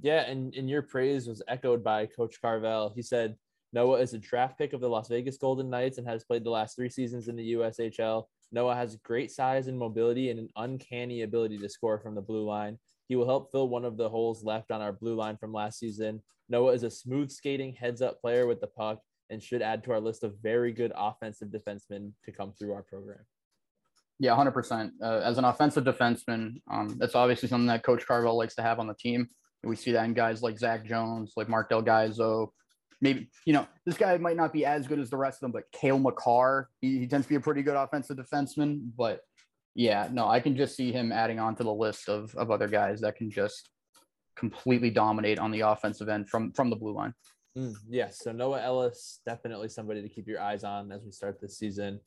Yeah, 0.00 0.22
and, 0.22 0.54
and 0.54 0.68
your 0.68 0.80
praise 0.80 1.28
was 1.28 1.42
echoed 1.46 1.84
by 1.84 2.06
Coach 2.06 2.40
Carvel. 2.40 2.94
He 2.96 3.02
said 3.02 3.36
Noah 3.74 4.00
is 4.00 4.14
a 4.14 4.18
draft 4.18 4.56
pick 4.56 4.72
of 4.72 4.80
the 4.80 4.88
Las 4.88 5.08
Vegas 5.08 5.36
Golden 5.36 5.68
Knights 5.68 5.98
and 5.98 6.08
has 6.08 6.24
played 6.24 6.42
the 6.42 6.50
last 6.50 6.74
three 6.74 6.88
seasons 6.88 7.28
in 7.28 7.36
the 7.36 7.52
USHL. 7.52 8.24
Noah 8.50 8.74
has 8.74 8.96
great 8.96 9.30
size 9.30 9.66
and 9.66 9.78
mobility 9.78 10.30
and 10.30 10.40
an 10.40 10.48
uncanny 10.56 11.20
ability 11.22 11.58
to 11.58 11.68
score 11.68 11.98
from 11.98 12.14
the 12.14 12.22
blue 12.22 12.46
line. 12.46 12.78
He 13.08 13.16
will 13.16 13.26
help 13.26 13.52
fill 13.52 13.68
one 13.68 13.84
of 13.84 13.98
the 13.98 14.08
holes 14.08 14.42
left 14.42 14.70
on 14.70 14.80
our 14.80 14.92
blue 14.92 15.16
line 15.16 15.36
from 15.36 15.52
last 15.52 15.78
season. 15.78 16.22
Noah 16.52 16.72
is 16.74 16.82
a 16.82 16.90
smooth 16.90 17.30
skating, 17.30 17.72
heads 17.72 18.02
up 18.02 18.20
player 18.20 18.46
with 18.46 18.60
the 18.60 18.66
puck 18.66 19.00
and 19.30 19.42
should 19.42 19.62
add 19.62 19.82
to 19.84 19.92
our 19.92 20.00
list 20.00 20.22
of 20.22 20.34
very 20.42 20.70
good 20.70 20.92
offensive 20.94 21.48
defensemen 21.48 22.12
to 22.26 22.30
come 22.30 22.52
through 22.52 22.74
our 22.74 22.82
program. 22.82 23.20
Yeah, 24.18 24.36
100%. 24.36 24.90
Uh, 25.02 25.20
as 25.24 25.38
an 25.38 25.46
offensive 25.46 25.84
defenseman, 25.84 26.60
um, 26.70 26.94
that's 26.98 27.14
obviously 27.14 27.48
something 27.48 27.66
that 27.68 27.82
Coach 27.82 28.06
Carvel 28.06 28.36
likes 28.36 28.54
to 28.56 28.62
have 28.62 28.78
on 28.78 28.86
the 28.86 28.94
team. 28.94 29.26
We 29.64 29.76
see 29.76 29.92
that 29.92 30.04
in 30.04 30.12
guys 30.12 30.42
like 30.42 30.58
Zach 30.58 30.84
Jones, 30.84 31.32
like 31.36 31.48
Marc 31.48 31.70
Del 31.70 31.82
Gaizo. 31.82 32.48
Maybe, 33.00 33.30
you 33.46 33.54
know, 33.54 33.66
this 33.86 33.96
guy 33.96 34.16
might 34.18 34.36
not 34.36 34.52
be 34.52 34.66
as 34.66 34.86
good 34.86 35.00
as 35.00 35.08
the 35.08 35.16
rest 35.16 35.36
of 35.36 35.40
them, 35.40 35.52
but 35.52 35.64
Cale 35.72 35.98
Makar, 35.98 36.68
he, 36.82 36.98
he 36.98 37.06
tends 37.06 37.26
to 37.26 37.30
be 37.30 37.36
a 37.36 37.40
pretty 37.40 37.62
good 37.62 37.76
offensive 37.76 38.18
defenseman. 38.18 38.90
But 38.96 39.20
yeah, 39.74 40.08
no, 40.12 40.28
I 40.28 40.40
can 40.40 40.54
just 40.54 40.76
see 40.76 40.92
him 40.92 41.10
adding 41.12 41.38
on 41.38 41.56
to 41.56 41.64
the 41.64 41.72
list 41.72 42.10
of, 42.10 42.34
of 42.36 42.50
other 42.50 42.68
guys 42.68 43.00
that 43.00 43.16
can 43.16 43.30
just 43.30 43.70
completely 44.36 44.90
dominate 44.90 45.38
on 45.38 45.50
the 45.50 45.60
offensive 45.60 46.08
end 46.08 46.28
from 46.28 46.52
from 46.52 46.70
the 46.70 46.76
blue 46.76 46.94
line. 46.94 47.14
Mm, 47.56 47.74
yes. 47.88 48.18
So 48.22 48.32
Noah 48.32 48.62
Ellis, 48.62 49.20
definitely 49.26 49.68
somebody 49.68 50.02
to 50.02 50.08
keep 50.08 50.26
your 50.26 50.40
eyes 50.40 50.64
on 50.64 50.90
as 50.90 51.04
we 51.04 51.10
start 51.10 51.40
this 51.40 51.58
season. 51.58 52.00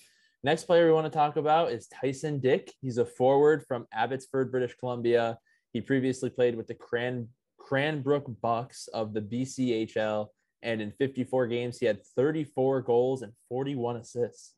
Next 0.44 0.66
player 0.66 0.88
we 0.88 0.94
want 0.94 1.12
to 1.12 1.18
talk 1.18 1.38
about 1.38 1.72
is 1.72 1.88
Tyson 1.88 2.40
Dick. 2.40 2.72
He's 2.82 2.98
a 2.98 3.06
forward 3.06 3.66
from 3.68 3.88
Abbotsford, 3.94 4.52
British 4.52 4.76
Columbia. 4.76 5.38
He 5.74 5.82
previously 5.82 6.30
played 6.30 6.56
with 6.56 6.68
the 6.68 6.76
Cran 6.76 7.28
Cranbrook 7.60 8.26
Bucks 8.42 8.88
of 8.94 9.14
the 9.14 9.22
BCHL, 9.22 10.28
and 10.62 10.82
in 10.82 10.92
54 10.92 11.48
games, 11.48 11.80
he 11.80 11.86
had 11.88 12.06
34 12.16 12.82
goals 12.82 13.24
and 13.24 13.34
41 13.50 13.98
assists. 13.98 14.54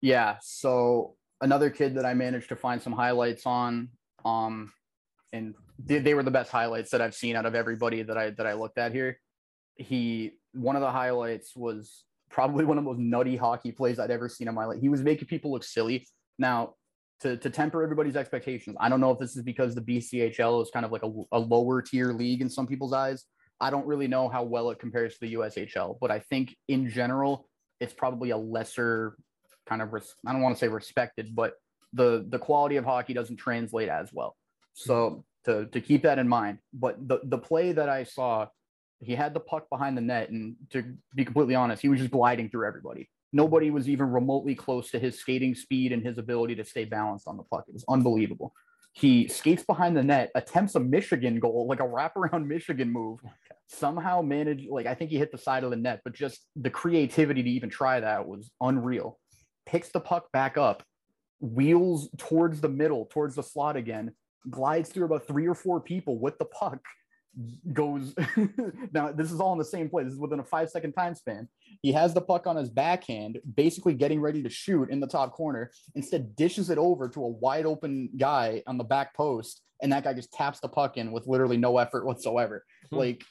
Yeah. 0.00 0.36
So 0.40 1.16
another 1.40 1.68
kid 1.70 1.94
that 1.96 2.06
I 2.06 2.14
managed 2.14 2.48
to 2.48 2.56
find 2.56 2.80
some 2.80 2.92
highlights 2.92 3.44
on, 3.44 3.90
um, 4.24 4.72
and 5.32 5.54
they, 5.84 5.98
they 5.98 6.14
were 6.14 6.22
the 6.22 6.30
best 6.30 6.50
highlights 6.50 6.90
that 6.90 7.00
I've 7.00 7.14
seen 7.14 7.36
out 7.36 7.46
of 7.46 7.54
everybody 7.54 8.02
that 8.02 8.16
I 8.16 8.30
that 8.30 8.46
I 8.46 8.54
looked 8.54 8.78
at 8.78 8.92
here. 8.92 9.18
He 9.76 10.32
one 10.52 10.76
of 10.76 10.82
the 10.82 10.90
highlights 10.90 11.54
was 11.54 12.04
probably 12.30 12.64
one 12.66 12.78
of 12.78 12.84
the 12.84 12.90
most 12.90 13.00
nutty 13.00 13.36
hockey 13.36 13.72
plays 13.72 13.98
I'd 13.98 14.10
ever 14.10 14.28
seen 14.28 14.48
in 14.48 14.54
my 14.54 14.64
life. 14.64 14.80
He 14.80 14.88
was 14.88 15.02
making 15.02 15.28
people 15.28 15.52
look 15.52 15.64
silly. 15.64 16.06
Now, 16.38 16.74
to, 17.20 17.36
to 17.36 17.50
temper 17.50 17.82
everybody's 17.82 18.16
expectations, 18.16 18.76
I 18.78 18.88
don't 18.88 19.00
know 19.00 19.10
if 19.10 19.18
this 19.18 19.36
is 19.36 19.42
because 19.42 19.74
the 19.74 19.80
BCHL 19.80 20.62
is 20.62 20.70
kind 20.70 20.84
of 20.84 20.92
like 20.92 21.02
a, 21.02 21.12
a 21.32 21.38
lower 21.38 21.80
tier 21.80 22.12
league 22.12 22.42
in 22.42 22.50
some 22.50 22.66
people's 22.66 22.92
eyes. 22.92 23.24
I 23.58 23.70
don't 23.70 23.86
really 23.86 24.06
know 24.06 24.28
how 24.28 24.42
well 24.42 24.70
it 24.70 24.78
compares 24.78 25.14
to 25.14 25.20
the 25.20 25.34
USHL, 25.34 25.96
but 25.98 26.10
I 26.10 26.18
think 26.18 26.54
in 26.68 26.90
general, 26.90 27.48
it's 27.80 27.94
probably 27.94 28.30
a 28.30 28.36
lesser 28.36 29.16
kind 29.66 29.80
of, 29.80 29.94
res- 29.94 30.14
I 30.26 30.32
don't 30.32 30.42
want 30.42 30.56
to 30.56 30.58
say 30.58 30.68
respected, 30.68 31.34
but 31.34 31.54
the, 31.94 32.26
the 32.28 32.38
quality 32.38 32.76
of 32.76 32.84
hockey 32.84 33.14
doesn't 33.14 33.36
translate 33.36 33.88
as 33.88 34.10
well. 34.12 34.36
So 34.74 35.24
to, 35.46 35.66
to 35.66 35.80
keep 35.80 36.02
that 36.02 36.18
in 36.18 36.28
mind, 36.28 36.58
but 36.72 36.96
the, 37.08 37.20
the 37.24 37.38
play 37.38 37.72
that 37.72 37.88
I 37.88 38.04
saw 38.04 38.48
he 39.00 39.14
had 39.14 39.34
the 39.34 39.40
puck 39.40 39.68
behind 39.68 39.96
the 39.96 40.02
net, 40.02 40.30
and 40.30 40.56
to 40.70 40.84
be 41.14 41.24
completely 41.24 41.54
honest, 41.54 41.82
he 41.82 41.88
was 41.88 41.98
just 41.98 42.10
gliding 42.10 42.48
through 42.48 42.66
everybody. 42.66 43.10
Nobody 43.32 43.70
was 43.70 43.88
even 43.88 44.10
remotely 44.10 44.54
close 44.54 44.90
to 44.92 44.98
his 44.98 45.18
skating 45.18 45.54
speed 45.54 45.92
and 45.92 46.02
his 46.02 46.18
ability 46.18 46.54
to 46.56 46.64
stay 46.64 46.84
balanced 46.84 47.28
on 47.28 47.36
the 47.36 47.42
puck. 47.42 47.64
It 47.68 47.74
was 47.74 47.84
unbelievable. 47.88 48.54
He 48.92 49.28
skates 49.28 49.62
behind 49.62 49.96
the 49.96 50.02
net, 50.02 50.30
attempts 50.34 50.74
a 50.74 50.80
Michigan 50.80 51.38
goal, 51.38 51.66
like 51.68 51.80
a 51.80 51.82
wraparound 51.82 52.46
Michigan 52.48 52.90
move. 52.90 53.20
Somehow 53.68 54.22
managed, 54.22 54.70
like 54.70 54.86
I 54.86 54.94
think 54.94 55.10
he 55.10 55.18
hit 55.18 55.32
the 55.32 55.38
side 55.38 55.64
of 55.64 55.70
the 55.70 55.76
net, 55.76 56.00
but 56.04 56.14
just 56.14 56.46
the 56.54 56.70
creativity 56.70 57.42
to 57.42 57.50
even 57.50 57.68
try 57.68 58.00
that 58.00 58.26
was 58.26 58.50
unreal. 58.60 59.18
Picks 59.66 59.90
the 59.90 60.00
puck 60.00 60.32
back 60.32 60.56
up, 60.56 60.82
wheels 61.40 62.08
towards 62.16 62.60
the 62.60 62.68
middle, 62.68 63.06
towards 63.06 63.34
the 63.34 63.42
slot 63.42 63.76
again, 63.76 64.12
glides 64.50 64.90
through 64.90 65.06
about 65.06 65.26
three 65.26 65.46
or 65.46 65.54
four 65.54 65.80
people 65.80 66.18
with 66.18 66.38
the 66.38 66.44
puck, 66.44 66.80
goes 67.72 68.14
now 68.92 69.12
this 69.12 69.30
is 69.30 69.40
all 69.40 69.52
in 69.52 69.58
the 69.58 69.64
same 69.64 69.90
play 69.90 70.02
this 70.02 70.14
is 70.14 70.18
within 70.18 70.40
a 70.40 70.44
five 70.44 70.70
second 70.70 70.92
time 70.92 71.14
span 71.14 71.46
he 71.82 71.92
has 71.92 72.14
the 72.14 72.20
puck 72.20 72.46
on 72.46 72.56
his 72.56 72.70
backhand 72.70 73.38
basically 73.54 73.92
getting 73.92 74.20
ready 74.20 74.42
to 74.42 74.48
shoot 74.48 74.88
in 74.88 75.00
the 75.00 75.06
top 75.06 75.32
corner 75.32 75.70
instead 75.94 76.34
dishes 76.34 76.70
it 76.70 76.78
over 76.78 77.08
to 77.08 77.22
a 77.22 77.28
wide 77.28 77.66
open 77.66 78.08
guy 78.16 78.62
on 78.66 78.78
the 78.78 78.84
back 78.84 79.14
post 79.14 79.60
and 79.82 79.92
that 79.92 80.02
guy 80.02 80.14
just 80.14 80.32
taps 80.32 80.60
the 80.60 80.68
puck 80.68 80.96
in 80.96 81.12
with 81.12 81.26
literally 81.26 81.58
no 81.58 81.76
effort 81.76 82.06
whatsoever 82.06 82.64
hmm. 82.90 82.96
like 82.96 83.22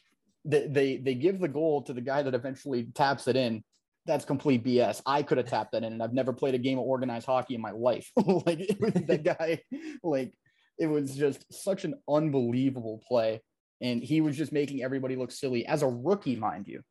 they, 0.46 0.68
they 0.68 0.98
they 0.98 1.16
give 1.16 1.40
the 1.40 1.48
goal 1.48 1.82
to 1.82 1.92
the 1.92 2.02
guy 2.02 2.22
that 2.22 2.36
eventually 2.36 2.84
taps 2.94 3.28
it 3.28 3.36
in 3.36 3.64
that's 4.06 4.24
complete 4.24 4.64
BS. 4.64 5.02
I 5.08 5.24
could 5.24 5.40
have 5.40 5.48
tapped 5.48 5.72
that 5.72 5.84
in, 5.84 5.94
and 5.94 6.04
I've 6.04 6.14
never 6.14 6.32
played 6.32 6.54
a 6.54 6.60
game 6.60 6.78
of 6.78 6.86
organized 6.86 7.26
hockey 7.26 7.56
in 7.56 7.62
my 7.62 7.72
life. 7.72 8.12
like 8.18 8.60
that 9.08 9.24
guy, 9.24 9.62
like 10.04 10.32
it 10.78 10.88
was 10.88 11.16
just 11.16 11.46
such 11.54 11.86
an 11.86 11.96
unbelievable 12.08 13.02
play 13.08 13.42
and 13.82 14.02
he 14.02 14.22
was 14.22 14.38
just 14.38 14.52
making 14.52 14.84
everybody 14.84 15.16
look 15.16 15.32
silly 15.32 15.66
as 15.66 15.82
a 15.82 15.88
rookie, 15.88 16.36
mind 16.36 16.68
you. 16.68 16.82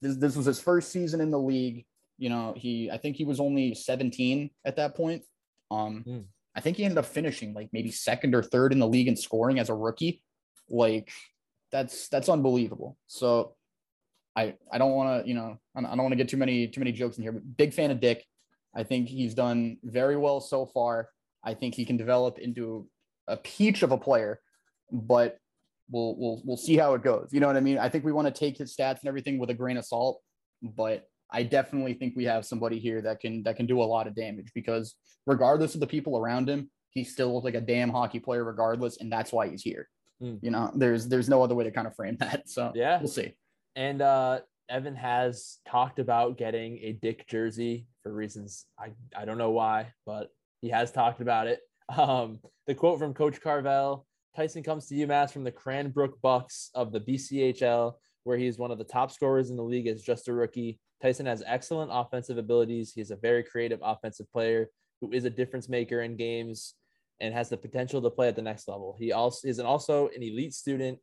This 0.00 0.16
this 0.16 0.36
was 0.36 0.46
his 0.46 0.60
first 0.60 0.90
season 0.90 1.20
in 1.20 1.30
the 1.30 1.38
league. 1.38 1.84
You 2.18 2.30
know, 2.30 2.54
he 2.56 2.90
I 2.90 2.96
think 2.96 3.16
he 3.16 3.24
was 3.24 3.40
only 3.40 3.74
17 3.74 4.50
at 4.64 4.76
that 4.76 4.96
point. 4.96 5.22
Um, 5.70 6.04
mm. 6.06 6.24
I 6.54 6.60
think 6.60 6.76
he 6.76 6.84
ended 6.84 6.98
up 6.98 7.06
finishing 7.06 7.54
like 7.54 7.68
maybe 7.72 7.90
second 7.90 8.34
or 8.34 8.42
third 8.42 8.72
in 8.72 8.78
the 8.78 8.88
league 8.88 9.08
in 9.08 9.16
scoring 9.16 9.58
as 9.58 9.68
a 9.68 9.74
rookie. 9.74 10.22
Like 10.68 11.12
that's 11.70 12.08
that's 12.08 12.28
unbelievable. 12.28 12.96
So 13.06 13.54
I 14.34 14.54
I 14.72 14.78
don't 14.78 14.92
want 14.92 15.22
to 15.22 15.28
you 15.28 15.34
know 15.34 15.58
I 15.76 15.82
don't 15.82 15.98
want 15.98 16.12
to 16.12 16.16
get 16.16 16.28
too 16.28 16.36
many 16.36 16.68
too 16.68 16.80
many 16.80 16.92
jokes 16.92 17.18
in 17.18 17.22
here, 17.22 17.32
but 17.32 17.56
big 17.56 17.74
fan 17.74 17.90
of 17.90 18.00
Dick. 18.00 18.24
I 18.74 18.84
think 18.84 19.08
he's 19.08 19.34
done 19.34 19.78
very 19.82 20.16
well 20.16 20.40
so 20.40 20.64
far. 20.64 21.08
I 21.44 21.54
think 21.54 21.74
he 21.74 21.84
can 21.84 21.96
develop 21.96 22.38
into 22.38 22.88
a 23.30 23.36
peach 23.36 23.82
of 23.82 23.92
a 23.92 23.98
player, 23.98 24.40
but 24.90 25.38
we'll 25.90 26.16
we'll 26.16 26.42
we'll 26.44 26.56
see 26.56 26.76
how 26.76 26.94
it 26.94 27.02
goes. 27.02 27.28
You 27.32 27.40
know 27.40 27.46
what 27.46 27.56
I 27.56 27.60
mean? 27.60 27.78
I 27.78 27.88
think 27.88 28.04
we 28.04 28.12
want 28.12 28.26
to 28.26 28.38
take 28.38 28.58
his 28.58 28.74
stats 28.74 29.00
and 29.00 29.08
everything 29.08 29.38
with 29.38 29.50
a 29.50 29.54
grain 29.54 29.76
of 29.76 29.84
salt, 29.84 30.20
but 30.62 31.08
I 31.30 31.42
definitely 31.42 31.94
think 31.94 32.14
we 32.16 32.24
have 32.24 32.44
somebody 32.44 32.78
here 32.78 33.00
that 33.02 33.20
can 33.20 33.42
that 33.44 33.56
can 33.56 33.66
do 33.66 33.82
a 33.82 33.84
lot 33.84 34.06
of 34.06 34.14
damage 34.14 34.52
because 34.54 34.94
regardless 35.26 35.74
of 35.74 35.80
the 35.80 35.86
people 35.86 36.18
around 36.18 36.48
him, 36.48 36.70
he 36.90 37.04
still 37.04 37.32
looks 37.32 37.44
like 37.44 37.54
a 37.54 37.60
damn 37.60 37.90
hockey 37.90 38.18
player 38.18 38.44
regardless, 38.44 39.00
and 39.00 39.12
that's 39.12 39.32
why 39.32 39.48
he's 39.48 39.62
here. 39.62 39.88
Mm. 40.22 40.38
You 40.42 40.50
know, 40.50 40.70
there's 40.74 41.08
there's 41.08 41.28
no 41.28 41.42
other 41.42 41.54
way 41.54 41.64
to 41.64 41.70
kind 41.70 41.86
of 41.86 41.94
frame 41.94 42.16
that. 42.20 42.48
So 42.48 42.72
yeah, 42.74 42.98
we'll 42.98 43.08
see. 43.08 43.34
And 43.76 44.02
uh 44.02 44.40
Evin 44.70 44.96
has 44.96 45.58
talked 45.66 45.98
about 45.98 46.38
getting 46.38 46.78
a 46.78 46.92
Dick 46.92 47.26
jersey 47.26 47.86
for 48.02 48.12
reasons 48.12 48.66
I, 48.78 48.90
I 49.16 49.24
don't 49.24 49.38
know 49.38 49.50
why, 49.50 49.92
but 50.06 50.30
he 50.62 50.68
has 50.68 50.92
talked 50.92 51.20
about 51.20 51.48
it. 51.48 51.60
Um, 51.96 52.38
the 52.66 52.74
quote 52.74 52.98
from 52.98 53.14
Coach 53.14 53.40
Carvel 53.40 54.06
Tyson 54.36 54.62
comes 54.62 54.86
to 54.86 54.94
UMass 54.94 55.32
from 55.32 55.44
the 55.44 55.50
Cranbrook 55.50 56.20
Bucks 56.22 56.70
of 56.74 56.92
the 56.92 57.00
BCHL, 57.00 57.94
where 58.24 58.38
he 58.38 58.46
is 58.46 58.58
one 58.58 58.70
of 58.70 58.78
the 58.78 58.84
top 58.84 59.10
scorers 59.10 59.50
in 59.50 59.56
the 59.56 59.62
league 59.62 59.88
as 59.88 60.02
just 60.02 60.28
a 60.28 60.32
rookie. 60.32 60.78
Tyson 61.02 61.26
has 61.26 61.42
excellent 61.46 61.90
offensive 61.92 62.38
abilities. 62.38 62.92
He's 62.92 63.10
a 63.10 63.16
very 63.16 63.42
creative 63.42 63.80
offensive 63.82 64.30
player 64.32 64.68
who 65.00 65.12
is 65.12 65.24
a 65.24 65.30
difference 65.30 65.68
maker 65.68 66.02
in 66.02 66.16
games 66.16 66.74
and 67.20 67.34
has 67.34 67.48
the 67.48 67.56
potential 67.56 68.00
to 68.00 68.10
play 68.10 68.28
at 68.28 68.36
the 68.36 68.42
next 68.42 68.68
level. 68.68 68.96
He 68.98 69.12
also 69.12 69.48
is 69.48 69.58
an, 69.58 69.66
also 69.66 70.08
an 70.14 70.22
elite 70.22 70.54
student 70.54 70.98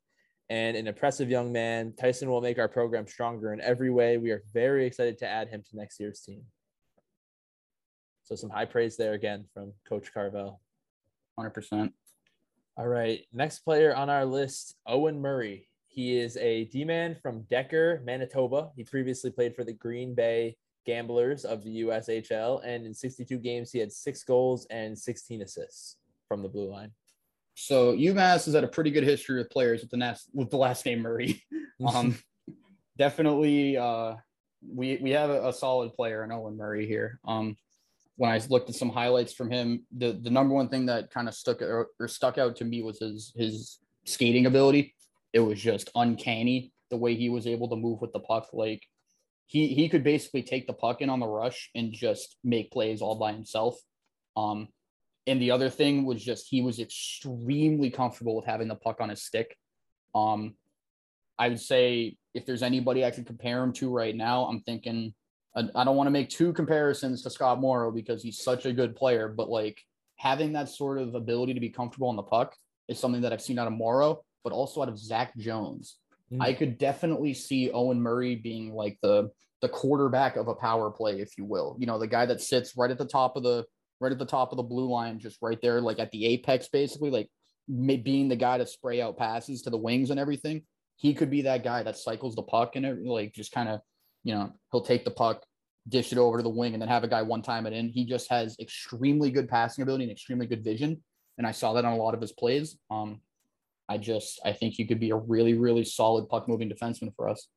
and 0.50 0.78
an 0.78 0.88
impressive 0.88 1.30
young 1.30 1.52
man. 1.52 1.93
Tyson 2.00 2.30
will 2.30 2.41
make 2.41 2.60
our 2.60 2.69
program 2.69 3.08
stronger 3.08 3.52
in 3.54 3.60
every 3.60 3.89
way. 3.89 4.17
We 4.17 4.32
are 4.32 4.43
very 4.54 4.86
excited 4.86 5.17
to 5.19 5.28
add 5.28 5.50
him 5.50 5.63
to 5.69 5.76
next 5.76 6.00
year's 6.00 6.21
team. 6.21 6.43
So 8.23 8.36
some 8.36 8.50
high 8.50 8.65
praise 8.65 8.97
there 8.97 9.13
again 9.13 9.45
from 9.54 9.73
Coach 9.88 10.13
Carvel. 10.13 10.62
100%. 11.39 11.91
All 12.78 12.88
right. 12.88 13.26
Next 13.34 13.60
player 13.60 13.95
on 13.95 14.10
our 14.10 14.26
list, 14.26 14.76
Owen 14.86 15.19
Murray. 15.19 15.67
He 15.88 16.17
is 16.19 16.38
a 16.38 16.65
D 16.65 16.84
man 16.84 17.15
from 17.21 17.41
Decker, 17.50 18.02
Manitoba. 18.06 18.69
He 18.76 18.84
previously 18.84 19.32
played 19.32 19.56
for 19.56 19.63
the 19.63 19.73
Green 19.73 20.13
Bay 20.13 20.58
Gamblers 20.86 21.43
of 21.43 21.63
the 21.63 21.82
USHL. 21.82 22.62
And 22.63 22.86
in 22.86 22.93
62 22.93 23.38
games, 23.39 23.71
he 23.71 23.80
had 23.80 23.91
six 23.91 24.23
goals 24.23 24.67
and 24.69 24.97
16 24.97 25.41
assists 25.41 25.97
from 26.28 26.43
the 26.43 26.50
blue 26.50 26.69
line. 26.69 26.91
So 27.56 27.93
UMass 27.93 28.45
has 28.45 28.54
had 28.54 28.63
a 28.63 28.67
pretty 28.67 28.91
good 28.91 29.04
history 29.04 29.39
with 29.39 29.50
players 29.50 29.82
with 29.82 29.89
the 29.89 29.97
last 29.97 30.30
with 30.32 30.52
the 30.52 30.58
last 30.58 30.86
name 30.86 31.00
Murray. 31.00 31.43
um, 31.88 32.15
definitely, 32.97 33.78
uh, 33.78 34.13
we 34.62 35.00
we 35.02 35.10
have 35.12 35.32
a, 35.32 35.50
a, 35.50 35.54
solid 35.54 35.95
player 35.95 36.23
in 36.23 36.32
Owen 36.32 36.56
Murray 36.56 36.86
here. 36.86 37.19
Um, 37.26 37.58
when 38.18 38.32
I 38.32 38.42
looked 38.50 38.70
at 38.70 38.76
some 38.76 38.90
highlights 38.90 39.34
from 39.34 39.50
him, 39.50 39.86
the 39.96 40.20
the 40.22 40.30
number 40.30 40.54
one 40.54 40.70
thing 40.70 40.88
that 40.88 41.12
kind 41.12 41.28
of 41.28 41.36
stuck 41.36 41.62
or, 41.62 41.90
or 42.00 42.08
stuck 42.08 42.38
out 42.38 42.56
to 42.58 42.66
me 42.66 42.82
was 42.82 43.00
his 43.00 43.32
his 43.36 43.80
skating 44.06 44.48
ability. 44.48 44.96
It 45.34 45.40
was 45.40 45.62
just 45.62 45.90
uncanny 45.96 46.74
the 46.90 46.98
way 46.98 47.16
he 47.16 47.30
was 47.30 47.48
able 47.48 47.70
to 47.70 47.76
move 47.76 48.02
with 48.02 48.14
the 48.14 48.20
puck. 48.20 48.50
Like 48.54 48.84
he 49.46 49.68
he 49.68 49.88
could 49.88 50.04
basically 50.04 50.42
take 50.42 50.66
the 50.66 50.74
puck 50.74 51.02
in 51.02 51.10
on 51.10 51.20
the 51.20 51.28
rush 51.28 51.70
and 51.76 51.94
just 51.94 52.38
make 52.44 52.72
plays 52.72 53.02
all 53.02 53.16
by 53.16 53.32
himself. 53.34 53.80
Um, 54.36 54.68
and 55.28 55.42
the 55.42 55.52
other 55.52 55.70
thing 55.70 56.06
was 56.06 56.24
just 56.24 56.48
he 56.50 56.62
was 56.62 56.80
extremely 56.80 57.92
comfortable 57.92 58.36
with 58.36 58.46
having 58.46 58.68
the 58.68 58.76
puck 58.76 58.98
on 59.00 59.10
his 59.10 59.24
stick. 59.24 59.56
Um, 60.16 60.56
I 61.38 61.50
would 61.50 61.60
say 61.60 62.18
if 62.34 62.48
there's 62.48 62.64
anybody 62.64 63.06
I 63.06 63.12
could 63.12 63.28
compare 63.28 63.64
him 63.64 63.74
to 63.74 63.90
right 63.90 64.16
now, 64.16 64.46
I'm 64.46 64.62
thinking 64.62 65.14
I 65.56 65.84
don't 65.84 65.96
want 65.96 66.08
to 66.08 66.12
make 66.12 66.30
two 66.30 66.54
comparisons 66.54 67.24
to 67.24 67.30
Scott 67.32 67.60
Morrow 67.60 67.92
because 67.92 68.22
he's 68.22 68.44
such 68.44 68.66
a 68.66 68.74
good 68.74 68.96
player, 68.96 69.28
but 69.28 69.50
like 69.50 69.82
having 70.18 70.54
that 70.54 70.70
sort 70.70 71.00
of 71.00 71.16
ability 71.16 71.54
to 71.56 71.60
be 71.60 71.70
comfortable 71.70 72.10
on 72.10 72.16
the 72.16 72.24
puck 72.24 72.56
is 72.88 73.00
something 73.00 73.22
that 73.22 73.34
I've 73.34 73.42
seen 73.42 73.58
out 73.58 73.68
of 73.68 73.74
Morrow, 73.74 74.22
but 74.44 74.54
also 74.54 74.82
out 74.82 74.90
of 74.90 75.00
Zach 75.00 75.36
Jones. 75.38 75.98
Mm. 76.32 76.42
I 76.42 76.54
could 76.54 76.78
definitely 76.78 77.34
see 77.34 77.72
Owen 77.72 78.02
Murray 78.02 78.36
being 78.36 78.74
like 78.74 78.98
the 79.02 79.32
the 79.62 79.70
quarterback 79.70 80.36
of 80.36 80.48
a 80.48 80.54
power 80.54 80.92
play, 80.92 81.20
if 81.20 81.38
you 81.38 81.46
will. 81.46 81.76
You 81.80 81.88
know, 81.88 81.98
the 81.98 82.08
guy 82.08 82.28
that 82.28 82.42
sits 82.42 82.78
right 82.78 82.92
at 82.92 83.00
the 83.00 83.06
top 83.06 83.36
of 83.36 83.44
the 83.44 83.66
right 84.00 84.12
at 84.12 84.20
the 84.20 84.26
top 84.26 84.52
of 84.52 84.58
the 84.58 84.64
blue 84.64 84.90
line, 84.90 85.20
just 85.20 85.40
right 85.42 85.60
there, 85.62 85.82
like 85.82 86.00
at 86.00 86.12
the 86.12 86.26
apex, 86.28 86.68
basically, 86.68 87.10
like 87.10 87.30
being 87.68 88.28
the 88.28 88.36
guy 88.36 88.58
to 88.58 88.66
spray 88.68 89.02
out 89.02 89.18
passes 89.18 89.64
to 89.64 89.70
the 89.70 89.78
wings 89.78 90.12
and 90.12 90.20
everything. 90.20 90.62
He 90.98 91.14
could 91.14 91.30
be 91.30 91.44
that 91.44 91.64
guy 91.64 91.84
that 91.84 91.98
cycles 91.98 92.36
the 92.36 92.44
puck 92.44 92.76
and 92.76 92.86
it, 92.86 93.04
like 93.04 93.34
just 93.34 93.52
kind 93.52 93.70
of, 93.70 93.82
you 94.28 94.36
know, 94.36 94.52
he'll 94.72 94.82
take 94.82 95.06
the 95.06 95.12
puck, 95.12 95.46
dish 95.88 96.12
it 96.12 96.18
over 96.18 96.36
to 96.36 96.44
the 96.44 96.50
wing, 96.50 96.74
and 96.74 96.82
then 96.82 96.90
have 96.90 97.06
a 97.06 97.08
guy 97.08 97.22
one 97.22 97.42
time 97.42 97.66
it 97.66 97.72
in. 97.72 97.88
He 97.88 98.04
just 98.04 98.30
has 98.30 98.58
extremely 98.60 99.32
good 99.32 99.48
passing 99.48 99.84
ability 99.84 100.04
and 100.04 100.12
extremely 100.12 100.46
good 100.46 100.66
vision, 100.66 101.02
and 101.38 101.48
I 101.48 101.54
saw 101.54 101.72
that 101.74 101.86
on 101.86 101.94
a 101.94 101.98
lot 101.98 102.13
of 102.13 102.20
his 102.20 102.34
plays. 102.34 102.78
Um, 102.92 103.22
I 103.88 103.98
just 103.98 104.42
I 104.44 104.52
think 104.52 104.74
he 104.74 104.86
could 104.86 105.00
be 105.00 105.12
a 105.12 105.16
really 105.16 105.54
really 105.54 105.86
solid 105.86 106.28
puck 106.28 106.50
moving 106.50 106.70
defenseman 106.70 107.16
for 107.16 107.30
us. 107.30 107.48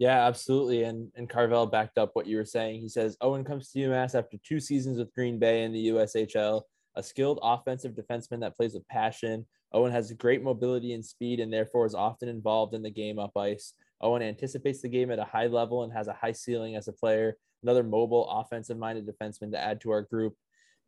Yeah, 0.00 0.26
absolutely. 0.26 0.82
And 0.82 1.12
and 1.14 1.30
Carvel 1.30 1.66
backed 1.66 1.96
up 1.96 2.10
what 2.14 2.26
you 2.26 2.38
were 2.38 2.44
saying. 2.44 2.80
He 2.80 2.88
says 2.88 3.16
Owen 3.20 3.44
comes 3.44 3.70
to 3.70 3.78
UMass 3.78 4.18
after 4.18 4.36
two 4.44 4.58
seasons 4.58 4.98
with 4.98 5.14
Green 5.14 5.38
Bay 5.38 5.62
in 5.62 5.72
the 5.72 5.90
USHL, 5.90 6.62
a 6.96 7.04
skilled 7.04 7.38
offensive 7.40 7.92
defenseman 7.92 8.40
that 8.40 8.56
plays 8.56 8.74
with 8.74 8.88
passion. 8.88 9.46
Owen 9.72 9.92
has 9.92 10.12
great 10.14 10.42
mobility 10.42 10.92
and 10.92 11.04
speed 11.04 11.38
and 11.38 11.52
therefore 11.52 11.86
is 11.86 11.94
often 11.94 12.28
involved 12.28 12.74
in 12.74 12.82
the 12.82 12.90
game 12.90 13.20
up 13.20 13.36
ice. 13.36 13.74
Owen 14.00 14.22
anticipates 14.22 14.80
the 14.80 14.88
game 14.88 15.10
at 15.10 15.18
a 15.18 15.24
high 15.24 15.46
level 15.46 15.82
and 15.82 15.92
has 15.92 16.08
a 16.08 16.12
high 16.12 16.32
ceiling 16.32 16.76
as 16.76 16.88
a 16.88 16.92
player. 16.92 17.36
Another 17.62 17.82
mobile, 17.82 18.28
offensive 18.28 18.78
minded 18.78 19.06
defenseman 19.06 19.52
to 19.52 19.58
add 19.58 19.80
to 19.82 19.90
our 19.90 20.02
group. 20.02 20.34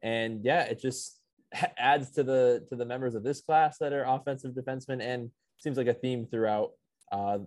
And 0.02 0.44
yeah, 0.44 0.62
it 0.62 0.80
just 0.80 1.18
adds 1.78 2.10
to 2.12 2.22
the 2.22 2.66
to 2.70 2.76
the 2.76 2.86
members 2.86 3.14
of 3.14 3.22
this 3.22 3.40
class 3.40 3.78
that 3.78 3.92
are 3.92 4.04
offensive 4.04 4.52
defensemen 4.52 5.00
and 5.02 5.30
seems 5.58 5.76
like 5.76 5.86
a 5.86 5.94
theme 5.94 6.26
throughout 6.26 6.70
uh, 7.12 7.38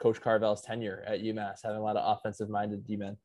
Coach 0.00 0.20
Carvel's 0.20 0.62
tenure 0.62 1.04
at 1.06 1.22
UMass, 1.22 1.60
having 1.62 1.78
a 1.78 1.82
lot 1.82 1.96
of 1.96 2.18
offensive 2.18 2.50
minded 2.50 2.86
D 2.86 2.96
men. 2.96 3.16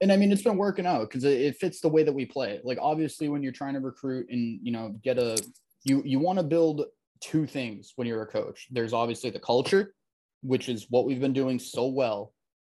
And 0.00 0.12
I 0.12 0.16
mean, 0.16 0.30
it's 0.30 0.42
been 0.42 0.56
working 0.56 0.86
out 0.86 1.08
because 1.08 1.24
it 1.24 1.56
fits 1.56 1.80
the 1.80 1.88
way 1.88 2.02
that 2.02 2.12
we 2.12 2.26
play. 2.26 2.60
Like, 2.62 2.78
obviously, 2.80 3.28
when 3.28 3.42
you're 3.42 3.52
trying 3.52 3.74
to 3.74 3.80
recruit 3.80 4.26
and, 4.30 4.60
you 4.62 4.72
know, 4.72 4.94
get 5.02 5.18
a, 5.18 5.42
you, 5.84 6.02
you 6.04 6.18
want 6.18 6.38
to 6.38 6.42
build 6.42 6.84
two 7.20 7.46
things 7.46 7.92
when 7.96 8.06
you're 8.06 8.22
a 8.22 8.26
coach. 8.26 8.66
There's 8.70 8.92
obviously 8.92 9.30
the 9.30 9.38
culture, 9.40 9.94
which 10.42 10.68
is 10.68 10.86
what 10.90 11.06
we've 11.06 11.20
been 11.20 11.32
doing 11.32 11.58
so 11.58 11.86
well. 11.86 12.32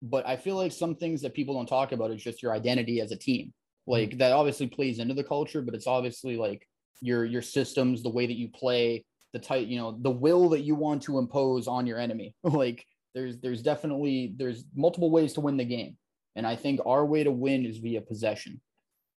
But 0.02 0.26
I 0.26 0.36
feel 0.36 0.56
like 0.56 0.72
some 0.72 0.94
things 0.94 1.22
that 1.22 1.34
people 1.34 1.54
don't 1.54 1.66
talk 1.66 1.92
about 1.92 2.10
is 2.10 2.22
just 2.22 2.42
your 2.42 2.52
identity 2.52 3.00
as 3.00 3.12
a 3.12 3.16
team. 3.16 3.52
Like 3.86 4.10
mm-hmm. 4.10 4.18
that 4.18 4.32
obviously 4.32 4.66
plays 4.66 4.98
into 4.98 5.14
the 5.14 5.24
culture, 5.24 5.62
but 5.62 5.74
it's 5.74 5.86
obviously 5.86 6.36
like 6.36 6.66
your 7.00 7.24
your 7.24 7.42
systems, 7.42 8.02
the 8.02 8.10
way 8.10 8.26
that 8.26 8.36
you 8.36 8.48
play, 8.48 9.04
the 9.32 9.38
type, 9.38 9.68
you 9.68 9.78
know, 9.78 9.98
the 10.00 10.10
will 10.10 10.48
that 10.50 10.62
you 10.62 10.74
want 10.74 11.02
to 11.04 11.18
impose 11.18 11.66
on 11.66 11.86
your 11.86 11.98
enemy. 11.98 12.34
like 12.42 12.84
there's 13.16 13.38
there's 13.38 13.62
definitely 13.62 14.34
there's 14.36 14.64
multiple 14.76 15.10
ways 15.10 15.32
to 15.32 15.40
win 15.40 15.56
the 15.56 15.64
game 15.64 15.96
and 16.36 16.46
i 16.46 16.54
think 16.54 16.78
our 16.86 17.04
way 17.04 17.24
to 17.24 17.32
win 17.32 17.64
is 17.64 17.78
via 17.78 18.00
possession 18.00 18.60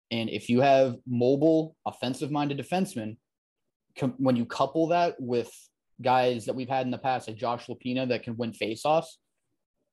and 0.10 0.30
if 0.30 0.50
you 0.50 0.62
have 0.62 0.96
mobile 1.06 1.76
offensive 1.86 2.32
minded 2.32 2.58
defensemen 2.58 3.18
com- 4.00 4.16
when 4.18 4.38
you 4.38 4.46
couple 4.46 4.88
that 4.88 5.16
with 5.20 5.52
guys 6.02 6.46
that 6.46 6.56
we've 6.56 6.70
had 6.70 6.86
in 6.86 6.92
the 6.92 6.98
past 6.98 7.28
like 7.28 7.38
josh 7.38 7.68
Lopina, 7.68 8.08
that 8.08 8.24
can 8.24 8.38
win 8.38 8.52
faceoffs 8.52 9.18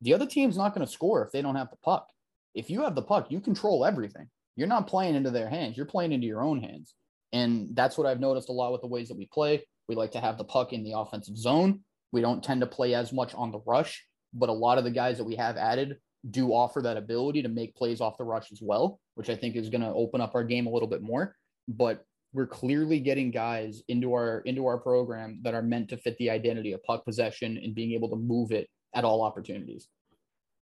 the 0.00 0.14
other 0.14 0.26
team's 0.26 0.56
not 0.56 0.74
going 0.74 0.86
to 0.86 0.92
score 0.92 1.24
if 1.24 1.32
they 1.32 1.42
don't 1.42 1.56
have 1.56 1.70
the 1.70 1.76
puck. 1.76 2.08
If 2.54 2.70
you 2.70 2.82
have 2.82 2.94
the 2.94 3.02
puck 3.02 3.30
you 3.30 3.40
control 3.40 3.84
everything. 3.84 4.28
You're 4.56 4.68
not 4.68 4.86
playing 4.86 5.14
into 5.14 5.30
their 5.30 5.48
hands. 5.48 5.76
You're 5.76 5.86
playing 5.86 6.12
into 6.12 6.26
your 6.26 6.42
own 6.42 6.62
hands. 6.62 6.94
And 7.32 7.70
that's 7.74 7.98
what 7.98 8.06
i've 8.06 8.20
noticed 8.20 8.48
a 8.48 8.52
lot 8.52 8.72
with 8.72 8.80
the 8.80 8.86
ways 8.86 9.08
that 9.08 9.18
we 9.18 9.26
play. 9.26 9.66
We 9.88 9.94
like 9.94 10.12
to 10.12 10.20
have 10.20 10.38
the 10.38 10.44
puck 10.44 10.72
in 10.72 10.84
the 10.84 10.96
offensive 10.96 11.36
zone. 11.36 11.80
We 12.12 12.20
don't 12.20 12.42
tend 12.42 12.60
to 12.62 12.66
play 12.66 12.94
as 12.94 13.12
much 13.12 13.34
on 13.34 13.50
the 13.52 13.60
rush, 13.66 14.04
but 14.32 14.48
a 14.48 14.52
lot 14.52 14.78
of 14.78 14.84
the 14.84 14.90
guys 14.90 15.18
that 15.18 15.24
we 15.24 15.36
have 15.36 15.56
added 15.56 15.96
do 16.30 16.48
offer 16.48 16.80
that 16.82 16.96
ability 16.96 17.42
to 17.42 17.48
make 17.48 17.76
plays 17.76 18.00
off 18.00 18.16
the 18.16 18.24
rush 18.24 18.50
as 18.50 18.60
well, 18.62 19.00
which 19.14 19.28
I 19.28 19.36
think 19.36 19.54
is 19.54 19.68
going 19.68 19.82
to 19.82 19.88
open 19.88 20.20
up 20.20 20.34
our 20.34 20.44
game 20.44 20.66
a 20.66 20.70
little 20.70 20.88
bit 20.88 21.02
more. 21.02 21.36
But 21.68 22.04
we're 22.36 22.46
clearly 22.46 23.00
getting 23.00 23.30
guys 23.30 23.82
into 23.88 24.12
our 24.12 24.40
into 24.40 24.66
our 24.66 24.76
program 24.76 25.40
that 25.42 25.54
are 25.54 25.62
meant 25.62 25.88
to 25.88 25.96
fit 25.96 26.18
the 26.18 26.28
identity 26.28 26.72
of 26.72 26.84
puck 26.84 27.02
possession 27.02 27.56
and 27.56 27.74
being 27.74 27.92
able 27.92 28.10
to 28.10 28.16
move 28.16 28.52
it 28.52 28.68
at 28.94 29.04
all 29.04 29.22
opportunities. 29.22 29.88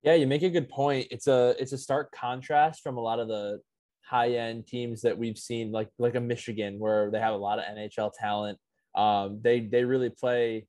Yeah, 0.05 0.15
you 0.15 0.29
make 0.29 0.45
a 0.45 0.49
good 0.49 0.69
point. 0.69 1.09
It's 1.11 1.27
a 1.27 1.57
it's 1.59 1.73
a 1.73 1.79
stark 1.79 2.13
contrast 2.13 2.85
from 2.85 2.99
a 2.99 3.01
lot 3.01 3.19
of 3.19 3.27
the 3.27 3.61
high 4.09 4.35
end 4.35 4.69
teams 4.69 5.03
that 5.03 5.19
we've 5.19 5.37
seen, 5.37 5.73
like 5.73 5.89
like 5.99 6.15
a 6.15 6.21
Michigan, 6.21 6.79
where 6.79 7.11
they 7.11 7.19
have 7.19 7.35
a 7.35 7.39
lot 7.39 7.59
of 7.59 7.65
NHL 7.65 8.13
talent. 8.17 8.59
Um, 8.95 9.41
they 9.43 9.59
they 9.59 9.83
really 9.83 10.11
play 10.11 10.69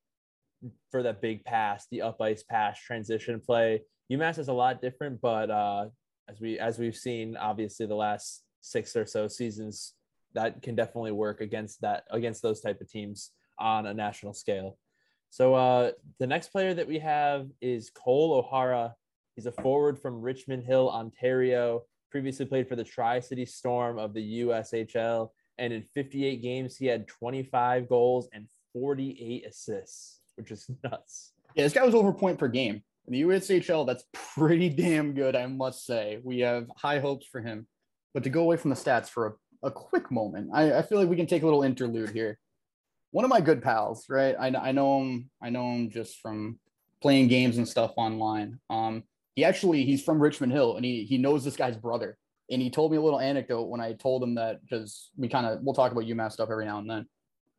for 0.89 1.03
that 1.03 1.21
big 1.21 1.45
pass, 1.45 1.85
the 1.91 2.01
up 2.01 2.19
ice 2.19 2.41
pass 2.41 2.79
transition 2.79 3.39
play. 3.39 3.83
UMass 4.11 4.39
is 4.39 4.47
a 4.47 4.53
lot 4.53 4.81
different, 4.81 5.21
but 5.21 5.51
uh, 5.51 5.85
as 6.27 6.41
we 6.41 6.57
as 6.57 6.79
we've 6.79 6.97
seen, 6.97 7.37
obviously 7.37 7.85
the 7.85 7.93
last 7.93 8.41
six 8.61 8.95
or 8.95 9.05
so 9.05 9.27
seasons, 9.27 9.93
that 10.33 10.61
can 10.61 10.75
definitely 10.75 11.11
work 11.11 11.41
against 11.41 11.81
that 11.81 12.03
against 12.11 12.41
those 12.41 12.61
type 12.61 12.81
of 12.81 12.89
teams 12.89 13.31
on 13.59 13.85
a 13.85 13.93
national 13.93 14.33
scale. 14.33 14.77
So 15.29 15.55
uh, 15.55 15.91
the 16.19 16.27
next 16.27 16.49
player 16.49 16.73
that 16.73 16.87
we 16.87 16.99
have 16.99 17.47
is 17.61 17.89
Cole 17.89 18.33
O'Hara. 18.33 18.95
He's 19.35 19.45
a 19.45 19.51
forward 19.51 19.99
from 19.99 20.21
Richmond 20.21 20.63
Hill, 20.63 20.89
Ontario. 20.89 21.83
Previously 22.11 22.45
played 22.45 22.67
for 22.69 22.75
the 22.75 22.83
Tri 22.83 23.19
City 23.19 23.45
Storm 23.45 23.99
of 23.99 24.13
the 24.13 24.41
USHL, 24.41 25.29
and 25.57 25.73
in 25.73 25.83
58 25.83 26.41
games 26.41 26.77
he 26.77 26.85
had 26.85 27.07
25 27.07 27.89
goals 27.89 28.29
and 28.33 28.47
48 28.73 29.45
assists 29.45 30.17
which 30.37 30.51
is 30.51 30.69
nuts. 30.83 31.33
Yeah, 31.55 31.63
this 31.63 31.73
guy 31.73 31.83
was 31.83 31.95
over 31.95 32.13
point 32.13 32.39
per 32.39 32.47
game. 32.47 32.81
In 33.07 33.13
the 33.13 33.21
USHL, 33.23 33.85
that's 33.85 34.03
pretty 34.13 34.69
damn 34.69 35.13
good, 35.13 35.35
I 35.35 35.47
must 35.47 35.85
say. 35.85 36.19
We 36.23 36.39
have 36.39 36.67
high 36.77 36.99
hopes 36.99 37.25
for 37.25 37.41
him. 37.41 37.67
But 38.13 38.23
to 38.23 38.29
go 38.29 38.41
away 38.41 38.57
from 38.57 38.69
the 38.69 38.75
stats 38.75 39.09
for 39.09 39.27
a, 39.27 39.31
a 39.63 39.71
quick 39.71 40.11
moment, 40.11 40.49
I, 40.53 40.79
I 40.79 40.81
feel 40.81 40.99
like 40.99 41.09
we 41.09 41.15
can 41.15 41.27
take 41.27 41.43
a 41.43 41.45
little 41.45 41.63
interlude 41.63 42.09
here. 42.09 42.39
One 43.11 43.25
of 43.25 43.29
my 43.29 43.41
good 43.41 43.61
pals, 43.61 44.05
right? 44.09 44.35
I, 44.39 44.47
I 44.47 44.71
know 44.71 45.01
him. 45.01 45.29
I 45.41 45.49
know 45.49 45.71
him 45.71 45.89
just 45.89 46.19
from 46.19 46.59
playing 47.01 47.27
games 47.27 47.57
and 47.57 47.67
stuff 47.67 47.93
online. 47.95 48.59
Um, 48.69 49.03
he 49.35 49.45
actually 49.45 49.85
he's 49.85 50.03
from 50.03 50.19
Richmond 50.19 50.51
Hill, 50.51 50.75
and 50.75 50.85
he 50.85 51.03
he 51.03 51.17
knows 51.17 51.43
this 51.43 51.55
guy's 51.55 51.77
brother. 51.77 52.17
And 52.49 52.61
he 52.61 52.69
told 52.69 52.91
me 52.91 52.97
a 52.97 53.01
little 53.01 53.19
anecdote 53.19 53.67
when 53.67 53.81
I 53.81 53.93
told 53.93 54.23
him 54.23 54.35
that 54.35 54.61
because 54.61 55.09
we 55.17 55.27
kind 55.27 55.45
of 55.45 55.59
we'll 55.61 55.75
talk 55.75 55.91
about 55.91 56.05
UMass 56.05 56.33
stuff 56.33 56.49
every 56.49 56.65
now 56.65 56.79
and 56.79 56.89
then. 56.89 57.05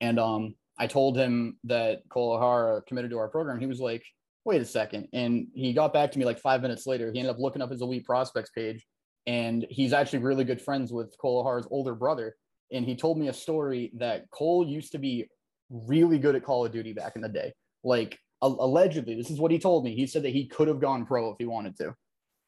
And 0.00 0.18
um, 0.18 0.54
I 0.78 0.87
told 0.87 1.16
him 1.16 1.58
that 1.64 2.02
Cole 2.08 2.32
O'Hara 2.32 2.82
committed 2.82 3.11
to 3.11 3.18
our 3.18 3.28
program. 3.28 3.61
He 3.61 3.66
was 3.66 3.80
like, 3.80 4.04
wait 4.44 4.62
a 4.62 4.64
second. 4.64 5.08
And 5.12 5.48
he 5.54 5.72
got 5.72 5.92
back 5.92 6.12
to 6.12 6.18
me 6.18 6.24
like 6.24 6.38
five 6.38 6.62
minutes 6.62 6.87
later. 6.87 7.12
He 7.12 7.18
ended 7.18 7.34
up 7.34 7.40
looking 7.40 7.61
up 7.61 7.70
his 7.70 7.82
elite 7.82 8.04
prospects 8.04 8.50
page 8.50 8.87
and 9.28 9.66
he's 9.68 9.92
actually 9.92 10.20
really 10.20 10.42
good 10.42 10.60
friends 10.60 10.92
with 10.92 11.14
Cole 11.18 11.64
older 11.70 11.94
brother. 11.94 12.34
And 12.72 12.84
he 12.84 12.96
told 12.96 13.18
me 13.18 13.28
a 13.28 13.32
story 13.32 13.92
that 13.96 14.30
Cole 14.30 14.66
used 14.66 14.92
to 14.92 14.98
be 14.98 15.28
really 15.70 16.18
good 16.18 16.34
at 16.34 16.42
Call 16.42 16.64
of 16.64 16.72
Duty 16.72 16.94
back 16.94 17.14
in 17.14 17.22
the 17.22 17.28
day. 17.28 17.52
Like 17.84 18.18
allegedly, 18.40 19.14
this 19.14 19.30
is 19.30 19.38
what 19.38 19.50
he 19.50 19.58
told 19.58 19.84
me. 19.84 19.94
He 19.94 20.06
said 20.06 20.22
that 20.22 20.30
he 20.30 20.46
could 20.46 20.66
have 20.66 20.80
gone 20.80 21.04
pro 21.06 21.30
if 21.30 21.36
he 21.38 21.44
wanted 21.44 21.76
to. 21.76 21.94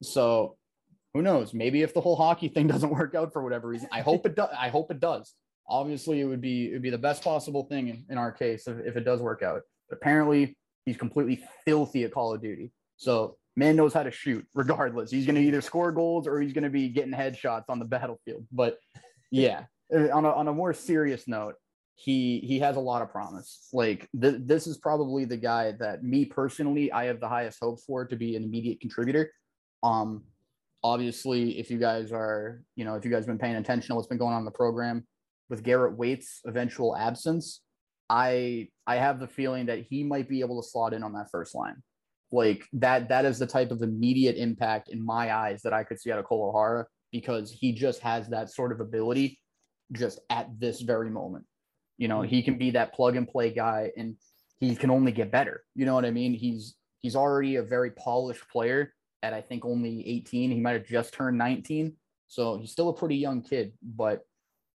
So 0.01 0.57
who 1.13 1.21
knows? 1.21 1.53
Maybe 1.53 1.83
if 1.83 1.93
the 1.93 2.01
whole 2.01 2.15
hockey 2.15 2.47
thing 2.47 2.67
doesn't 2.73 2.89
work 2.89 3.13
out 3.15 3.31
for 3.31 3.43
whatever 3.43 3.67
reason, 3.67 3.87
I 3.91 4.01
hope 4.01 4.25
it 4.25 4.35
does. 4.35 4.49
I 4.57 4.69
hope 4.69 4.91
it 4.91 4.99
does 4.99 5.33
obviously 5.71 6.19
it 6.19 6.25
would 6.25 6.41
be 6.41 6.69
it 6.69 6.73
would 6.73 6.81
be 6.81 6.89
the 6.89 6.97
best 6.97 7.23
possible 7.23 7.63
thing 7.63 7.87
in, 7.87 8.05
in 8.09 8.17
our 8.17 8.31
case 8.31 8.67
if, 8.67 8.77
if 8.85 8.97
it 8.97 9.05
does 9.05 9.21
work 9.21 9.41
out. 9.41 9.61
But 9.89 9.97
apparently 9.97 10.55
he's 10.85 10.97
completely 10.97 11.43
filthy 11.65 12.03
at 12.03 12.11
Call 12.11 12.33
of 12.33 12.41
Duty. 12.41 12.71
So 12.97 13.37
man 13.55 13.75
knows 13.75 13.93
how 13.93 14.03
to 14.03 14.11
shoot 14.11 14.45
regardless. 14.53 15.11
He's 15.11 15.25
going 15.25 15.35
to 15.35 15.41
either 15.41 15.61
score 15.61 15.91
goals 15.91 16.27
or 16.27 16.39
he's 16.39 16.53
going 16.53 16.63
to 16.63 16.69
be 16.69 16.89
getting 16.89 17.13
headshots 17.13 17.65
on 17.69 17.79
the 17.79 17.85
battlefield. 17.97 18.45
But 18.51 18.77
yeah, 19.29 19.65
uh, 19.93 20.09
on 20.11 20.25
a, 20.25 20.31
on 20.31 20.47
a 20.47 20.53
more 20.53 20.73
serious 20.73 21.27
note, 21.27 21.55
he 21.95 22.39
he 22.39 22.59
has 22.59 22.77
a 22.77 22.79
lot 22.79 23.01
of 23.01 23.11
promise. 23.11 23.67
Like 23.73 24.09
th- 24.19 24.41
this 24.45 24.65
is 24.65 24.77
probably 24.77 25.25
the 25.25 25.37
guy 25.37 25.73
that 25.79 26.03
me 26.03 26.25
personally 26.25 26.91
I 26.91 27.05
have 27.05 27.19
the 27.19 27.29
highest 27.29 27.59
hopes 27.61 27.83
for 27.83 28.05
to 28.05 28.15
be 28.15 28.35
an 28.35 28.43
immediate 28.43 28.79
contributor. 28.79 29.31
Um 29.83 30.23
obviously 30.83 31.59
if 31.59 31.69
you 31.69 31.77
guys 31.77 32.11
are, 32.11 32.63
you 32.75 32.85
know, 32.85 32.95
if 32.95 33.05
you 33.05 33.11
guys 33.11 33.19
have 33.19 33.27
been 33.27 33.37
paying 33.37 33.55
attention 33.55 33.89
to 33.89 33.95
what's 33.95 34.07
been 34.07 34.17
going 34.17 34.33
on 34.33 34.39
in 34.39 34.45
the 34.45 34.51
program, 34.51 35.05
with 35.51 35.63
Garrett 35.63 35.97
Wait's 35.97 36.39
eventual 36.45 36.95
absence, 36.95 37.61
I 38.09 38.69
I 38.87 38.95
have 38.95 39.19
the 39.19 39.27
feeling 39.27 39.67
that 39.67 39.85
he 39.87 40.03
might 40.03 40.27
be 40.27 40.39
able 40.39 40.61
to 40.61 40.67
slot 40.67 40.93
in 40.93 41.03
on 41.03 41.13
that 41.13 41.29
first 41.29 41.53
line. 41.53 41.83
Like 42.31 42.65
that 42.73 43.09
that 43.09 43.25
is 43.25 43.39
the 43.39 43.47
type 43.47 43.71
of 43.71 43.81
immediate 43.81 44.37
impact 44.37 44.89
in 44.89 45.03
my 45.03 45.35
eyes 45.35 45.61
that 45.63 45.73
I 45.73 45.83
could 45.83 45.99
see 45.99 46.11
out 46.11 46.19
of 46.19 46.25
Cole 46.25 46.49
O'Hara 46.49 46.85
because 47.11 47.51
he 47.51 47.73
just 47.73 47.99
has 48.01 48.29
that 48.29 48.49
sort 48.49 48.71
of 48.71 48.79
ability 48.79 49.39
just 49.91 50.19
at 50.29 50.47
this 50.57 50.81
very 50.81 51.09
moment. 51.09 51.45
You 51.97 52.07
know, 52.07 52.19
mm-hmm. 52.19 52.29
he 52.29 52.41
can 52.41 52.57
be 52.57 52.71
that 52.71 52.93
plug 52.93 53.15
and 53.15 53.27
play 53.27 53.51
guy 53.51 53.91
and 53.97 54.15
he 54.59 54.75
can 54.75 54.89
only 54.89 55.11
get 55.11 55.31
better. 55.31 55.63
You 55.75 55.85
know 55.85 55.93
what 55.93 56.05
I 56.05 56.11
mean? 56.11 56.33
He's 56.33 56.75
he's 56.99 57.15
already 57.15 57.57
a 57.57 57.63
very 57.63 57.91
polished 57.91 58.47
player 58.49 58.93
at 59.23 59.33
I 59.33 59.41
think 59.41 59.65
only 59.65 60.07
18. 60.07 60.51
He 60.51 60.59
might 60.59 60.73
have 60.73 60.85
just 60.85 61.13
turned 61.13 61.37
19. 61.37 61.93
So 62.27 62.57
he's 62.59 62.71
still 62.71 62.89
a 62.89 62.93
pretty 62.93 63.17
young 63.17 63.41
kid, 63.41 63.73
but 63.83 64.21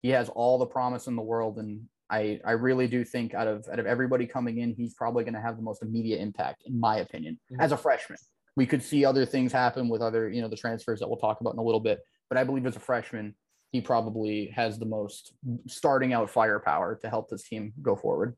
he 0.02 0.10
has 0.10 0.28
all 0.28 0.58
the 0.58 0.66
promise 0.66 1.06
in 1.06 1.16
the 1.16 1.22
world. 1.22 1.58
And 1.58 1.86
I, 2.10 2.40
I 2.44 2.52
really 2.52 2.86
do 2.86 3.04
think 3.04 3.34
out 3.34 3.48
of 3.48 3.66
out 3.72 3.78
of 3.78 3.86
everybody 3.86 4.26
coming 4.26 4.58
in, 4.58 4.74
he's 4.74 4.94
probably 4.94 5.24
going 5.24 5.34
to 5.34 5.40
have 5.40 5.56
the 5.56 5.62
most 5.62 5.82
immediate 5.82 6.20
impact, 6.20 6.62
in 6.66 6.78
my 6.78 6.98
opinion, 6.98 7.38
mm-hmm. 7.52 7.60
as 7.60 7.72
a 7.72 7.76
freshman. 7.76 8.18
We 8.56 8.66
could 8.66 8.82
see 8.82 9.04
other 9.04 9.26
things 9.26 9.52
happen 9.52 9.88
with 9.88 10.00
other, 10.00 10.30
you 10.30 10.40
know, 10.40 10.48
the 10.48 10.56
transfers 10.56 11.00
that 11.00 11.08
we'll 11.08 11.18
talk 11.18 11.40
about 11.40 11.54
in 11.54 11.58
a 11.58 11.62
little 11.62 11.80
bit. 11.80 12.00
But 12.28 12.38
I 12.38 12.44
believe 12.44 12.64
as 12.66 12.76
a 12.76 12.80
freshman, 12.80 13.34
he 13.72 13.80
probably 13.80 14.52
has 14.54 14.78
the 14.78 14.86
most 14.86 15.32
starting 15.66 16.12
out 16.12 16.30
firepower 16.30 16.98
to 17.02 17.10
help 17.10 17.28
this 17.28 17.46
team 17.46 17.72
go 17.82 17.96
forward. 17.96 18.36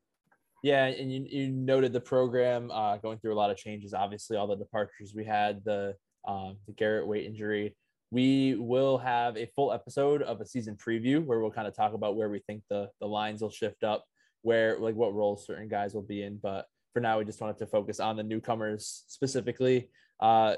Yeah, 0.61 0.85
and 0.85 1.11
you, 1.11 1.25
you 1.29 1.49
noted 1.49 1.93
the 1.93 2.01
program 2.01 2.69
uh, 2.71 2.97
going 2.97 3.19
through 3.19 3.33
a 3.33 3.39
lot 3.39 3.49
of 3.49 3.57
changes. 3.57 3.93
Obviously, 3.93 4.35
all 4.35 4.47
the 4.47 4.57
departures 4.57 5.13
we 5.15 5.23
had, 5.23 5.63
the 5.63 5.95
um, 6.27 6.57
the 6.67 6.73
Garrett 6.73 7.07
Wait 7.07 7.25
injury. 7.25 7.75
We 8.11 8.55
will 8.55 8.97
have 8.97 9.37
a 9.37 9.47
full 9.55 9.71
episode 9.71 10.21
of 10.21 10.41
a 10.41 10.45
season 10.45 10.75
preview 10.75 11.23
where 11.23 11.39
we'll 11.39 11.51
kind 11.51 11.67
of 11.67 11.75
talk 11.75 11.93
about 11.93 12.15
where 12.15 12.29
we 12.29 12.39
think 12.39 12.63
the 12.69 12.89
the 12.99 13.07
lines 13.07 13.41
will 13.41 13.51
shift 13.51 13.83
up, 13.83 14.03
where 14.41 14.79
like 14.79 14.95
what 14.95 15.13
roles 15.13 15.45
certain 15.45 15.67
guys 15.67 15.93
will 15.93 16.01
be 16.01 16.23
in. 16.23 16.37
But 16.41 16.65
for 16.93 16.99
now, 16.99 17.19
we 17.19 17.25
just 17.25 17.41
wanted 17.41 17.57
to 17.59 17.67
focus 17.67 17.99
on 17.99 18.17
the 18.17 18.23
newcomers 18.23 19.03
specifically. 19.07 19.89
Uh, 20.19 20.55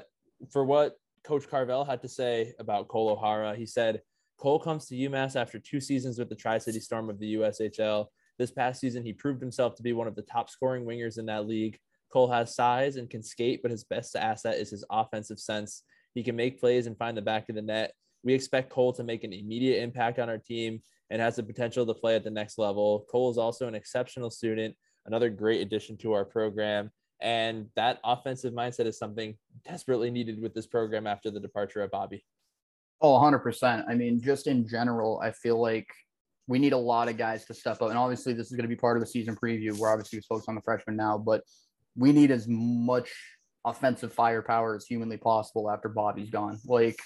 for 0.50 0.64
what 0.64 0.96
Coach 1.24 1.48
Carvel 1.48 1.84
had 1.84 2.02
to 2.02 2.08
say 2.08 2.54
about 2.58 2.88
Cole 2.88 3.10
O'Hara, 3.10 3.54
he 3.54 3.66
said 3.66 4.00
Cole 4.38 4.58
comes 4.58 4.86
to 4.86 4.94
UMass 4.94 5.36
after 5.36 5.58
two 5.58 5.80
seasons 5.80 6.18
with 6.18 6.28
the 6.28 6.34
Tri 6.34 6.58
City 6.58 6.80
Storm 6.80 7.10
of 7.10 7.18
the 7.18 7.34
USHL. 7.34 8.06
This 8.38 8.50
past 8.50 8.80
season, 8.80 9.04
he 9.04 9.12
proved 9.12 9.40
himself 9.40 9.76
to 9.76 9.82
be 9.82 9.92
one 9.92 10.08
of 10.08 10.16
the 10.16 10.22
top 10.22 10.50
scoring 10.50 10.84
wingers 10.84 11.18
in 11.18 11.26
that 11.26 11.46
league. 11.46 11.78
Cole 12.12 12.30
has 12.30 12.54
size 12.54 12.96
and 12.96 13.08
can 13.08 13.22
skate, 13.22 13.62
but 13.62 13.70
his 13.70 13.84
best 13.84 14.16
asset 14.16 14.58
is 14.58 14.70
his 14.70 14.84
offensive 14.90 15.38
sense. 15.38 15.84
He 16.14 16.22
can 16.22 16.36
make 16.36 16.60
plays 16.60 16.86
and 16.86 16.96
find 16.96 17.16
the 17.16 17.22
back 17.22 17.48
of 17.48 17.54
the 17.54 17.62
net. 17.62 17.92
We 18.24 18.34
expect 18.34 18.70
Cole 18.70 18.92
to 18.94 19.04
make 19.04 19.24
an 19.24 19.32
immediate 19.32 19.82
impact 19.82 20.18
on 20.18 20.28
our 20.28 20.38
team 20.38 20.80
and 21.10 21.20
has 21.20 21.36
the 21.36 21.42
potential 21.42 21.84
to 21.86 21.94
play 21.94 22.14
at 22.14 22.24
the 22.24 22.30
next 22.30 22.58
level. 22.58 23.06
Cole 23.10 23.30
is 23.30 23.38
also 23.38 23.68
an 23.68 23.74
exceptional 23.74 24.30
student, 24.30 24.74
another 25.06 25.28
great 25.28 25.60
addition 25.60 25.96
to 25.98 26.12
our 26.12 26.24
program. 26.24 26.90
And 27.20 27.66
that 27.76 28.00
offensive 28.04 28.52
mindset 28.52 28.86
is 28.86 28.98
something 28.98 29.36
desperately 29.64 30.10
needed 30.10 30.40
with 30.40 30.54
this 30.54 30.66
program 30.66 31.06
after 31.06 31.30
the 31.30 31.40
departure 31.40 31.82
of 31.82 31.90
Bobby. 31.90 32.24
Oh, 33.00 33.18
100%. 33.18 33.84
I 33.88 33.94
mean, 33.94 34.20
just 34.20 34.46
in 34.46 34.66
general, 34.66 35.20
I 35.22 35.32
feel 35.32 35.60
like 35.60 35.88
we 36.46 36.58
need 36.58 36.72
a 36.72 36.78
lot 36.78 37.08
of 37.08 37.16
guys 37.16 37.44
to 37.46 37.54
step 37.54 37.80
up. 37.82 37.90
And 37.90 37.98
obviously, 37.98 38.32
this 38.32 38.46
is 38.46 38.52
going 38.52 38.62
to 38.64 38.68
be 38.68 38.76
part 38.76 38.96
of 38.96 39.02
the 39.02 39.06
season 39.06 39.36
preview. 39.36 39.76
We're 39.76 39.92
obviously 39.92 40.20
focused 40.20 40.48
on 40.48 40.54
the 40.54 40.60
freshmen 40.62 40.96
now, 40.96 41.18
but 41.18 41.42
we 41.96 42.12
need 42.12 42.30
as 42.30 42.46
much 42.48 43.10
offensive 43.64 44.12
firepower 44.12 44.74
as 44.74 44.86
humanly 44.86 45.16
possible 45.16 45.70
after 45.70 45.88
Bobby's 45.88 46.30
gone. 46.30 46.58
Like, 46.64 46.98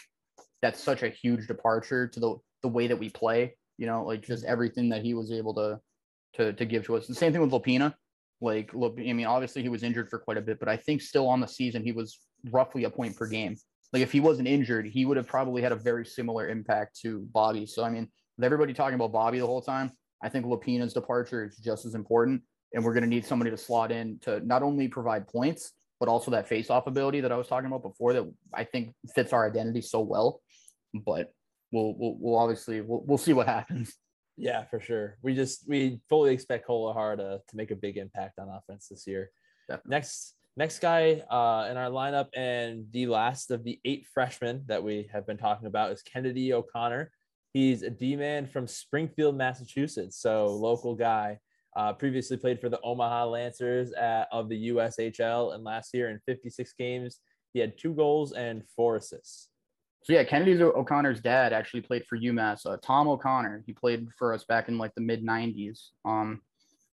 that's 0.63 0.83
such 0.83 1.03
a 1.03 1.09
huge 1.09 1.47
departure 1.47 2.09
to 2.09 2.21
the, 2.21 2.37
the 2.63 2.69
way 2.69 2.87
that 2.87 2.99
we 2.99 3.11
play, 3.11 3.57
you 3.77 3.87
know, 3.87 4.05
like 4.05 4.27
just 4.27 4.45
everything 4.45 4.89
that 4.89 5.03
he 5.03 5.15
was 5.15 5.31
able 5.31 5.55
to, 5.55 5.79
to, 6.35 6.53
to 6.55 6.65
give 6.65 6.85
to 6.87 6.97
us. 6.97 7.07
The 7.07 7.15
same 7.15 7.33
thing 7.33 7.43
with 7.43 7.51
Lopina. 7.51 7.95
Like, 8.41 8.75
look, 8.75 8.99
I 8.99 9.13
mean, 9.13 9.27
obviously 9.27 9.63
he 9.63 9.69
was 9.69 9.83
injured 9.83 10.09
for 10.09 10.19
quite 10.19 10.37
a 10.37 10.43
bit, 10.43 10.59
but 10.59 10.69
I 10.69 10.77
think 10.77 11.01
still 11.03 11.29
on 11.29 11.41
the 11.41 11.47
season, 11.47 11.85
he 11.85 11.93
was 11.93 12.19
roughly 12.51 12.85
a 12.85 12.91
point 12.91 13.17
per 13.17 13.27
game. 13.27 13.57
Like, 13.93 14.03
if 14.03 14.13
he 14.13 14.21
wasn't 14.21 14.49
injured, 14.49 14.87
he 14.87 15.07
would 15.07 15.17
have 15.17 15.27
probably 15.27 15.63
had 15.63 15.73
a 15.73 15.77
very 15.77 16.05
similar 16.05 16.49
impact 16.49 16.99
to 17.03 17.27
Bobby. 17.33 17.67
So, 17.67 17.85
I 17.85 17.91
mean, 17.91 18.09
with 18.37 18.45
everybody 18.45 18.75
talking 18.75 18.95
about 18.95 19.13
Bobby 19.13 19.39
the 19.39 19.47
whole 19.47 19.63
time, 19.63 19.91
I 20.23 20.29
think 20.29 20.45
Lopina's 20.45 20.93
departure 20.93 21.45
is 21.45 21.57
just 21.57 21.87
as 21.87 21.95
important. 21.95 22.43
And 22.75 22.85
we're 22.85 22.93
going 22.93 23.05
to 23.05 23.09
need 23.09 23.25
somebody 23.25 23.51
to 23.51 23.57
slot 23.57 23.93
in 23.93 24.19
to 24.23 24.41
not 24.41 24.63
only 24.63 24.89
provide 24.89 25.29
points, 25.29 25.73
but 25.99 26.09
also 26.09 26.31
that 26.31 26.49
face-off 26.49 26.87
ability 26.87 27.21
that 27.23 27.33
I 27.33 27.37
was 27.37 27.47
talking 27.47 27.67
about 27.67 27.83
before 27.83 28.13
that 28.13 28.33
I 28.55 28.65
think 28.65 28.95
fits 29.15 29.33
our 29.33 29.49
identity 29.49 29.81
so 29.81 30.01
well. 30.01 30.41
But 30.95 31.33
we'll 31.73 31.95
we'll, 31.99 32.17
we'll 32.19 32.39
obviously 32.39 32.81
we'll, 32.81 33.03
we'll 33.07 33.19
see 33.19 33.33
what 33.33 33.47
happens. 33.47 33.95
Yeah, 34.37 34.65
for 34.65 34.81
sure. 34.81 35.17
We 35.23 35.35
just 35.35 35.69
we 35.69 36.01
fully 36.09 36.35
expect 36.35 36.67
Cole 36.67 36.89
O'Hara 36.89 37.17
to, 37.17 37.41
to 37.49 37.57
make 37.57 37.71
a 37.71 37.77
big 37.77 37.97
impact 37.97 38.39
on 38.39 38.49
offense 38.49 38.89
this 38.89 39.07
year. 39.07 39.31
Definitely. 39.69 39.91
Next 39.91 40.35
next 40.57 40.79
guy 40.79 41.23
uh, 41.31 41.69
in 41.71 41.77
our 41.77 41.91
lineup 41.91 42.29
and 42.35 42.87
the 42.93 43.07
last 43.07 43.51
of 43.51 43.65
the 43.65 43.79
eight 43.85 44.07
freshmen 44.13 44.65
that 44.67 44.83
we 44.83 45.09
have 45.13 45.27
been 45.27 45.39
talking 45.39 45.67
about 45.67 45.93
is 45.93 46.03
Kennedy 46.03 46.53
O'Connor. 46.53 47.11
He's 47.53 47.83
a 47.83 47.91
D 47.91 48.17
man 48.17 48.47
from 48.47 48.67
Springfield, 48.67 49.37
Massachusetts, 49.37 50.21
so 50.21 50.47
local 50.47 50.95
guy. 50.95 51.39
Uh, 51.77 51.93
previously 51.93 52.39
played 52.39 52.59
for 52.59 52.71
the 52.71 52.81
Omaha 52.83 53.27
Lancers 53.27 53.93
at, 53.93 54.29
of 54.33 54.49
the 54.49 54.71
USHL, 54.71 55.55
and 55.55 55.63
last 55.63 55.93
year 55.93 56.09
in 56.09 56.19
56 56.25 56.73
games, 56.79 57.21
he 57.53 57.61
had 57.61 57.77
two 57.77 57.93
goals 57.93 58.33
and 58.33 58.63
four 58.75 58.97
assists. 58.97 59.51
So 60.05 60.15
yeah, 60.15 60.25
Kennedy 60.25 60.63
O'Connor's 60.63 61.21
dad 61.21 61.53
actually 61.53 61.83
played 61.83 62.07
for 62.07 62.17
UMass. 62.17 62.65
Uh, 62.65 62.79
Tom 62.83 63.09
O'Connor, 63.09 63.65
he 63.67 63.73
played 63.73 64.07
for 64.17 64.33
us 64.33 64.45
back 64.45 64.69
in 64.69 64.79
like 64.79 64.95
the 64.95 65.01
mid 65.03 65.23
90s. 65.23 65.89
Um, 66.05 66.41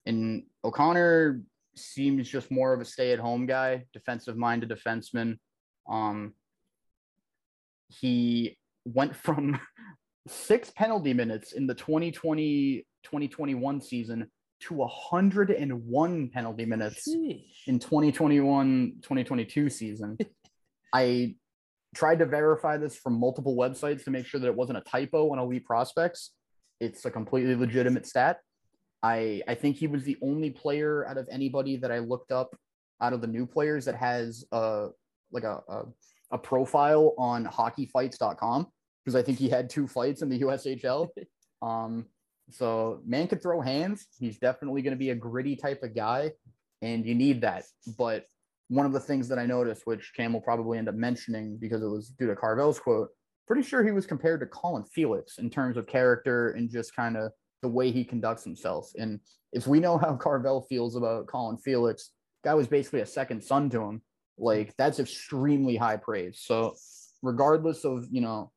and 0.05 0.43
O'Connor 0.65 1.41
seems 1.75 2.27
just 2.27 2.51
more 2.51 2.73
of 2.73 2.81
a 2.81 2.85
stay-at-home 2.85 3.45
guy, 3.45 3.85
defensive-minded 3.93 4.69
defenseman. 4.69 5.37
Um, 5.87 6.33
he 7.87 8.57
went 8.83 9.15
from 9.25 9.59
six 10.27 10.71
penalty 10.71 11.13
minutes 11.13 11.53
in 11.53 11.67
the 11.67 11.75
2020 11.75 12.85
2021 13.03 13.81
season 13.81 14.31
to 14.67 14.73
101 14.75 16.29
penalty 16.29 16.65
minutes 16.65 17.07
Sheesh. 17.07 17.67
in 17.67 17.79
2021 17.79 18.93
2022 19.01 19.69
season. 19.69 20.17
I 20.93 21.35
tried 21.95 22.19
to 22.19 22.25
verify 22.25 22.77
this 22.77 22.95
from 22.95 23.19
multiple 23.19 23.55
websites 23.55 24.03
to 24.05 24.11
make 24.11 24.25
sure 24.25 24.39
that 24.39 24.47
it 24.47 24.55
wasn't 24.55 24.77
a 24.77 24.81
typo 24.81 25.31
on 25.31 25.39
Elite 25.39 25.65
Prospects. 25.65 26.31
It's 26.79 27.05
a 27.05 27.11
completely 27.11 27.55
legitimate 27.55 28.05
stat. 28.05 28.39
I 29.01 29.41
I 29.47 29.55
think 29.55 29.77
he 29.77 29.87
was 29.87 30.03
the 30.03 30.17
only 30.21 30.49
player 30.49 31.05
out 31.07 31.17
of 31.17 31.27
anybody 31.31 31.77
that 31.77 31.91
I 31.91 31.99
looked 31.99 32.31
up 32.31 32.55
out 33.01 33.13
of 33.13 33.21
the 33.21 33.27
new 33.27 33.45
players 33.45 33.85
that 33.85 33.95
has 33.95 34.45
a 34.51 34.89
like 35.31 35.43
a, 35.43 35.61
a, 35.67 35.83
a 36.31 36.37
profile 36.37 37.13
on 37.17 37.45
hockeyfights.com 37.45 38.67
because 39.03 39.15
I 39.15 39.21
think 39.21 39.39
he 39.39 39.49
had 39.49 39.69
two 39.69 39.87
fights 39.87 40.21
in 40.21 40.29
the 40.29 40.39
USHL. 40.39 41.09
Um, 41.61 42.07
so 42.49 43.01
man 43.05 43.27
could 43.27 43.41
throw 43.41 43.61
hands. 43.61 44.07
He's 44.19 44.37
definitely 44.37 44.81
going 44.81 44.93
to 44.93 44.99
be 44.99 45.11
a 45.11 45.15
gritty 45.15 45.55
type 45.55 45.83
of 45.83 45.95
guy, 45.95 46.31
and 46.81 47.05
you 47.05 47.15
need 47.15 47.41
that. 47.41 47.63
But 47.97 48.25
one 48.69 48.85
of 48.85 48.93
the 48.93 48.99
things 48.99 49.27
that 49.29 49.39
I 49.39 49.45
noticed, 49.45 49.83
which 49.85 50.13
Cam 50.15 50.33
will 50.33 50.41
probably 50.41 50.77
end 50.77 50.89
up 50.89 50.95
mentioning 50.95 51.57
because 51.57 51.81
it 51.81 51.87
was 51.87 52.09
due 52.09 52.27
to 52.27 52.35
Carvel's 52.35 52.79
quote, 52.79 53.09
pretty 53.47 53.61
sure 53.61 53.83
he 53.83 53.91
was 53.91 54.05
compared 54.05 54.39
to 54.39 54.45
Colin 54.45 54.83
Felix 54.83 55.37
in 55.37 55.49
terms 55.49 55.77
of 55.77 55.87
character 55.87 56.51
and 56.51 56.69
just 56.69 56.95
kind 56.95 57.17
of 57.17 57.31
the 57.61 57.67
way 57.67 57.91
he 57.91 58.03
conducts 58.03 58.43
himself. 58.43 58.91
And 58.97 59.19
if 59.51 59.67
we 59.67 59.79
know 59.79 59.97
how 59.97 60.15
Carvel 60.15 60.61
feels 60.69 60.95
about 60.95 61.27
Colin 61.27 61.57
Felix, 61.57 62.11
guy 62.43 62.53
was 62.53 62.67
basically 62.67 63.01
a 63.01 63.05
second 63.05 63.43
son 63.43 63.69
to 63.71 63.81
him. 63.81 64.01
Like 64.37 64.73
that's 64.77 64.99
extremely 64.99 65.75
high 65.75 65.97
praise. 65.97 66.41
So 66.43 66.75
regardless 67.21 67.85
of 67.85 68.07
you 68.11 68.21
know 68.21 68.51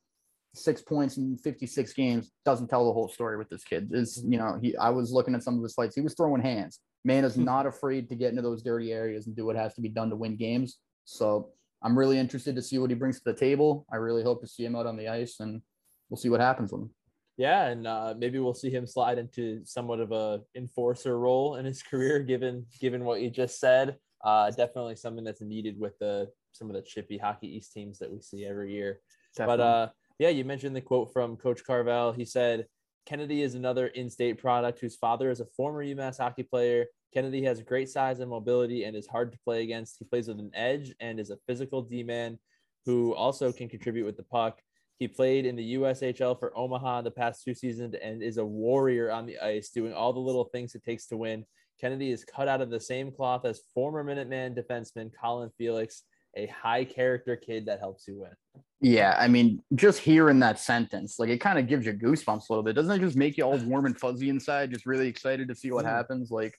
six 0.57 0.83
points 0.83 1.17
in 1.17 1.37
56 1.39 1.93
games 1.93 2.33
doesn't 2.45 2.69
tell 2.69 2.87
the 2.87 2.93
whole 2.93 3.09
story 3.09 3.37
with 3.37 3.49
this 3.49 3.65
kid. 3.65 3.91
Is 3.93 4.23
you 4.27 4.39
know, 4.39 4.59
he 4.61 4.77
I 4.77 4.91
was 4.91 5.13
looking 5.13 5.35
at 5.35 5.43
some 5.43 5.57
of 5.57 5.63
his 5.63 5.75
fights. 5.75 5.95
He 5.95 6.01
was 6.01 6.15
throwing 6.15 6.43
hands. 6.43 6.81
Man 7.05 7.25
is 7.25 7.35
hmm. 7.35 7.45
not 7.45 7.67
afraid 7.67 8.09
to 8.09 8.17
get 8.17 8.31
into 8.31 8.43
those 8.43 8.63
dirty 8.63 8.93
areas 8.93 9.27
and 9.27 9.37
do 9.37 9.47
what 9.47 9.57
has 9.57 9.75
to 9.75 9.81
be 9.81 9.89
done 9.89 10.11
to 10.11 10.17
win 10.17 10.37
games. 10.37 10.79
So 11.05 11.51
I'm 11.83 11.97
really 11.97 12.19
interested 12.19 12.57
to 12.57 12.63
see 12.63 12.79
what 12.79 12.91
he 12.91 12.97
brings 12.97 13.19
to 13.19 13.33
the 13.33 13.39
table. 13.39 13.87
I 13.93 13.97
really 13.97 14.23
hope 14.23 14.41
to 14.41 14.49
see 14.49 14.65
him 14.65 14.75
out 14.75 14.87
on 14.87 14.97
the 14.97 15.09
ice 15.09 15.41
and 15.41 15.63
we'll 16.09 16.17
see 16.17 16.31
what 16.31 16.41
happens 16.41 16.73
with 16.73 16.83
him. 16.83 16.91
Yeah, 17.37 17.67
and 17.67 17.87
uh, 17.87 18.15
maybe 18.17 18.39
we'll 18.39 18.55
see 18.55 18.71
him 18.71 18.87
slide 18.87 19.19
into 19.19 19.61
somewhat 19.65 20.01
of 20.01 20.11
a 20.11 20.41
enforcer 20.55 21.19
role 21.19 21.57
in 21.57 21.67
his 21.67 21.83
career, 21.91 22.21
given 22.21 22.67
given 22.81 23.05
what 23.05 23.21
you 23.21 23.31
just 23.31 23.61
said. 23.61 23.97
Uh, 24.25 24.51
definitely 24.51 24.97
something 24.97 25.25
that's 25.25 25.43
needed 25.43 25.79
with 25.79 25.99
the 25.99 26.29
some 26.53 26.69
of 26.69 26.75
the 26.75 26.83
chippy 26.83 27.19
hockey 27.19 27.55
east 27.55 27.73
teams 27.73 27.99
that 27.99 28.11
we 28.11 28.21
see 28.21 28.47
every 28.47 28.73
year. 28.73 29.01
Definitely. 29.37 29.59
But 29.59 29.63
uh, 29.63 29.89
yeah, 30.19 30.29
you 30.29 30.45
mentioned 30.45 30.75
the 30.75 30.81
quote 30.81 31.13
from 31.13 31.37
Coach 31.37 31.65
Carvel. 31.65 32.13
He 32.13 32.25
said, 32.25 32.67
Kennedy 33.07 33.43
is 33.43 33.55
another 33.55 33.87
in 33.87 34.11
state 34.11 34.39
product 34.39 34.81
whose 34.81 34.97
father 34.97 35.31
is 35.31 35.41
a 35.41 35.47
former 35.57 35.85
UMass 35.85 36.19
hockey 36.19 36.43
player. 36.43 36.87
Kennedy 37.15 37.43
has 37.45 37.63
great 37.63 37.89
size 37.89 38.21
and 38.21 38.29
mobility 38.29 38.85
and 38.85 38.97
is 38.97 39.07
hard 39.07 39.33
to 39.33 39.39
play 39.45 39.63
against. 39.63 39.97
He 39.99 40.05
plays 40.05 40.29
with 40.29 40.41
an 40.41 40.51
edge 40.55 40.93
and 41.01 41.21
is 41.21 41.31
a 41.31 41.39
physical 41.47 41.83
D 41.83 42.03
man 42.03 42.39
who 42.85 43.15
also 43.15 43.53
can 43.53 43.69
contribute 43.69 44.05
with 44.05 44.17
the 44.17 44.23
puck. 44.25 44.61
He 44.99 45.07
played 45.07 45.47
in 45.47 45.57
the 45.57 45.75
USHL 45.75 46.39
for 46.39 46.57
Omaha 46.57 47.03
the 47.03 47.11
past 47.11 47.45
two 47.45 47.55
seasons 47.55 47.95
and 48.03 48.23
is 48.23 48.39
a 48.39 48.45
warrior 48.45 49.13
on 49.13 49.27
the 49.27 49.39
ice, 49.39 49.71
doing 49.71 49.93
all 49.93 50.13
the 50.13 50.21
little 50.21 50.45
things 50.45 50.75
it 50.75 50.85
takes 50.85 51.07
to 51.07 51.17
win. 51.17 51.45
Kennedy 51.81 52.11
is 52.11 52.25
cut 52.25 52.49
out 52.49 52.63
of 52.63 52.71
the 52.71 52.81
same 52.81 53.13
cloth 53.13 53.45
as 53.45 53.61
former 53.75 54.03
Minuteman 54.03 54.57
defenseman 54.57 55.11
Colin 55.21 55.51
Felix, 55.59 56.03
a 56.37 56.47
high 56.47 56.85
character 56.85 57.35
kid 57.37 57.67
that 57.67 57.81
helps 57.81 58.07
you 58.07 58.21
win. 58.21 58.63
Yeah, 58.81 59.17
I 59.19 59.27
mean, 59.27 59.63
just 59.75 59.99
hearing 60.01 60.39
that 60.41 60.59
sentence, 60.59 61.19
like 61.19 61.31
it 61.31 61.41
kind 61.41 61.59
of 61.59 61.67
gives 61.67 61.87
you 61.87 61.95
goosebumps 61.95 62.49
a 62.49 62.53
little 62.53 62.63
bit. 62.63 62.75
Doesn't 62.75 62.93
it 62.93 63.01
just 63.01 63.17
make 63.17 63.39
you 63.39 63.45
all 63.45 63.57
warm 63.59 63.87
and 63.87 63.99
fuzzy 63.99 64.29
inside? 64.29 64.71
Just 64.71 64.85
really 64.87 65.09
excited 65.09 65.49
to 65.49 65.55
see 65.55 65.71
what 65.73 65.85
Mm. 65.87 65.89
happens. 65.89 66.31
Like 66.31 66.55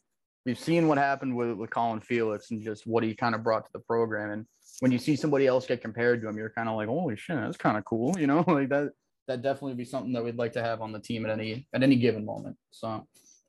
we've 0.46 0.58
seen 0.60 0.88
what 0.88 0.98
happened 0.98 1.36
with, 1.36 1.52
with 1.54 1.70
Colin 1.70 2.02
Felix 2.02 2.50
and 2.52 2.62
just 2.64 2.88
what 2.88 3.04
he 3.04 3.14
kind 3.14 3.36
of 3.36 3.44
brought 3.44 3.66
to 3.66 3.72
the 3.72 3.80
program. 3.80 4.32
And 4.32 4.46
when 4.80 4.92
you 4.92 4.98
see 4.98 5.16
somebody 5.16 5.46
else 5.46 5.68
get 5.68 5.82
compared 5.82 6.22
to 6.22 6.28
him, 6.28 6.38
you're 6.38 6.50
kind 6.50 6.68
of 6.70 6.76
like, 6.76 6.88
holy 6.88 7.16
shit, 7.16 7.36
that's 7.38 7.58
kind 7.58 7.78
of 7.78 7.86
cool. 7.86 8.18
You 8.20 8.28
know, 8.28 8.44
like 8.48 8.70
that 8.70 8.92
that 9.28 9.42
definitely 9.44 9.76
be 9.76 9.86
something 9.86 10.14
that 10.14 10.24
we'd 10.24 10.38
like 10.38 10.54
to 10.54 10.64
have 10.64 10.82
on 10.82 10.92
the 10.94 11.00
team 11.00 11.26
at 11.26 11.32
any 11.32 11.68
at 11.74 11.84
any 11.84 11.98
given 11.98 12.26
moment. 12.26 12.58
So 12.72 13.06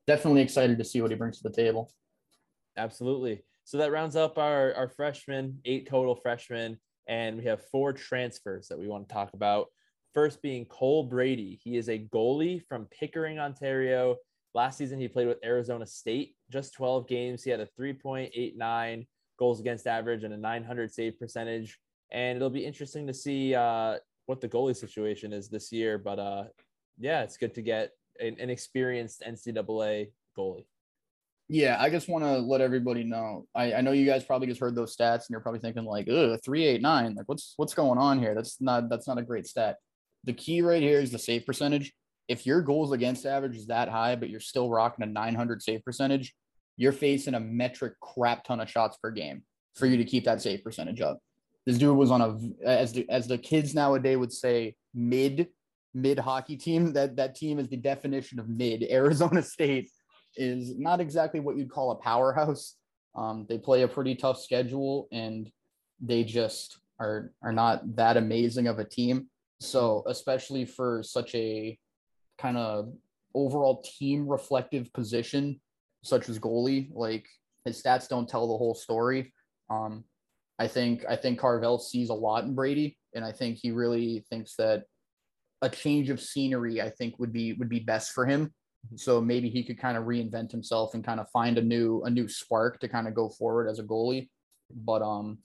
definitely 0.07 0.43
excited 0.43 0.77
to 0.77 0.85
see 0.85 1.01
what 1.01 1.11
he 1.11 1.17
brings 1.17 1.39
to 1.39 1.49
the 1.49 1.55
table. 1.55 1.91
Absolutely. 2.77 3.45
So 3.69 3.77
that 3.77 3.93
rounds 3.93 4.17
up 4.17 4.39
our, 4.39 4.73
our 4.73 4.89
freshmen, 4.89 5.59
eight 5.67 5.87
total 5.87 6.15
freshmen, 6.15 6.79
and 7.07 7.37
we 7.37 7.45
have 7.45 7.67
four 7.71 7.93
transfers 7.93 8.67
that 8.69 8.79
we 8.79 8.89
want 8.89 9.07
to 9.07 9.13
talk 9.13 9.35
about. 9.35 9.67
First 10.15 10.41
being 10.41 10.65
Cole 10.65 11.03
Brady. 11.03 11.61
He 11.63 11.77
is 11.77 11.91
a 11.91 11.99
goalie 11.99 12.65
from 12.67 12.87
Pickering, 12.87 13.39
Ontario. 13.39 14.17
Last 14.55 14.79
season, 14.79 14.99
he 14.99 15.07
played 15.07 15.29
with 15.29 15.45
Arizona 15.45 15.85
State, 15.85 16.35
just 16.51 16.73
12 16.73 17.07
games. 17.07 17.45
He 17.45 17.51
had 17.51 17.61
a 17.61 17.69
3.89 17.79 19.07
goals 19.39 19.61
against 19.61 19.87
average 19.87 20.25
and 20.25 20.33
a 20.33 20.39
900 20.39 20.91
save 20.91 21.19
percentage. 21.19 21.79
And 22.11 22.37
it'll 22.37 22.49
be 22.49 22.65
interesting 22.65 23.07
to 23.07 23.13
see 23.13 23.55
uh, 23.55 23.99
what 24.25 24.41
the 24.41 24.49
goalie 24.49 24.75
situation 24.77 25.35
is 25.35 25.51
this 25.51 25.71
year. 25.73 25.99
But 25.99 26.19
uh, 26.19 26.45
yeah, 26.99 27.23
it's 27.23 27.37
good 27.37 27.53
to 27.57 27.61
get 27.61 27.91
an, 28.19 28.35
an 28.41 28.49
experienced 28.49 29.23
NCAA 29.29 30.13
goalie. 30.35 30.65
Yeah, 31.51 31.79
I 31.81 31.89
just 31.89 32.09
want 32.09 32.25
to 32.25 32.39
let 32.39 32.61
everybody 32.61 33.05
know. 33.05 33.47
I, 33.55 33.75
I 33.75 33.81
know 33.81 33.93
you 33.93 34.05
guys 34.05 34.23
probably 34.23 34.49
just 34.49 34.61
heard 34.61 34.75
those 34.75 34.95
stats 34.95 35.15
and 35.15 35.31
you're 35.31 35.41
probably 35.41 35.61
thinking 35.61 35.85
like, 35.85 36.07
ugh, 36.09 36.39
three 36.45 36.65
eight 36.65 36.83
nine. 36.83 37.15
Like, 37.15 37.27
what's 37.27 37.55
what's 37.57 37.73
going 37.73 37.99
on 37.99 38.19
here? 38.19 38.35
That's 38.35 38.61
not 38.61 38.91
that's 38.91 39.09
not 39.09 39.17
a 39.17 39.23
great 39.23 39.47
stat. 39.47 39.77
The 40.25 40.35
key 40.35 40.61
right 40.61 40.83
here 40.83 41.01
is 41.01 41.11
the 41.11 41.19
save 41.19 41.47
percentage. 41.47 41.93
If 42.29 42.45
your 42.45 42.61
goals 42.61 42.93
against 42.93 43.25
average 43.25 43.57
is 43.57 43.69
that 43.69 43.89
high, 43.89 44.15
but 44.17 44.29
you're 44.29 44.41
still 44.41 44.69
rocking 44.69 45.03
a 45.05 45.07
900 45.07 45.63
save 45.63 45.83
percentage, 45.83 46.35
you're 46.77 46.93
facing 46.93 47.33
a 47.33 47.41
metric 47.41 47.95
crap 48.01 48.45
ton 48.45 48.61
of 48.61 48.69
shots 48.69 48.99
per 49.03 49.11
game 49.11 49.43
for 49.75 49.87
you 49.87 49.97
to 49.97 50.05
keep 50.05 50.25
that 50.25 50.43
save 50.43 50.63
percentage 50.63 51.01
up. 51.01 51.19
This 51.65 51.79
dude 51.79 51.97
was 51.97 52.11
on 52.11 52.21
a 52.21 52.67
as 52.67 52.93
the 52.93 53.09
as 53.09 53.27
the 53.27 53.39
kids 53.39 53.75
nowadays 53.75 54.19
would 54.19 54.33
say 54.35 54.75
mid 54.95 55.49
mid 55.95 56.19
hockey 56.19 56.59
team. 56.59 56.93
That 56.93 57.17
that 57.17 57.35
team 57.35 57.59
is 57.59 57.69
the 57.69 57.79
definition 57.79 58.39
of 58.39 58.51
mid. 58.51 58.85
Arizona 58.91 59.43
State 59.43 59.91
is 60.39 60.79
not 60.79 61.01
exactly 61.01 61.41
what 61.41 61.57
you'd 61.57 61.71
call 61.71 61.91
a 61.91 61.97
powerhouse. 61.97 62.77
Um, 63.15 63.47
they 63.49 63.59
play 63.59 63.83
a 63.83 63.89
pretty 63.89 64.15
tough 64.15 64.41
schedule 64.41 65.09
and 65.11 65.51
they 66.01 66.25
just 66.25 66.79
are 67.01 67.33
are 67.43 67.53
not 67.53 67.97
that 67.97 68.17
amazing 68.17 68.69
of 68.69 68.79
a 68.79 68.85
team. 68.85 69.29
So 69.61 70.05
especially 70.07 70.65
for 70.65 71.03
such 71.03 71.35
a 71.35 71.79
kind 72.39 72.57
of 72.57 72.93
overall 73.35 73.83
team 73.83 74.29
reflective 74.29 74.93
position, 74.93 75.61
such 76.03 76.29
as 76.29 76.39
goalie, 76.39 76.91
like 76.93 77.27
his 77.65 77.83
stats 77.83 78.09
don't 78.09 78.29
tell 78.29 78.47
the 78.49 78.57
whole 78.57 78.75
story. 78.75 79.33
Um, 79.69 80.05
I 80.59 80.69
think 80.69 81.05
I 81.09 81.17
think 81.17 81.39
Carvel 81.39 81.79
sees 81.79 82.09
a 82.09 82.15
lot 82.15 82.45
in 82.45 82.55
Brady, 82.55 82.99
and 83.15 83.25
I 83.25 83.33
think 83.33 83.59
he 83.61 83.71
really 83.71 84.25
thinks 84.31 84.55
that 84.57 84.85
a 85.63 85.69
change 85.69 86.11
of 86.11 86.21
scenery, 86.21 86.81
I 86.81 86.91
think, 86.91 87.19
would 87.19 87.33
be 87.33 87.53
would 87.55 87.69
be 87.69 87.81
best 87.81 88.13
for 88.13 88.27
him. 88.27 88.53
So 88.97 89.21
maybe 89.21 89.49
he 89.49 89.65
could 89.65 89.79
kind 89.79 89.97
of 89.97 90.05
reinvent 90.05 90.51
himself 90.51 90.95
and 90.95 91.05
kind 91.05 91.21
of 91.21 91.29
find 91.31 91.59
a 91.59 91.63
new 91.63 92.03
a 92.05 92.11
new 92.11 92.29
spark 92.29 92.81
to 92.81 92.89
kind 92.89 93.09
of 93.09 93.15
go 93.15 93.29
forward 93.29 93.69
as 93.69 93.79
a 93.79 93.85
goalie. 93.85 94.29
But 94.75 95.03
um, 95.03 95.39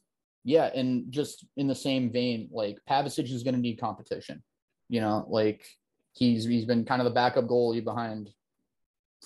yeah, 0.43 0.69
and 0.73 1.11
just 1.11 1.45
in 1.57 1.67
the 1.67 1.75
same 1.75 2.11
vein, 2.11 2.49
like 2.51 2.77
Pavicic 2.89 3.31
is 3.31 3.43
going 3.43 3.55
to 3.55 3.59
need 3.59 3.79
competition. 3.79 4.43
You 4.89 5.01
know, 5.01 5.25
like 5.27 5.65
he's 6.13 6.45
he's 6.45 6.65
been 6.65 6.85
kind 6.85 7.01
of 7.01 7.05
the 7.05 7.13
backup 7.13 7.45
goalie 7.45 7.83
behind 7.83 8.29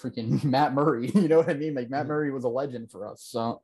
freaking 0.02 0.44
Matt 0.46 0.74
Murray. 0.74 1.12
You 1.16 1.28
know 1.28 1.38
what 1.38 1.50
I 1.50 1.56
mean? 1.56 1.74
Like 1.74 1.90
Matt 1.90 2.08
Murray 2.08 2.32
was 2.32 2.44
a 2.44 2.50
legend 2.50 2.92
for 2.92 3.08
us. 3.08 3.24
So 3.28 3.62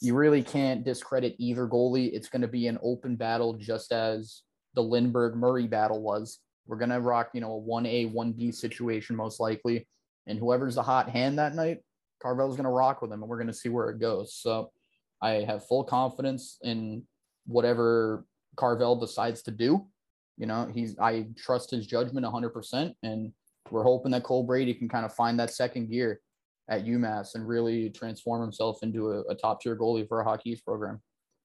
you 0.00 0.14
really 0.14 0.42
can't 0.42 0.84
discredit 0.84 1.36
either 1.38 1.66
goalie. 1.66 2.12
It's 2.12 2.28
going 2.28 2.42
to 2.42 2.48
be 2.48 2.66
an 2.66 2.78
open 2.82 3.16
battle, 3.16 3.54
just 3.54 3.92
as 3.92 4.42
the 4.74 4.82
Lindberg 4.82 5.34
Murray 5.34 5.66
battle 5.66 6.02
was. 6.02 6.40
We're 6.66 6.78
to 6.90 7.00
rock, 7.00 7.30
you 7.34 7.40
know, 7.40 7.56
a 7.56 7.60
1A, 7.60 8.12
1B 8.12 8.54
situation 8.54 9.16
most 9.16 9.40
likely. 9.40 9.86
And 10.26 10.38
whoever's 10.38 10.76
the 10.76 10.82
hot 10.82 11.10
hand 11.10 11.38
that 11.38 11.54
night, 11.54 11.78
Carvel's 12.22 12.56
to 12.64 12.70
rock 12.70 13.02
with 13.02 13.12
him 13.12 13.22
and 13.22 13.28
we're 13.28 13.36
to 13.48 13.52
see 13.52 13.68
where 13.68 13.90
it 13.90 14.00
goes. 14.00 14.34
So 14.34 14.70
I 15.20 15.44
have 15.46 15.66
full 15.66 15.84
confidence 15.84 16.58
in 16.62 17.02
whatever 17.46 18.24
Carvel 18.56 18.96
decides 18.96 19.42
to 19.42 19.50
do. 19.50 19.86
You 20.38 20.46
know, 20.46 20.70
he's, 20.72 20.98
I 20.98 21.26
trust 21.36 21.70
his 21.70 21.86
judgment 21.86 22.26
100%. 22.26 22.94
And 23.02 23.32
we're 23.70 23.82
hoping 23.82 24.12
that 24.12 24.24
Cole 24.24 24.42
Brady 24.42 24.74
can 24.74 24.88
kind 24.88 25.04
of 25.04 25.14
find 25.14 25.38
that 25.38 25.50
second 25.50 25.90
gear 25.90 26.20
at 26.68 26.86
UMass 26.86 27.34
and 27.34 27.46
really 27.46 27.90
transform 27.90 28.40
himself 28.40 28.82
into 28.82 29.10
a, 29.10 29.20
a 29.24 29.34
top 29.34 29.60
tier 29.60 29.76
goalie 29.76 30.08
for 30.08 30.20
a 30.20 30.24
hockey 30.24 30.58
program. 30.64 31.00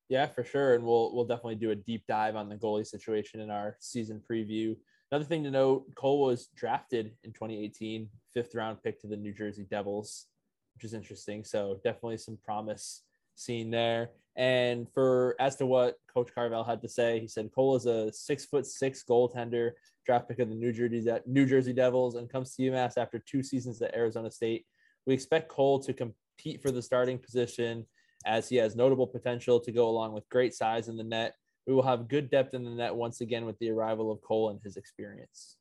Yeah, 0.07 0.25
for 0.25 0.43
sure. 0.43 0.73
And 0.73 0.83
we'll 0.83 1.13
we'll 1.13 1.25
definitely 1.25 1.55
do 1.55 1.71
a 1.71 1.75
deep 1.75 2.03
dive 2.07 2.35
on 2.35 2.49
the 2.49 2.55
goalie 2.55 2.87
situation 2.87 3.41
in 3.41 3.51
our 3.51 3.77
season 3.79 4.21
preview. 4.29 4.75
Another 5.11 5.25
thing 5.25 5.43
to 5.43 5.51
note, 5.51 5.85
Cole 5.95 6.21
was 6.21 6.49
drafted 6.55 7.11
in 7.23 7.31
2018, 7.31 8.09
fifth 8.33 8.53
round 8.53 8.81
pick 8.83 9.01
to 9.01 9.07
the 9.07 9.17
New 9.17 9.33
Jersey 9.33 9.65
Devils, 9.69 10.27
which 10.75 10.83
is 10.83 10.93
interesting. 10.93 11.43
So 11.43 11.79
definitely 11.83 12.17
some 12.17 12.37
promise 12.43 13.01
seen 13.35 13.71
there. 13.71 14.11
And 14.35 14.87
for 14.93 15.35
as 15.39 15.55
to 15.57 15.65
what 15.65 15.95
Coach 16.13 16.29
Carvel 16.33 16.63
had 16.63 16.81
to 16.83 16.89
say, 16.89 17.19
he 17.19 17.27
said 17.27 17.51
Cole 17.53 17.75
is 17.75 17.87
a 17.87 18.13
six 18.13 18.45
foot 18.45 18.65
six 18.65 19.03
goaltender, 19.03 19.71
draft 20.05 20.27
pick 20.27 20.39
of 20.39 20.49
the 20.49 20.55
New 20.55 20.71
Jersey 20.71 21.05
New 21.25 21.45
Jersey 21.45 21.73
Devils, 21.73 22.15
and 22.15 22.29
comes 22.29 22.55
to 22.55 22.63
UMass 22.63 22.97
after 22.97 23.19
two 23.19 23.41
seasons 23.41 23.81
at 23.81 23.95
Arizona 23.95 24.29
State. 24.29 24.65
We 25.07 25.13
expect 25.13 25.49
Cole 25.49 25.79
to 25.79 25.93
compete 25.93 26.61
for 26.61 26.71
the 26.71 26.81
starting 26.81 27.17
position 27.17 27.85
as 28.25 28.47
he 28.47 28.57
has 28.57 28.75
notable 28.75 29.07
potential 29.07 29.59
to 29.59 29.71
go 29.71 29.89
along 29.89 30.13
with 30.13 30.29
great 30.29 30.53
size 30.53 30.87
in 30.87 30.97
the 30.97 31.03
net. 31.03 31.35
We 31.67 31.73
will 31.73 31.83
have 31.83 32.07
good 32.07 32.29
depth 32.31 32.53
in 32.53 32.63
the 32.63 32.71
net 32.71 32.95
once 32.95 33.21
again 33.21 33.45
with 33.45 33.57
the 33.59 33.69
arrival 33.69 34.11
of 34.11 34.21
Cole 34.21 34.49
and 34.49 34.59
his 34.63 34.77
experience. 34.77 35.57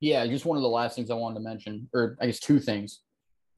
Yeah, 0.00 0.26
just 0.26 0.44
one 0.44 0.56
of 0.56 0.62
the 0.62 0.68
last 0.68 0.96
things 0.96 1.10
I 1.10 1.14
wanted 1.14 1.34
to 1.36 1.40
mention, 1.40 1.88
or 1.94 2.16
I 2.20 2.26
guess 2.26 2.40
two 2.40 2.58
things. 2.60 3.00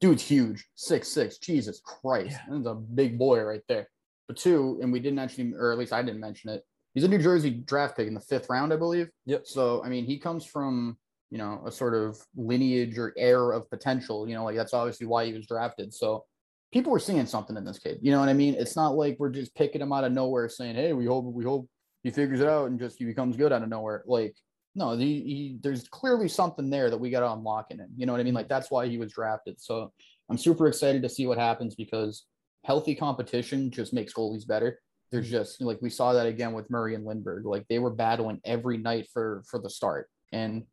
Dude's 0.01 0.23
huge, 0.23 0.65
six 0.75 1.07
six. 1.07 1.37
Jesus 1.37 1.81
Christ, 1.83 2.31
Yeah. 2.31 2.41
that's 2.49 2.67
a 2.67 2.75
big 2.75 3.17
boy 3.17 3.41
right 3.41 3.61
there. 3.69 3.87
But 4.27 4.37
two, 4.37 4.79
and 4.81 4.91
we 4.91 4.99
didn't 4.99 5.19
actually, 5.19 5.53
or 5.53 5.71
at 5.71 5.77
least 5.77 5.93
I 5.93 6.01
didn't 6.01 6.19
mention 6.19 6.49
it. 6.49 6.63
He's 6.93 7.03
a 7.03 7.07
New 7.07 7.17
Jersey 7.17 7.49
draft 7.49 7.97
pick 7.97 8.07
in 8.07 8.13
the 8.13 8.19
fifth 8.21 8.49
round, 8.49 8.71
I 8.73 8.75
believe. 8.75 9.09
Yep. 9.25 9.47
So 9.47 9.83
I 9.83 9.89
mean, 9.89 10.05
he 10.05 10.19
comes 10.19 10.45
from 10.45 10.97
you 11.31 11.37
know 11.37 11.61
a 11.65 11.71
sort 11.71 11.93
of 11.95 12.17
lineage 12.35 12.97
or 12.97 13.13
heir 13.17 13.51
of 13.51 13.69
potential. 13.69 14.27
You 14.27 14.35
know, 14.35 14.43
like 14.43 14.55
that's 14.57 14.73
obviously 14.73 15.07
why 15.07 15.25
he 15.25 15.33
was 15.33 15.47
drafted. 15.47 15.93
So 15.93 16.25
people 16.73 16.91
were 16.91 16.99
seeing 16.99 17.25
something 17.25 17.55
in 17.55 17.63
this 17.63 17.79
kid. 17.79 17.99
You 18.01 18.11
know 18.11 18.19
what 18.19 18.29
I 18.29 18.33
mean? 18.33 18.55
It's 18.55 18.75
not 18.75 18.95
like 18.95 19.15
we're 19.19 19.29
just 19.29 19.55
picking 19.55 19.81
him 19.81 19.93
out 19.93 20.03
of 20.03 20.11
nowhere, 20.11 20.49
saying, 20.49 20.75
"Hey, 20.75 20.91
we 20.91 21.05
hope 21.05 21.25
we 21.25 21.45
hope 21.45 21.69
he 22.03 22.11
figures 22.11 22.41
it 22.41 22.49
out 22.49 22.69
and 22.69 22.79
just 22.79 22.97
he 22.97 23.05
becomes 23.05 23.37
good 23.37 23.53
out 23.53 23.63
of 23.63 23.69
nowhere." 23.69 24.03
Like 24.07 24.35
no, 24.75 24.95
the, 24.95 25.05
he, 25.05 25.59
there's 25.61 25.87
clearly 25.87 26.27
something 26.27 26.69
there 26.69 26.89
that 26.89 26.97
we 26.97 27.11
got 27.11 27.19
to 27.19 27.31
unlock 27.31 27.69
in 27.69 27.79
him. 27.79 27.89
You 27.95 28.07
know 28.07 28.13
what 28.13 28.21
I 28.21 28.23
mean? 28.23 28.33
Like 28.33 28.49
that's 28.49 28.71
why 28.71 28.87
he 28.87 28.97
was 28.97 29.13
drafted. 29.13 29.61
So 29.61 29.93
I'm 30.29 30.37
super 30.37 30.67
excited 30.67 31.03
to 31.03 31.09
see 31.09 31.27
what 31.27 31.37
happens 31.37 31.75
because 31.75 32.25
healthy 32.63 32.95
competition 32.95 33.69
just 33.69 33.93
makes 33.93 34.13
goalies 34.13 34.47
better. 34.47 34.79
There's 35.11 35.27
mm-hmm. 35.27 35.35
just 35.35 35.61
like 35.61 35.79
we 35.81 35.91
saw 35.91 36.13
that 36.13 36.25
again 36.25 36.53
with 36.53 36.71
Murray 36.71 36.95
and 36.95 37.05
Lindberg. 37.05 37.43
Like 37.45 37.67
they 37.67 37.79
were 37.79 37.93
battling 37.93 38.41
every 38.43 38.77
night 38.77 39.07
for 39.13 39.43
for 39.47 39.59
the 39.59 39.69
start, 39.69 40.09
and 40.31 40.63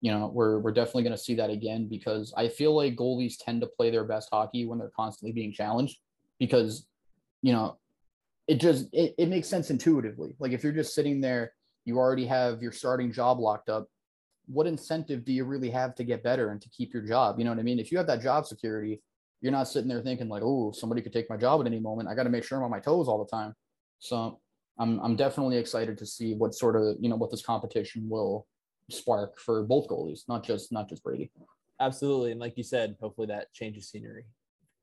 you 0.00 0.10
know 0.10 0.30
we're 0.32 0.58
we're 0.58 0.72
definitely 0.72 1.02
going 1.02 1.16
to 1.16 1.22
see 1.22 1.34
that 1.34 1.50
again 1.50 1.86
because 1.88 2.32
I 2.36 2.48
feel 2.48 2.74
like 2.74 2.96
goalies 2.96 3.34
tend 3.38 3.60
to 3.60 3.66
play 3.66 3.90
their 3.90 4.04
best 4.04 4.28
hockey 4.32 4.64
when 4.64 4.78
they're 4.78 4.92
constantly 4.96 5.32
being 5.32 5.52
challenged 5.52 5.98
because 6.38 6.86
you 7.42 7.52
know 7.52 7.78
it 8.48 8.60
just 8.60 8.86
it, 8.92 9.14
it 9.18 9.28
makes 9.28 9.48
sense 9.48 9.70
intuitively. 9.70 10.34
Like 10.38 10.52
if 10.52 10.62
you're 10.64 10.72
just 10.72 10.94
sitting 10.94 11.20
there 11.20 11.52
you 11.84 11.98
already 11.98 12.26
have 12.26 12.62
your 12.62 12.72
starting 12.72 13.10
job 13.12 13.38
locked 13.38 13.68
up 13.68 13.88
what 14.46 14.66
incentive 14.66 15.24
do 15.24 15.32
you 15.32 15.44
really 15.44 15.70
have 15.70 15.94
to 15.94 16.02
get 16.02 16.24
better 16.24 16.50
and 16.50 16.60
to 16.60 16.68
keep 16.70 16.92
your 16.92 17.02
job? 17.02 17.38
You 17.38 17.44
know 17.44 17.52
what 17.52 17.60
i 17.60 17.62
mean? 17.62 17.78
If 17.78 17.92
you 17.92 17.98
have 17.98 18.06
that 18.08 18.22
job 18.22 18.46
security 18.46 19.00
you're 19.40 19.52
not 19.52 19.68
sitting 19.68 19.88
there 19.88 20.02
thinking 20.02 20.28
like 20.28 20.42
oh 20.42 20.70
somebody 20.72 21.00
could 21.00 21.12
take 21.12 21.30
my 21.30 21.36
job 21.36 21.60
at 21.60 21.66
any 21.66 21.80
moment. 21.80 22.08
I 22.08 22.14
got 22.14 22.24
to 22.24 22.30
make 22.30 22.44
sure 22.44 22.58
i'm 22.58 22.64
on 22.64 22.70
my 22.70 22.80
toes 22.80 23.08
all 23.08 23.22
the 23.22 23.36
time. 23.36 23.54
So 23.98 24.40
i'm 24.78 24.98
i'm 25.00 25.16
definitely 25.16 25.58
excited 25.58 25.98
to 25.98 26.06
see 26.06 26.34
what 26.34 26.54
sort 26.54 26.76
of 26.76 26.96
you 27.00 27.08
know 27.08 27.16
what 27.16 27.30
this 27.30 27.42
competition 27.42 28.08
will 28.08 28.46
spark 28.92 29.38
for 29.38 29.62
both 29.62 29.88
goalies 29.88 30.20
not 30.28 30.44
just 30.44 30.72
not 30.72 30.88
just 30.88 31.02
brady 31.02 31.30
Absolutely. 31.82 32.30
And 32.32 32.38
like 32.38 32.58
you 32.58 32.62
said, 32.62 32.96
hopefully 33.00 33.28
that 33.28 33.54
changes 33.54 33.88
scenery. 33.88 34.26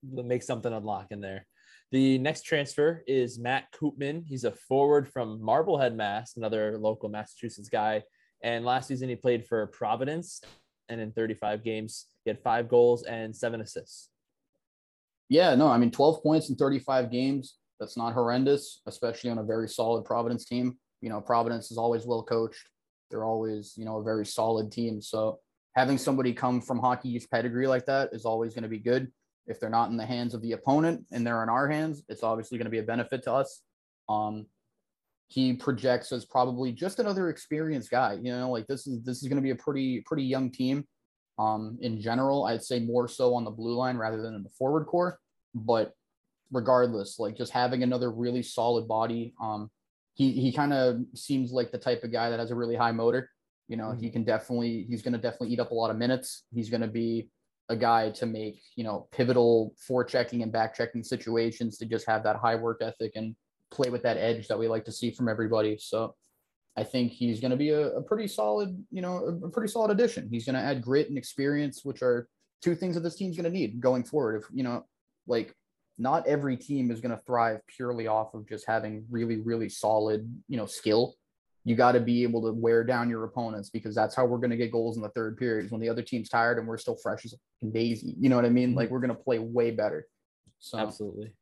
Make 0.04 0.42
something 0.42 0.74
unlock 0.74 1.12
in 1.12 1.22
there. 1.22 1.46
The 1.92 2.18
next 2.18 2.42
transfer 2.42 3.04
is 3.06 3.38
Matt 3.38 3.66
Koopman. 3.72 4.24
He's 4.26 4.46
a 4.46 4.52
forward 4.52 5.08
from 5.08 5.40
Marblehead, 5.40 5.96
Mass, 5.96 6.38
another 6.38 6.80
local 6.80 7.08
Massachusetts 7.08 7.70
guy. 7.70 8.02
And 8.42 8.66
last 8.66 8.88
season 8.88 9.10
he 9.10 9.16
played 9.16 9.46
for 9.46 9.68
Providence, 9.68 10.42
and 10.90 11.00
in 11.00 11.12
35 11.12 11.64
games 11.64 12.08
he 12.26 12.32
had 12.32 12.42
five 12.42 12.68
goals 12.68 13.04
and 13.04 13.36
seven 13.36 13.62
assists. 13.62 14.10
yeah 15.30 15.54
no 15.54 15.68
i 15.68 15.78
mean 15.78 15.92
12 15.92 16.24
points 16.24 16.50
in 16.50 16.56
35 16.56 17.12
games 17.12 17.58
that's 17.80 17.96
not 17.98 18.14
horrendous 18.14 18.82
especially 18.88 19.30
on 19.30 19.38
a 19.38 19.44
very 19.44 19.70
solid 19.70 20.04
providence 20.04 20.46
team 20.46 20.78
You 21.02 21.10
know, 21.12 21.22
Providence 21.22 21.70
is 21.70 21.78
always 21.78 22.08
well 22.08 22.24
coached. 22.24 22.66
They're 23.10 23.26
always, 23.26 23.74
you 23.78 23.86
know, 23.86 23.98
a 23.98 24.04
very 24.04 24.26
solid 24.26 24.72
team. 24.72 25.02
So 25.02 25.40
having 25.76 25.98
somebody 25.98 26.34
come 26.34 26.62
from 26.62 26.80
Hockey 26.80 27.10
East 27.10 27.30
pedigree 27.32 27.68
like 27.68 27.86
that 27.86 28.10
is 28.12 28.26
always 28.26 28.54
going 28.54 28.64
to 28.64 28.70
be 28.70 28.80
good. 28.80 29.12
If 29.46 29.60
they're 29.60 29.70
not 29.70 29.90
in 29.90 29.98
the 29.98 30.06
hands 30.06 30.34
of 30.34 30.42
the 30.42 30.52
opponent 30.54 31.06
and 31.12 31.26
they're 31.26 31.44
in 31.44 31.50
our 31.50 31.70
hands, 31.70 32.04
it's 32.10 32.24
obviously 32.24 32.58
going 32.58 32.66
to 32.66 32.72
be 32.72 32.80
a 32.80 32.84
benefit 32.84 33.24
to 33.24 33.34
us. 33.34 33.62
Um, 34.10 34.48
he 35.30 35.54
projects 35.54 36.12
as 36.12 36.26
probably 36.26 36.72
just 36.72 37.00
another 37.00 37.30
experienced 37.30 37.92
guy. 37.92 38.18
You 38.22 38.32
know, 38.32 38.52
like 38.52 38.68
this 38.68 38.88
is 38.88 39.04
this 39.04 39.22
is 39.22 39.28
going 39.28 39.38
to 39.38 39.42
be 39.42 39.52
a 39.52 39.56
pretty 39.56 40.02
pretty 40.02 40.24
young 40.24 40.52
team. 40.52 40.86
Um, 41.38 41.78
in 41.82 42.02
general, 42.02 42.46
I'd 42.46 42.64
say 42.64 42.80
more 42.80 43.08
so 43.08 43.34
on 43.36 43.44
the 43.44 43.52
blue 43.52 43.76
line 43.76 43.98
rather 43.98 44.22
than 44.22 44.34
in 44.36 44.44
the 44.44 44.50
forward 44.50 44.86
core. 44.86 45.20
But 45.54 45.94
regardless, 46.52 47.20
like 47.20 47.36
just 47.38 47.52
having 47.52 47.84
another 47.84 48.10
really 48.12 48.42
solid 48.42 48.88
body. 48.88 49.34
Um, 49.42 49.70
he 50.18 50.32
he 50.32 50.52
kind 50.52 50.74
of 50.74 50.98
seems 51.14 51.52
like 51.52 51.72
the 51.72 51.78
type 51.78 52.04
of 52.04 52.12
guy 52.12 52.32
that 52.32 52.40
has 52.40 52.50
a 52.50 52.56
really 52.56 52.76
high 52.76 52.92
motor. 52.92 53.30
You 53.68 53.78
know, 53.78 53.90
mm-hmm. 53.90 54.04
he 54.04 54.10
can 54.10 54.24
definitely 54.24 54.88
he's 54.90 55.04
going 55.04 55.14
to 55.14 55.20
definitely 55.20 55.50
eat 55.50 55.60
up 55.60 55.70
a 55.70 55.76
lot 55.76 55.92
of 55.92 55.98
minutes. 55.98 56.46
He's 56.52 56.72
going 56.72 56.82
to 56.82 56.88
be 56.88 57.30
a 57.70 57.76
guy 57.76 58.10
to 58.12 58.26
make 58.26 58.60
you 58.76 58.84
know 58.84 59.08
pivotal 59.12 59.76
forechecking 59.88 60.42
and 60.42 60.52
back 60.52 60.76
checking 60.76 61.04
situations 61.04 61.78
to 61.78 61.86
just 61.86 62.08
have 62.08 62.24
that 62.24 62.38
high 62.38 62.56
work 62.56 62.82
ethic 62.82 63.12
and 63.14 63.36
play 63.70 63.92
with 63.92 64.02
that 64.02 64.18
edge 64.18 64.48
that 64.48 64.58
we 64.58 64.68
like 64.68 64.86
to 64.86 64.92
see 64.92 65.12
from 65.12 65.30
everybody. 65.30 65.78
So 65.80 66.16
I 66.76 66.84
think 66.84 67.12
he's 67.12 67.40
going 67.40 67.52
to 67.52 67.58
be 67.58 67.70
a, 67.70 67.90
a, 67.90 68.02
pretty 68.02 68.28
solid, 68.28 68.84
you 68.92 69.02
know, 69.02 69.18
a, 69.18 69.48
a 69.48 69.50
pretty 69.50 69.72
solid 69.72 69.92
addition. 69.92 70.30
He's 70.32 70.46
going 70.46 70.56
to 70.56 70.62
add 70.62 70.82
grit 70.82 71.10
and 71.10 71.18
experience, 71.18 71.84
which 71.84 72.02
are 72.02 72.28
two 72.62 72.76
things 72.76 72.96
that 72.96 73.02
this 73.02 73.16
team's 73.16 73.36
going 73.36 73.52
to 73.52 73.56
need 73.56 73.82
going 73.82 74.04
forward. 74.04 74.42
If 74.42 74.48
you 74.52 74.64
know, 74.64 74.86
like 75.28 75.54
not 75.98 76.28
every 76.28 76.58
team 76.58 76.92
is 76.92 77.02
going 77.02 77.16
to 77.16 77.22
thrive 77.26 77.60
purely 77.68 78.08
off 78.08 78.34
of 78.34 78.48
just 78.48 78.66
having 78.68 79.06
really, 79.10 79.38
really 79.38 79.70
solid, 79.70 80.32
you 80.48 80.58
know, 80.58 80.66
skill. 80.66 81.16
You 81.64 81.76
got 81.76 81.94
to 81.94 82.00
be 82.00 82.24
able 82.24 82.44
to 82.44 82.54
wear 82.54 82.84
down 82.84 83.10
your 83.10 83.24
opponents 83.26 83.70
because 83.70 83.94
that's 83.94 84.16
how 84.16 84.26
we're 84.26 84.38
going 84.38 84.52
to 84.52 84.58
get 84.58 84.72
goals 84.72 84.96
in 84.96 85.04
the 85.04 85.10
third 85.10 85.38
period. 85.38 85.66
is 85.66 85.72
When 85.72 85.82
the 85.82 85.90
other 85.90 86.04
team's 86.04 86.30
tired 86.30 86.60
and 86.60 86.68
we're 86.68 86.78
still 86.78 86.96
fresh 86.96 87.26
as 87.26 87.34
a 87.34 87.66
daisy, 87.66 88.16
you 88.20 88.30
know 88.30 88.36
what 88.36 88.46
I 88.46 88.50
mean? 88.50 88.70
Mm-hmm. 88.70 88.78
Like 88.78 88.90
we're 88.90 89.00
going 89.00 89.16
to 89.16 89.22
play 89.22 89.40
way 89.40 89.72
better. 89.72 90.08
So 90.60 90.78
absolutely. 90.78 91.34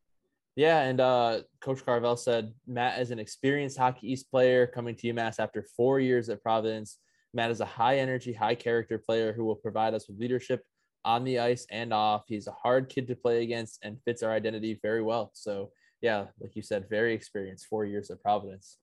Yeah, 0.55 0.81
and 0.83 1.01
uh, 1.01 1.41
Coach 1.59 1.83
Carvel 1.83 2.15
said 2.15 2.53
Matt 2.65 3.01
is 3.01 3.11
an 3.11 3.19
experienced 3.19 3.77
Hockey 3.77 4.13
East 4.13 4.31
player 4.31 4.65
coming 4.65 4.95
to 4.95 5.13
UMass 5.13 5.37
after 5.37 5.65
four 5.75 5.99
years 5.99 6.29
at 6.29 6.41
Providence. 6.41 6.97
Matt 7.33 7.51
is 7.51 7.59
a 7.59 7.65
high 7.65 7.99
energy, 7.99 8.31
high 8.31 8.55
character 8.55 8.97
player 8.97 9.33
who 9.33 9.43
will 9.43 9.57
provide 9.57 9.93
us 9.93 10.07
with 10.07 10.17
leadership 10.17 10.63
on 11.05 11.23
the 11.23 11.39
ice 11.39 11.65
and 11.69 11.93
off. 11.93 12.23
He's 12.27 12.47
a 12.47 12.51
hard 12.51 12.89
kid 12.89 13.07
to 13.07 13.15
play 13.15 13.43
against 13.43 13.79
and 13.83 14.01
fits 14.03 14.23
our 14.23 14.31
identity 14.31 14.79
very 14.81 15.01
well. 15.01 15.31
So, 15.33 15.71
yeah, 16.01 16.25
like 16.41 16.55
you 16.55 16.61
said, 16.61 16.89
very 16.89 17.13
experienced, 17.13 17.67
four 17.67 17.85
years 17.85 18.09
at 18.09 18.21
Providence. 18.21 18.77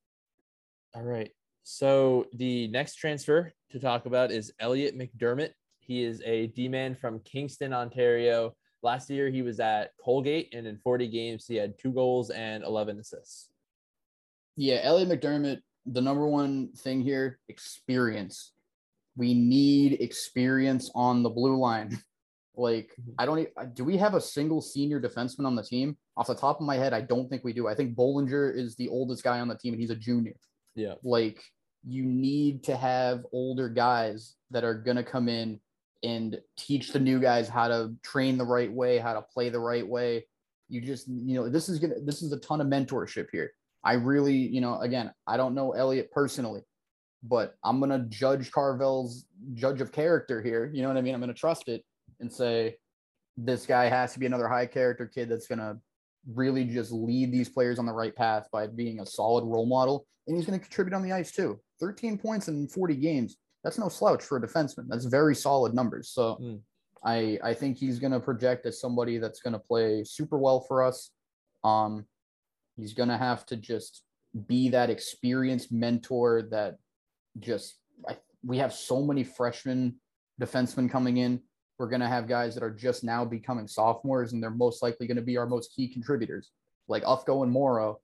All 0.95 1.03
right. 1.03 1.31
So, 1.65 2.27
the 2.33 2.69
next 2.69 2.95
transfer 2.95 3.53
to 3.71 3.79
talk 3.79 4.07
about 4.07 4.31
is 4.31 4.53
Elliot 4.61 4.99
McDermott. 4.99 5.51
He 5.81 6.05
is 6.05 6.23
a 6.25 6.47
D 6.49 6.69
man 6.69 6.95
from 6.95 7.21
Kingston, 7.21 7.73
Ontario. 7.73 8.55
Last 8.83 9.11
year, 9.11 9.31
he 9.31 9.43
was 9.43 9.61
at 9.61 9.91
Colgate, 10.03 10.55
and 10.55 10.67
in 10.67 10.79
40 10.79 11.09
games, 11.09 11.47
he 11.47 11.57
had 11.57 11.79
two 11.79 11.93
goals 11.93 12.31
and 12.31 12.65
11 12.65 12.99
assists. 12.99 13.51
Yeah, 14.57 14.81
Elliot 14.83 15.09
McDermott, 15.09 15.61
the 15.87 16.01
number 16.01 16.27
one 16.27 16.73
thing 16.73 17.01
here 17.01 17.39
experience. 17.49 18.53
We 19.17 19.35
need 19.35 20.01
experience 20.01 20.91
on 20.95 21.23
the 21.23 21.31
blue 21.31 21.57
line. 21.57 21.99
Like, 22.57 22.95
mm-hmm. 23.01 23.13
I 23.19 23.27
don't. 23.27 23.75
Do 23.75 23.85
we 23.85 23.97
have 23.97 24.15
a 24.15 24.21
single 24.21 24.61
senior 24.61 25.01
defenseman 25.01 25.47
on 25.47 25.57
the 25.57 25.63
team? 25.63 25.97
Off 26.17 26.27
the 26.27 26.35
top 26.35 26.61
of 26.61 26.67
my 26.67 26.77
head, 26.77 26.93
I 26.93 27.01
don't 27.01 27.29
think 27.29 27.45
we 27.45 27.53
do. 27.53 27.67
I 27.67 27.75
think 27.75 27.97
Bohlinger 27.97 28.55
is 28.55 28.77
the 28.77 28.89
oldest 28.89 29.25
guy 29.25 29.41
on 29.41 29.49
the 29.49 29.57
team, 29.57 29.73
and 29.73 29.81
he's 29.81 29.91
a 29.91 29.97
junior. 29.97 30.37
Yeah. 30.75 30.95
Like, 31.03 31.43
you 31.87 32.05
need 32.05 32.65
to 32.65 32.77
have 32.77 33.25
older 33.33 33.69
guys 33.69 34.35
that 34.51 34.65
are 34.65 34.75
gonna 34.75 35.03
come 35.03 35.29
in 35.29 35.61
and 36.03 36.41
teach 36.57 36.93
the 36.93 37.01
new 37.01 37.21
guys 37.21 37.49
how 37.49 37.69
to 37.69 37.95
train 38.03 38.37
the 38.37 38.45
right 38.45 38.73
way, 38.73 38.99
how 38.99 39.15
to 39.15 39.23
play 39.23 39.49
the 39.49 39.61
right 39.61 39.87
way. 39.87 40.27
You 40.69 40.81
just, 40.81 41.09
you 41.09 41.35
know, 41.35 41.49
this 41.49 41.69
is 41.69 41.79
gonna. 41.79 42.01
This 42.03 42.23
is 42.23 42.33
a 42.33 42.39
ton 42.39 42.61
of 42.61 42.67
mentorship 42.67 43.29
here. 43.33 43.53
I 43.85 43.95
really, 43.95 44.37
you 44.37 44.61
know, 44.61 44.79
again, 44.81 45.11
I 45.27 45.37
don't 45.39 45.55
know 45.55 45.73
Elliot 45.73 46.11
personally, 46.13 46.61
but 47.23 47.55
I'm 47.65 47.81
gonna 47.81 48.05
judge 48.11 48.51
Carvel's 48.51 49.25
judge 49.55 49.81
of 49.81 49.91
character 49.91 50.43
here. 50.43 50.71
You 50.75 50.83
know 50.83 50.89
what 50.89 50.99
I 50.99 51.01
mean? 51.01 51.15
I'm 51.15 51.21
gonna 51.21 51.33
trust 51.33 51.69
it 51.69 51.83
and 52.23 52.33
say 52.33 52.77
this 53.37 53.67
guy 53.67 53.87
has 53.89 54.13
to 54.15 54.19
be 54.19 54.27
another 54.27 54.49
high 54.49 54.67
character 54.67 55.07
kid 55.07 55.29
that's 55.29 55.47
going 55.47 55.59
to 55.59 55.77
really 56.33 56.65
just 56.65 56.93
lead 56.93 57.33
these 57.33 57.49
players 57.49 57.79
on 57.79 57.87
the 57.87 57.93
right 57.93 58.15
path 58.15 58.47
by 58.53 58.67
being 58.67 59.01
a 59.01 59.07
solid 59.07 59.45
role 59.45 59.67
model. 59.67 60.07
And 60.27 60.37
he's 60.37 60.47
going 60.47 60.59
to 60.59 60.65
contribute 60.65 60.95
on 60.95 61.03
the 61.03 61.13
ice 61.13 61.33
too. 61.33 61.61
13 61.81 62.17
points 62.17 62.49
in 62.49 62.69
40 62.69 62.95
games. 62.97 63.37
That's 63.65 63.79
no 63.79 63.89
slouch 63.89 64.23
for 64.23 64.39
a 64.39 64.41
defenseman. 64.41 64.87
That's 64.89 65.05
very 65.05 65.35
solid 65.35 65.75
numbers. 65.75 66.11
So 66.11 66.39
mm. 66.41 66.61
I, 67.05 67.39
I 67.43 67.55
think 67.55 67.77
he's 67.77 67.99
going 67.99 68.13
to 68.13 68.21
project 68.21 68.67
as 68.67 68.81
somebody 68.81 69.19
that's 69.19 69.41
going 69.41 69.53
to 69.53 69.59
play 69.59 70.05
super 70.05 70.39
well 70.39 70.61
for 70.61 70.83
us. 70.83 71.11
Um, 71.65 72.07
he's 72.77 72.95
going 72.95 73.09
to 73.09 73.19
have 73.19 73.45
to 73.47 73.57
just 73.57 74.03
be 74.47 74.69
that 74.71 74.91
experienced 74.91 75.73
mentor 75.73 76.43
that 76.51 76.77
just, 77.39 77.79
I, 78.09 78.17
we 78.45 78.59
have 78.59 78.73
so 78.73 79.03
many 79.03 79.25
freshmen 79.25 79.97
defensemen 80.41 80.91
coming 80.91 81.17
in 81.19 81.41
we're 81.83 81.89
going 81.89 82.01
to 82.01 82.07
have 82.07 82.29
guys 82.29 82.55
that 82.55 82.63
are 82.63 82.71
just 82.71 83.03
now 83.03 83.25
becoming 83.25 83.67
sophomores, 83.67 84.33
and 84.33 84.41
they're 84.41 84.51
most 84.51 84.85
likely 84.85 85.09
going 85.09 85.17
to 85.17 85.23
be 85.23 85.37
our 85.37 85.47
most 85.47 85.75
key 85.75 85.89
contributors, 85.89 86.53
like 86.87 87.03
Ufko 87.03 87.43
and 87.43 87.51
Morrow. 87.51 87.99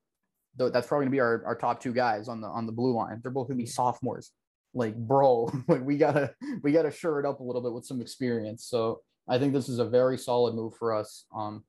That's 0.57 0.89
probably 0.89 1.05
going 1.05 1.13
to 1.13 1.17
be 1.17 1.21
our, 1.21 1.45
our 1.47 1.55
top 1.55 1.81
two 1.81 1.93
guys 1.93 2.27
on 2.27 2.41
the 2.41 2.49
on 2.49 2.67
the 2.67 2.73
blue 2.73 2.93
line. 2.93 3.21
They're 3.23 3.31
both 3.31 3.47
going 3.47 3.57
to 3.57 3.63
be 3.63 3.71
sophomores. 3.71 4.33
Like, 4.75 4.97
bro, 4.97 5.49
like 5.69 5.85
we 5.85 5.97
gotta 5.97 6.35
we 6.65 6.73
gotta 6.73 6.91
shore 6.91 7.21
it 7.21 7.27
up 7.27 7.39
a 7.39 7.45
little 7.45 7.63
bit 7.63 7.73
with 7.73 7.87
some 7.87 8.01
experience. 8.01 8.65
So 8.67 9.01
I 9.29 9.39
think 9.39 9.53
this 9.53 9.69
is 9.69 9.79
a 9.79 9.85
very 9.85 10.19
solid 10.19 10.57
move 10.57 10.75
for 10.75 10.93
us. 10.93 11.25
Um, 11.33 11.63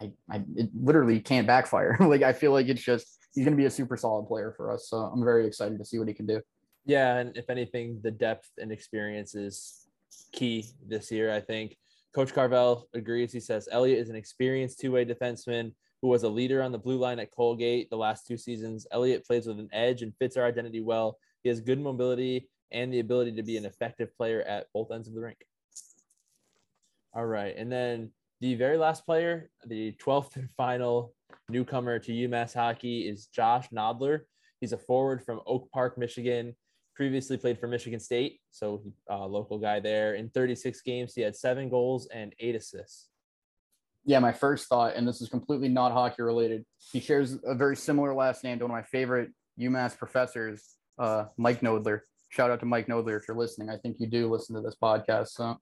I, 0.00 0.12
I 0.30 0.44
it 0.54 0.70
literally 0.72 1.18
can't 1.18 1.48
backfire. 1.48 1.96
like 2.00 2.22
I 2.22 2.34
feel 2.34 2.52
like 2.52 2.68
it's 2.68 2.84
just 2.84 3.18
he's 3.34 3.44
going 3.44 3.56
to 3.56 3.60
be 3.60 3.66
a 3.66 3.70
super 3.70 3.96
solid 3.96 4.28
player 4.28 4.54
for 4.56 4.70
us. 4.70 4.88
So 4.88 4.98
I'm 4.98 5.24
very 5.24 5.44
excited 5.44 5.76
to 5.78 5.84
see 5.84 5.98
what 5.98 6.06
he 6.06 6.14
can 6.14 6.26
do. 6.26 6.40
Yeah, 6.86 7.16
and 7.16 7.36
if 7.36 7.50
anything, 7.50 7.98
the 8.04 8.12
depth 8.12 8.48
and 8.58 8.70
experience 8.70 9.34
is 9.34 9.87
key 10.32 10.66
this 10.86 11.10
year. 11.10 11.32
I 11.32 11.40
think 11.40 11.76
Coach 12.14 12.32
Carvel 12.32 12.88
agrees. 12.94 13.32
He 13.32 13.40
says 13.40 13.68
Elliot 13.70 13.98
is 13.98 14.10
an 14.10 14.16
experienced 14.16 14.80
two 14.80 14.92
way 14.92 15.04
defenseman 15.04 15.72
who 16.02 16.08
was 16.08 16.22
a 16.22 16.28
leader 16.28 16.62
on 16.62 16.72
the 16.72 16.78
blue 16.78 16.98
line 16.98 17.18
at 17.18 17.34
Colgate 17.34 17.90
the 17.90 17.96
last 17.96 18.26
two 18.26 18.36
seasons. 18.36 18.86
Elliot 18.92 19.26
plays 19.26 19.46
with 19.46 19.58
an 19.58 19.68
edge 19.72 20.02
and 20.02 20.14
fits 20.18 20.36
our 20.36 20.44
identity 20.44 20.80
well. 20.80 21.18
He 21.42 21.48
has 21.48 21.60
good 21.60 21.80
mobility 21.80 22.48
and 22.70 22.92
the 22.92 23.00
ability 23.00 23.32
to 23.32 23.42
be 23.42 23.56
an 23.56 23.64
effective 23.64 24.14
player 24.16 24.42
at 24.42 24.66
both 24.72 24.90
ends 24.90 25.08
of 25.08 25.14
the 25.14 25.20
rink. 25.20 25.38
All 27.14 27.26
right. 27.26 27.54
And 27.56 27.70
then 27.72 28.10
the 28.40 28.54
very 28.54 28.76
last 28.76 29.04
player, 29.04 29.50
the 29.66 29.92
12th 30.04 30.36
and 30.36 30.48
final 30.56 31.14
newcomer 31.48 31.98
to 31.98 32.12
UMass 32.12 32.54
hockey 32.54 33.08
is 33.08 33.26
Josh 33.26 33.68
Nodler. 33.70 34.20
He's 34.60 34.72
a 34.72 34.78
forward 34.78 35.24
from 35.24 35.40
Oak 35.46 35.70
Park, 35.72 35.98
Michigan 35.98 36.54
previously 36.98 37.36
played 37.36 37.60
for 37.60 37.68
Michigan 37.68 38.00
State, 38.00 38.40
so 38.50 38.82
uh, 39.08 39.24
local 39.24 39.56
guy 39.56 39.78
there. 39.78 40.16
In 40.16 40.30
36 40.30 40.80
games, 40.80 41.14
he 41.14 41.20
had 41.20 41.36
seven 41.36 41.68
goals 41.68 42.08
and 42.12 42.34
eight 42.40 42.56
assists. 42.56 43.06
Yeah, 44.04 44.18
my 44.18 44.32
first 44.32 44.68
thought, 44.68 44.96
and 44.96 45.06
this 45.06 45.20
is 45.20 45.28
completely 45.28 45.68
not 45.68 45.92
hockey 45.92 46.22
related. 46.22 46.64
He 46.90 46.98
shares 46.98 47.38
a 47.44 47.54
very 47.54 47.76
similar 47.76 48.12
last 48.12 48.42
name 48.42 48.58
to 48.58 48.64
one 48.64 48.72
of 48.72 48.76
my 48.76 48.82
favorite 48.82 49.30
UMass 49.60 49.96
professors, 49.96 50.74
uh, 50.98 51.26
Mike 51.36 51.60
Nodler. 51.60 52.00
Shout 52.30 52.50
out 52.50 52.58
to 52.60 52.66
Mike 52.66 52.88
Nodler 52.88 53.16
if 53.16 53.28
you're 53.28 53.36
listening. 53.36 53.70
I 53.70 53.76
think 53.76 53.98
you 54.00 54.08
do 54.08 54.28
listen 54.28 54.56
to 54.56 54.60
this 54.60 54.76
podcast. 54.82 55.28
So 55.28 55.56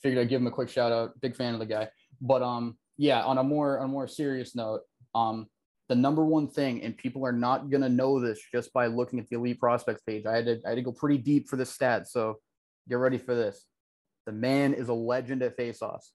figured 0.00 0.22
I'd 0.22 0.28
give 0.28 0.40
him 0.40 0.46
a 0.46 0.52
quick 0.52 0.68
shout 0.68 0.92
out. 0.92 1.20
Big 1.20 1.34
fan 1.34 1.54
of 1.54 1.60
the 1.60 1.66
guy. 1.66 1.88
But 2.20 2.42
um, 2.42 2.78
yeah, 2.96 3.24
on 3.24 3.38
a 3.38 3.42
more 3.42 3.80
on 3.80 3.86
a 3.86 3.88
more 3.88 4.06
serious 4.06 4.54
note, 4.54 4.82
um, 5.12 5.48
the 5.88 5.94
number 5.94 6.24
one 6.24 6.48
thing, 6.48 6.82
and 6.82 6.96
people 6.96 7.24
are 7.26 7.32
not 7.32 7.70
going 7.70 7.80
to 7.82 7.88
know 7.88 8.20
this 8.20 8.40
just 8.52 8.72
by 8.72 8.86
looking 8.86 9.18
at 9.18 9.28
the 9.28 9.36
elite 9.36 9.58
prospects 9.58 10.02
page. 10.02 10.26
I 10.26 10.36
had 10.36 10.44
to, 10.44 10.60
I 10.66 10.70
had 10.70 10.74
to 10.74 10.82
go 10.82 10.92
pretty 10.92 11.18
deep 11.18 11.48
for 11.48 11.56
this 11.56 11.70
stat. 11.70 12.08
So 12.08 12.36
get 12.88 12.96
ready 12.96 13.18
for 13.18 13.34
this. 13.34 13.64
The 14.26 14.32
man 14.32 14.74
is 14.74 14.88
a 14.88 14.94
legend 14.94 15.42
at 15.42 15.56
faceoffs. 15.56 16.10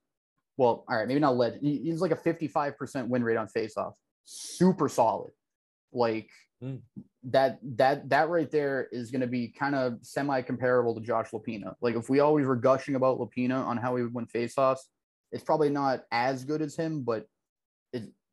Well, 0.58 0.86
all 0.88 0.98
right, 0.98 1.08
maybe 1.08 1.20
not 1.20 1.36
legend. 1.36 1.64
He's 1.64 2.02
like 2.02 2.12
a 2.12 2.16
55% 2.16 3.08
win 3.08 3.24
rate 3.24 3.38
on 3.38 3.48
faceoffs. 3.48 3.96
Super 4.26 4.88
solid. 4.88 5.32
Like 5.92 6.30
mm. 6.64 6.80
that, 7.24 7.58
that, 7.78 8.10
that 8.10 8.30
right 8.30 8.52
there 8.52 8.88
is 8.92 9.10
going 9.10 9.22
to 9.22 9.28
be 9.28 9.48
kind 9.48 9.74
of 9.74 9.98
semi 10.04 10.44
comparable 10.44 10.94
to 10.94 11.02
Josh 11.02 11.32
Lopina. 11.32 11.74
Like 11.82 11.96
if 11.96 12.10
we 12.10 12.20
always 12.20 12.46
were 12.46 12.56
gushing 12.56 12.94
about 12.94 13.18
Lopina 13.18 13.66
on 13.66 13.78
how 13.78 13.96
he 13.96 14.04
would 14.04 14.14
win 14.14 14.28
faceoffs, 14.28 14.82
it's 15.32 15.44
probably 15.44 15.70
not 15.70 16.04
as 16.12 16.46
good 16.46 16.62
as 16.62 16.76
him, 16.76 17.02
but 17.02 17.26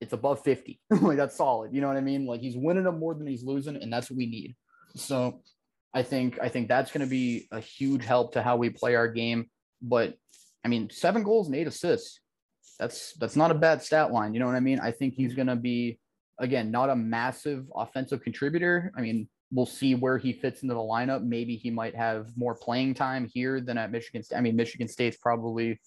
it's 0.01 0.13
above 0.13 0.43
50. 0.43 0.81
like 0.91 1.17
that's 1.17 1.37
solid. 1.37 1.75
You 1.75 1.81
know 1.81 1.89
what 1.89 1.97
I 1.97 2.03
mean? 2.03 2.27
Like 2.27 2.41
he's 2.41 2.57
winning 2.57 2.85
them 2.85 2.99
more 2.99 3.15
than 3.15 3.27
he's 3.27 3.45
losing, 3.45 3.77
and 3.77 3.93
that's 3.93 4.11
what 4.11 4.17
we 4.17 4.27
need. 4.27 4.57
So 4.97 5.43
I 5.93 6.03
think 6.03 6.39
I 6.41 6.49
think 6.49 6.69
that's 6.69 6.91
going 6.91 7.05
to 7.05 7.11
be 7.11 7.49
a 7.51 7.61
huge 7.61 8.05
help 8.05 8.33
to 8.33 8.43
how 8.43 8.57
we 8.57 8.71
play 8.71 8.95
our 8.95 9.09
game. 9.09 9.47
But 9.83 10.15
I 10.65 10.69
mean, 10.69 10.91
seven 10.91 11.23
goals 11.23 11.47
and 11.47 11.57
eight 11.57 11.67
assists. 11.67 12.21
That's 12.79 13.13
that's 13.15 13.37
not 13.37 13.51
a 13.51 13.55
bad 13.55 13.83
stat 13.83 14.13
line. 14.13 14.33
You 14.35 14.41
know 14.41 14.47
what 14.47 14.55
I 14.55 14.61
mean? 14.61 14.81
I 14.81 14.91
think 14.91 15.15
he's 15.15 15.35
going 15.35 15.49
to 15.49 15.57
be 15.57 15.99
again 16.39 16.71
not 16.71 16.91
a 16.91 16.97
massive 16.97 17.67
offensive 17.75 18.23
contributor. 18.23 18.93
I 18.97 19.03
mean, 19.03 19.29
we'll 19.53 19.67
see 19.67 19.95
where 19.95 20.17
he 20.17 20.33
fits 20.33 20.63
into 20.63 20.75
the 20.75 20.81
lineup. 20.81 21.23
Maybe 21.23 21.57
he 21.57 21.71
might 21.71 21.95
have 21.95 22.29
more 22.37 22.55
playing 22.55 22.95
time 22.95 23.29
here 23.33 23.61
than 23.61 23.77
at 23.77 23.91
Michigan 23.91 24.23
State. 24.23 24.37
I 24.37 24.41
mean, 24.41 24.57
Michigan 24.57 24.89
State's 24.89 25.17
probably 25.19 25.81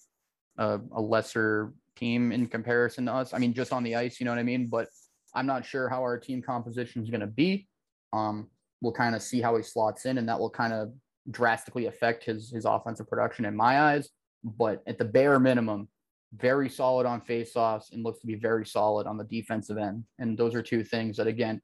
a, 0.58 0.78
a 0.92 1.00
lesser 1.00 1.72
team 2.04 2.32
in 2.32 2.46
comparison 2.46 3.06
to 3.06 3.12
us. 3.12 3.32
I 3.32 3.38
mean, 3.38 3.54
just 3.54 3.72
on 3.72 3.82
the 3.82 3.94
ice, 3.96 4.20
you 4.20 4.26
know 4.26 4.32
what 4.32 4.38
I 4.38 4.44
mean? 4.44 4.66
But 4.66 4.88
I'm 5.34 5.46
not 5.46 5.64
sure 5.64 5.88
how 5.88 6.02
our 6.02 6.18
team 6.18 6.42
composition 6.42 7.02
is 7.02 7.10
going 7.10 7.22
to 7.22 7.26
be. 7.26 7.66
Um, 8.12 8.48
we'll 8.82 8.92
kind 8.92 9.14
of 9.14 9.22
see 9.22 9.40
how 9.40 9.56
he 9.56 9.62
slots 9.62 10.04
in, 10.04 10.18
and 10.18 10.28
that 10.28 10.38
will 10.38 10.50
kind 10.50 10.72
of 10.72 10.92
drastically 11.30 11.86
affect 11.86 12.24
his 12.24 12.50
his 12.50 12.66
offensive 12.66 13.08
production 13.08 13.44
in 13.46 13.56
my 13.56 13.80
eyes. 13.80 14.10
But 14.44 14.82
at 14.86 14.98
the 14.98 15.06
bare 15.06 15.40
minimum, 15.40 15.88
very 16.36 16.68
solid 16.68 17.06
on 17.06 17.22
faceoffs 17.22 17.92
and 17.92 18.02
looks 18.04 18.20
to 18.20 18.26
be 18.26 18.34
very 18.34 18.66
solid 18.66 19.06
on 19.06 19.16
the 19.16 19.24
defensive 19.24 19.78
end. 19.78 20.04
And 20.18 20.36
those 20.36 20.54
are 20.54 20.62
two 20.62 20.84
things 20.84 21.16
that 21.16 21.26
again 21.26 21.60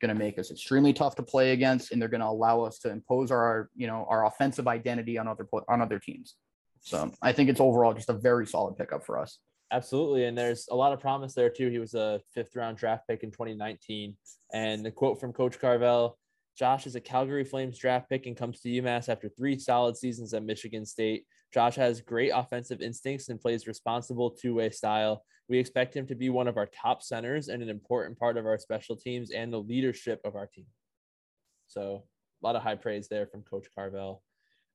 going 0.00 0.08
to 0.08 0.18
make 0.18 0.38
us 0.38 0.50
extremely 0.50 0.92
tough 0.92 1.14
to 1.16 1.22
play 1.22 1.52
against, 1.52 1.92
and 1.92 2.00
they're 2.00 2.08
going 2.08 2.26
to 2.26 2.26
allow 2.26 2.62
us 2.62 2.78
to 2.80 2.90
impose 2.90 3.30
our 3.30 3.68
you 3.76 3.86
know 3.86 4.06
our 4.08 4.24
offensive 4.24 4.66
identity 4.66 5.18
on 5.18 5.28
other 5.28 5.46
on 5.68 5.82
other 5.82 5.98
teams. 5.98 6.36
So 6.80 7.12
I 7.22 7.30
think 7.32 7.48
it's 7.50 7.60
overall 7.60 7.94
just 7.94 8.08
a 8.08 8.14
very 8.30 8.46
solid 8.46 8.76
pickup 8.76 9.04
for 9.06 9.16
us. 9.18 9.38
Absolutely. 9.72 10.26
And 10.26 10.36
there's 10.36 10.68
a 10.70 10.76
lot 10.76 10.92
of 10.92 11.00
promise 11.00 11.32
there 11.32 11.48
too. 11.48 11.70
He 11.70 11.78
was 11.78 11.94
a 11.94 12.20
fifth 12.34 12.54
round 12.54 12.76
draft 12.76 13.08
pick 13.08 13.22
in 13.22 13.30
2019. 13.30 14.14
And 14.52 14.84
the 14.84 14.90
quote 14.90 15.18
from 15.18 15.32
Coach 15.32 15.58
Carvel 15.58 16.18
Josh 16.58 16.86
is 16.86 16.94
a 16.94 17.00
Calgary 17.00 17.44
Flames 17.44 17.78
draft 17.78 18.10
pick 18.10 18.26
and 18.26 18.36
comes 18.36 18.60
to 18.60 18.68
UMass 18.68 19.08
after 19.08 19.30
three 19.30 19.58
solid 19.58 19.96
seasons 19.96 20.34
at 20.34 20.44
Michigan 20.44 20.84
State. 20.84 21.24
Josh 21.52 21.76
has 21.76 22.02
great 22.02 22.30
offensive 22.34 22.82
instincts 22.82 23.30
and 23.30 23.40
plays 23.40 23.66
responsible 23.66 24.30
two 24.30 24.54
way 24.54 24.68
style. 24.68 25.24
We 25.48 25.58
expect 25.58 25.96
him 25.96 26.06
to 26.08 26.14
be 26.14 26.28
one 26.28 26.48
of 26.48 26.58
our 26.58 26.66
top 26.66 27.02
centers 27.02 27.48
and 27.48 27.62
an 27.62 27.70
important 27.70 28.18
part 28.18 28.36
of 28.36 28.44
our 28.44 28.58
special 28.58 28.96
teams 28.96 29.30
and 29.30 29.50
the 29.50 29.60
leadership 29.60 30.20
of 30.24 30.36
our 30.36 30.46
team. 30.46 30.66
So, 31.66 32.04
a 32.42 32.46
lot 32.46 32.56
of 32.56 32.62
high 32.62 32.74
praise 32.74 33.08
there 33.08 33.26
from 33.26 33.42
Coach 33.42 33.68
Carvel. 33.74 34.22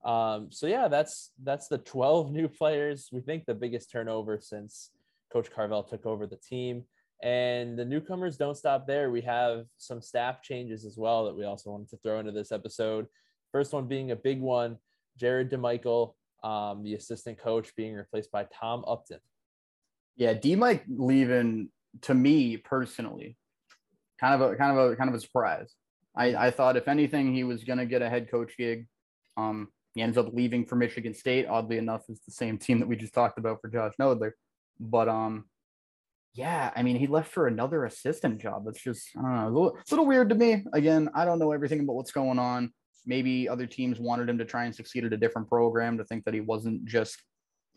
Um, 0.03 0.49
so 0.51 0.67
yeah, 0.67 0.87
that's 0.87 1.31
that's 1.43 1.67
the 1.67 1.79
12 1.79 2.31
new 2.31 2.47
players. 2.47 3.09
We 3.11 3.21
think 3.21 3.45
the 3.45 3.53
biggest 3.53 3.91
turnover 3.91 4.39
since 4.39 4.91
Coach 5.31 5.51
Carvel 5.51 5.83
took 5.83 6.05
over 6.05 6.27
the 6.27 6.37
team. 6.37 6.83
And 7.23 7.77
the 7.77 7.85
newcomers 7.85 8.37
don't 8.37 8.57
stop 8.57 8.85
there. 8.85 9.09
We 9.09 9.21
have 9.21 9.65
some 9.77 10.01
staff 10.01 10.41
changes 10.43 10.85
as 10.85 10.97
well 10.97 11.25
that 11.25 11.35
we 11.35 11.45
also 11.45 11.71
wanted 11.71 11.89
to 11.89 11.97
throw 11.97 12.19
into 12.19 12.31
this 12.31 12.51
episode. 12.51 13.07
First 13.51 13.73
one 13.73 13.87
being 13.87 14.11
a 14.11 14.15
big 14.15 14.39
one, 14.39 14.77
Jared 15.17 15.49
DeMichael, 15.49 16.13
um, 16.43 16.83
the 16.83 16.93
assistant 16.93 17.39
coach, 17.39 17.75
being 17.75 17.95
replaced 17.95 18.31
by 18.31 18.45
Tom 18.53 18.83
Upton. 18.87 19.19
Yeah, 20.15 20.33
D 20.33 20.55
Mike 20.55 20.83
leaving 20.87 21.69
to 22.01 22.13
me 22.13 22.57
personally, 22.57 23.35
kind 24.19 24.39
of 24.39 24.51
a 24.51 24.55
kind 24.55 24.77
of 24.77 24.91
a 24.91 24.95
kind 24.95 25.09
of 25.09 25.15
a 25.15 25.19
surprise. 25.19 25.73
I, 26.15 26.47
I 26.47 26.51
thought 26.51 26.77
if 26.77 26.87
anything 26.87 27.33
he 27.33 27.43
was 27.43 27.63
gonna 27.63 27.85
get 27.85 28.01
a 28.01 28.09
head 28.09 28.29
coach 28.29 28.53
gig. 28.57 28.87
Um, 29.37 29.69
he 29.97 30.03
ends 30.03 30.17
up 30.17 30.31
leaving 30.31 30.63
for 30.63 30.75
Michigan 30.75 31.13
State. 31.13 31.47
Oddly 31.47 31.79
enough, 31.79 32.03
is 32.07 32.19
the 32.21 32.31
same 32.31 32.57
team 32.59 32.79
that 32.79 32.87
we 32.87 32.95
just 32.95 33.13
talked 33.13 33.39
about 33.39 33.61
for 33.61 33.67
Josh 33.67 33.93
Nodler. 33.99 34.31
But 34.79 35.09
um, 35.09 35.45
yeah, 36.35 36.71
I 36.75 36.83
mean, 36.83 36.97
he 36.97 37.07
left 37.07 37.31
for 37.31 37.47
another 37.47 37.83
assistant 37.83 38.39
job. 38.39 38.65
That's 38.65 38.81
just 38.81 39.09
I 39.17 39.21
don't 39.21 39.35
know, 39.35 39.47
a 39.47 39.49
little, 39.49 39.69
a 39.69 39.83
little 39.89 40.05
weird 40.05 40.29
to 40.29 40.35
me. 40.35 40.63
Again, 40.73 41.09
I 41.15 41.25
don't 41.25 41.39
know 41.39 41.51
everything 41.51 41.79
about 41.79 41.95
what's 41.95 42.11
going 42.11 42.37
on. 42.37 42.71
Maybe 43.07 43.49
other 43.49 43.65
teams 43.65 43.99
wanted 43.99 44.29
him 44.29 44.37
to 44.37 44.45
try 44.45 44.65
and 44.65 44.75
succeed 44.75 45.03
at 45.03 45.13
a 45.13 45.17
different 45.17 45.49
program 45.49 45.97
to 45.97 46.05
think 46.05 46.25
that 46.25 46.35
he 46.35 46.41
wasn't 46.41 46.85
just 46.85 47.23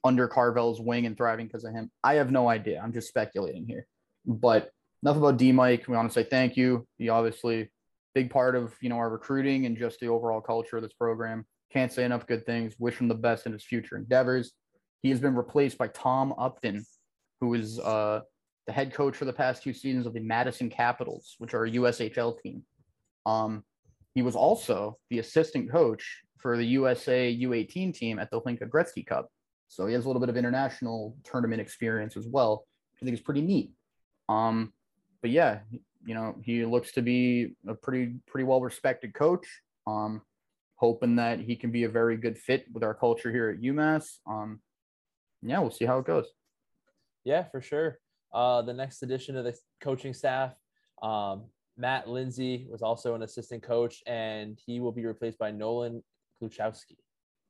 under 0.04 0.28
Carvel's 0.28 0.80
wing 0.80 1.06
and 1.06 1.16
thriving 1.16 1.46
because 1.46 1.64
of 1.64 1.72
him. 1.72 1.90
I 2.04 2.14
have 2.14 2.30
no 2.30 2.50
idea. 2.50 2.82
I'm 2.84 2.92
just 2.92 3.08
speculating 3.08 3.66
here. 3.66 3.86
But 4.26 4.70
enough 5.02 5.16
about 5.16 5.38
D 5.38 5.52
Mike. 5.52 5.88
We 5.88 5.96
want 5.96 6.10
to 6.10 6.12
say 6.12 6.28
thank 6.28 6.58
you. 6.58 6.86
He 6.98 7.08
obviously 7.08 7.70
big 8.14 8.28
part 8.28 8.56
of 8.56 8.74
you 8.82 8.90
know 8.90 8.96
our 8.96 9.08
recruiting 9.08 9.64
and 9.64 9.76
just 9.78 10.00
the 10.00 10.08
overall 10.08 10.42
culture 10.42 10.76
of 10.76 10.82
this 10.82 10.92
program. 10.92 11.46
Can't 11.72 11.92
say 11.92 12.04
enough 12.04 12.26
good 12.26 12.44
things. 12.46 12.74
Wish 12.78 12.98
him 12.98 13.08
the 13.08 13.14
best 13.14 13.46
in 13.46 13.52
his 13.52 13.64
future 13.64 13.96
endeavors. 13.96 14.52
He 15.02 15.10
has 15.10 15.20
been 15.20 15.34
replaced 15.34 15.78
by 15.78 15.88
Tom 15.88 16.34
Upton, 16.36 16.84
who 17.40 17.54
is 17.54 17.78
uh, 17.78 18.20
the 18.66 18.72
head 18.72 18.92
coach 18.92 19.16
for 19.16 19.24
the 19.24 19.32
past 19.32 19.62
two 19.62 19.72
seasons 19.72 20.06
of 20.06 20.12
the 20.12 20.20
Madison 20.20 20.68
Capitals, 20.68 21.36
which 21.38 21.54
are 21.54 21.64
a 21.64 21.70
USHL 21.70 22.40
team. 22.40 22.62
Um, 23.24 23.64
he 24.14 24.22
was 24.22 24.34
also 24.34 24.98
the 25.08 25.20
assistant 25.20 25.70
coach 25.70 26.22
for 26.38 26.56
the 26.56 26.64
USA 26.64 27.34
U18 27.34 27.94
team 27.94 28.18
at 28.18 28.30
the 28.30 28.40
Hlinka 28.40 28.68
Gretzky 28.68 29.06
Cup. 29.06 29.28
So 29.68 29.86
he 29.86 29.94
has 29.94 30.04
a 30.04 30.08
little 30.08 30.20
bit 30.20 30.28
of 30.28 30.36
international 30.36 31.16
tournament 31.22 31.60
experience 31.60 32.16
as 32.16 32.26
well. 32.26 32.64
I 33.00 33.04
think 33.04 33.16
it's 33.16 33.24
pretty 33.24 33.42
neat. 33.42 33.70
Um, 34.28 34.72
but 35.22 35.30
yeah, 35.30 35.60
you 36.04 36.14
know, 36.14 36.36
he 36.42 36.64
looks 36.64 36.92
to 36.92 37.02
be 37.02 37.54
a 37.68 37.74
pretty 37.74 38.14
pretty 38.26 38.44
well 38.44 38.60
respected 38.60 39.14
coach. 39.14 39.46
Um, 39.86 40.22
hoping 40.80 41.16
that 41.16 41.40
he 41.40 41.54
can 41.54 41.70
be 41.70 41.84
a 41.84 41.88
very 41.88 42.16
good 42.16 42.38
fit 42.38 42.64
with 42.72 42.82
our 42.82 42.94
culture 42.94 43.30
here 43.30 43.50
at 43.50 43.60
UMass. 43.60 44.16
Um, 44.26 44.60
yeah, 45.42 45.58
we'll 45.58 45.70
see 45.70 45.84
how 45.84 45.98
it 45.98 46.06
goes. 46.06 46.26
Yeah, 47.22 47.44
for 47.44 47.60
sure. 47.60 47.98
Uh, 48.32 48.62
the 48.62 48.72
next 48.72 49.02
addition 49.02 49.36
of 49.36 49.44
the 49.44 49.54
coaching 49.82 50.14
staff, 50.14 50.54
um, 51.02 51.44
Matt 51.76 52.08
Lindsay 52.08 52.66
was 52.70 52.80
also 52.80 53.14
an 53.14 53.22
assistant 53.22 53.62
coach, 53.62 54.02
and 54.06 54.58
he 54.64 54.80
will 54.80 54.92
be 54.92 55.04
replaced 55.04 55.38
by 55.38 55.50
Nolan 55.50 56.02
Gluchowski. 56.42 56.96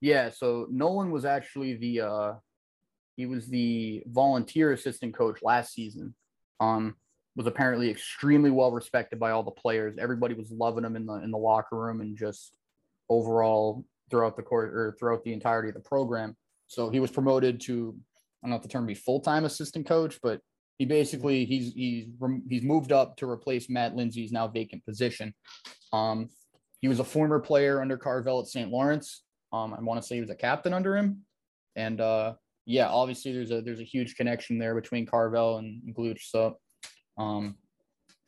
Yeah, 0.01 0.31
so 0.31 0.67
Nolan 0.71 1.13
was 1.13 1.25
actually 1.25 1.75
the 1.75 2.01
uh, 2.01 2.33
he 3.17 3.27
was 3.27 3.47
the 3.47 4.03
volunteer 4.07 4.73
assistant 4.73 5.15
coach 5.15 5.39
last 5.43 5.73
season. 5.73 6.15
Um, 6.59 6.97
was 7.37 7.47
apparently 7.47 7.91
extremely 7.91 8.51
well 8.51 8.73
respected 8.73 9.21
by 9.21 9.31
all 9.31 9.45
the 9.45 9.51
players. 9.53 9.97
Everybody 9.99 10.35
was 10.35 10.51
loving 10.51 10.85
him 10.85 10.97
in 10.97 11.07
the 11.07 11.15
in 11.15 11.31
the 11.31 11.39
locker 11.39 11.77
room 11.77 12.01
and 12.01 12.17
just 12.17 12.57
overall 13.11 13.85
throughout 14.11 14.37
the 14.37 14.43
court 14.43 14.75
or 14.75 14.97
throughout 14.99 15.23
the 15.25 15.33
entirety 15.33 15.69
of 15.69 15.75
the 15.75 15.81
program. 15.81 16.37
So 16.67 16.89
he 16.89 17.01
was 17.01 17.11
promoted 17.11 17.61
to 17.63 17.95
I 18.43 18.47
don't 18.47 18.51
know 18.51 18.57
if 18.57 18.63
the 18.63 18.69
term 18.69 18.87
be 18.87 18.95
full 18.95 19.21
time 19.21 19.45
assistant 19.45 19.87
coach, 19.87 20.19
but 20.23 20.41
he 20.79 20.87
basically 20.87 21.45
he's 21.45 21.75
he's 21.75 22.07
he's 22.49 22.63
moved 22.63 22.93
up 22.93 23.17
to 23.19 23.29
replace 23.29 23.69
Matt 23.69 23.95
Lindsay's 23.95 24.33
now 24.33 24.49
vacant 24.49 24.85
position. 24.87 25.35
Um, 25.93 26.31
he 26.81 26.89
was 26.89 27.01
a 27.01 27.05
former 27.05 27.39
player 27.39 27.83
under 27.83 27.99
Carvel 27.99 28.41
at 28.41 28.47
St. 28.47 28.71
Lawrence. 28.71 29.25
Um, 29.53 29.75
I 29.75 29.81
want 29.83 30.01
to 30.01 30.07
say 30.07 30.15
he 30.15 30.23
was 30.23 30.31
a 30.31 30.35
captain 30.35 30.73
under 30.73 30.97
him, 30.97 31.27
and 31.77 32.01
uh, 32.01 32.35
yeah, 32.65 32.89
obviously 32.89 33.33
there's 33.33 33.51
a 33.51 33.61
there's 33.61 33.81
a 33.81 33.85
huge 33.85 34.15
connection 34.15 34.59
there 34.59 34.75
between 34.75 35.05
Carvel 35.05 35.59
and 35.59 35.95
Gluch. 35.95 36.31
So 36.31 36.57
um, 37.19 37.57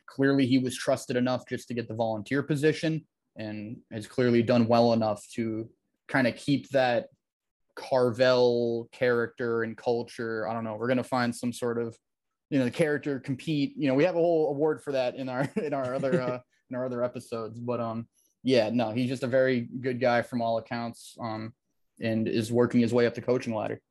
clearly 0.05 0.45
he 0.45 0.59
was 0.59 0.77
trusted 0.77 1.15
enough 1.15 1.45
just 1.49 1.67
to 1.69 1.73
get 1.73 1.87
the 1.87 1.95
volunteer 1.95 2.43
position 2.43 3.03
and 3.35 3.77
has 3.91 4.07
clearly 4.07 4.43
done 4.43 4.67
well 4.67 4.93
enough 4.93 5.25
to 5.35 5.69
kind 6.07 6.27
of 6.27 6.35
keep 6.35 6.69
that 6.69 7.07
Carvel 7.75 8.87
character 8.91 9.63
and 9.63 9.75
culture. 9.75 10.47
I 10.47 10.53
don't 10.53 10.63
know. 10.63 10.75
We're 10.75 10.87
gonna 10.87 11.03
find 11.03 11.35
some 11.35 11.51
sort 11.51 11.81
of, 11.81 11.97
you 12.49 12.59
know, 12.59 12.65
the 12.65 12.71
character 12.71 13.19
compete. 13.19 13.73
You 13.75 13.87
know, 13.87 13.95
we 13.95 14.03
have 14.03 14.15
a 14.15 14.19
whole 14.19 14.49
award 14.49 14.83
for 14.83 14.91
that 14.91 15.15
in 15.15 15.27
our 15.27 15.49
in 15.55 15.73
our 15.73 15.95
other 15.95 16.21
uh, 16.21 16.39
in 16.69 16.75
our 16.75 16.85
other 16.85 17.03
episodes. 17.03 17.59
But 17.59 17.79
um, 17.79 18.07
yeah, 18.43 18.69
no, 18.71 18.91
he's 18.91 19.09
just 19.09 19.23
a 19.23 19.27
very 19.27 19.61
good 19.61 19.99
guy 19.99 20.21
from 20.21 20.41
all 20.41 20.59
accounts. 20.59 21.17
Um, 21.19 21.53
and 22.01 22.27
is 22.27 22.51
working 22.51 22.81
his 22.81 22.93
way 22.93 23.05
up 23.05 23.13
the 23.13 23.21
coaching 23.21 23.53
ladder. 23.53 23.81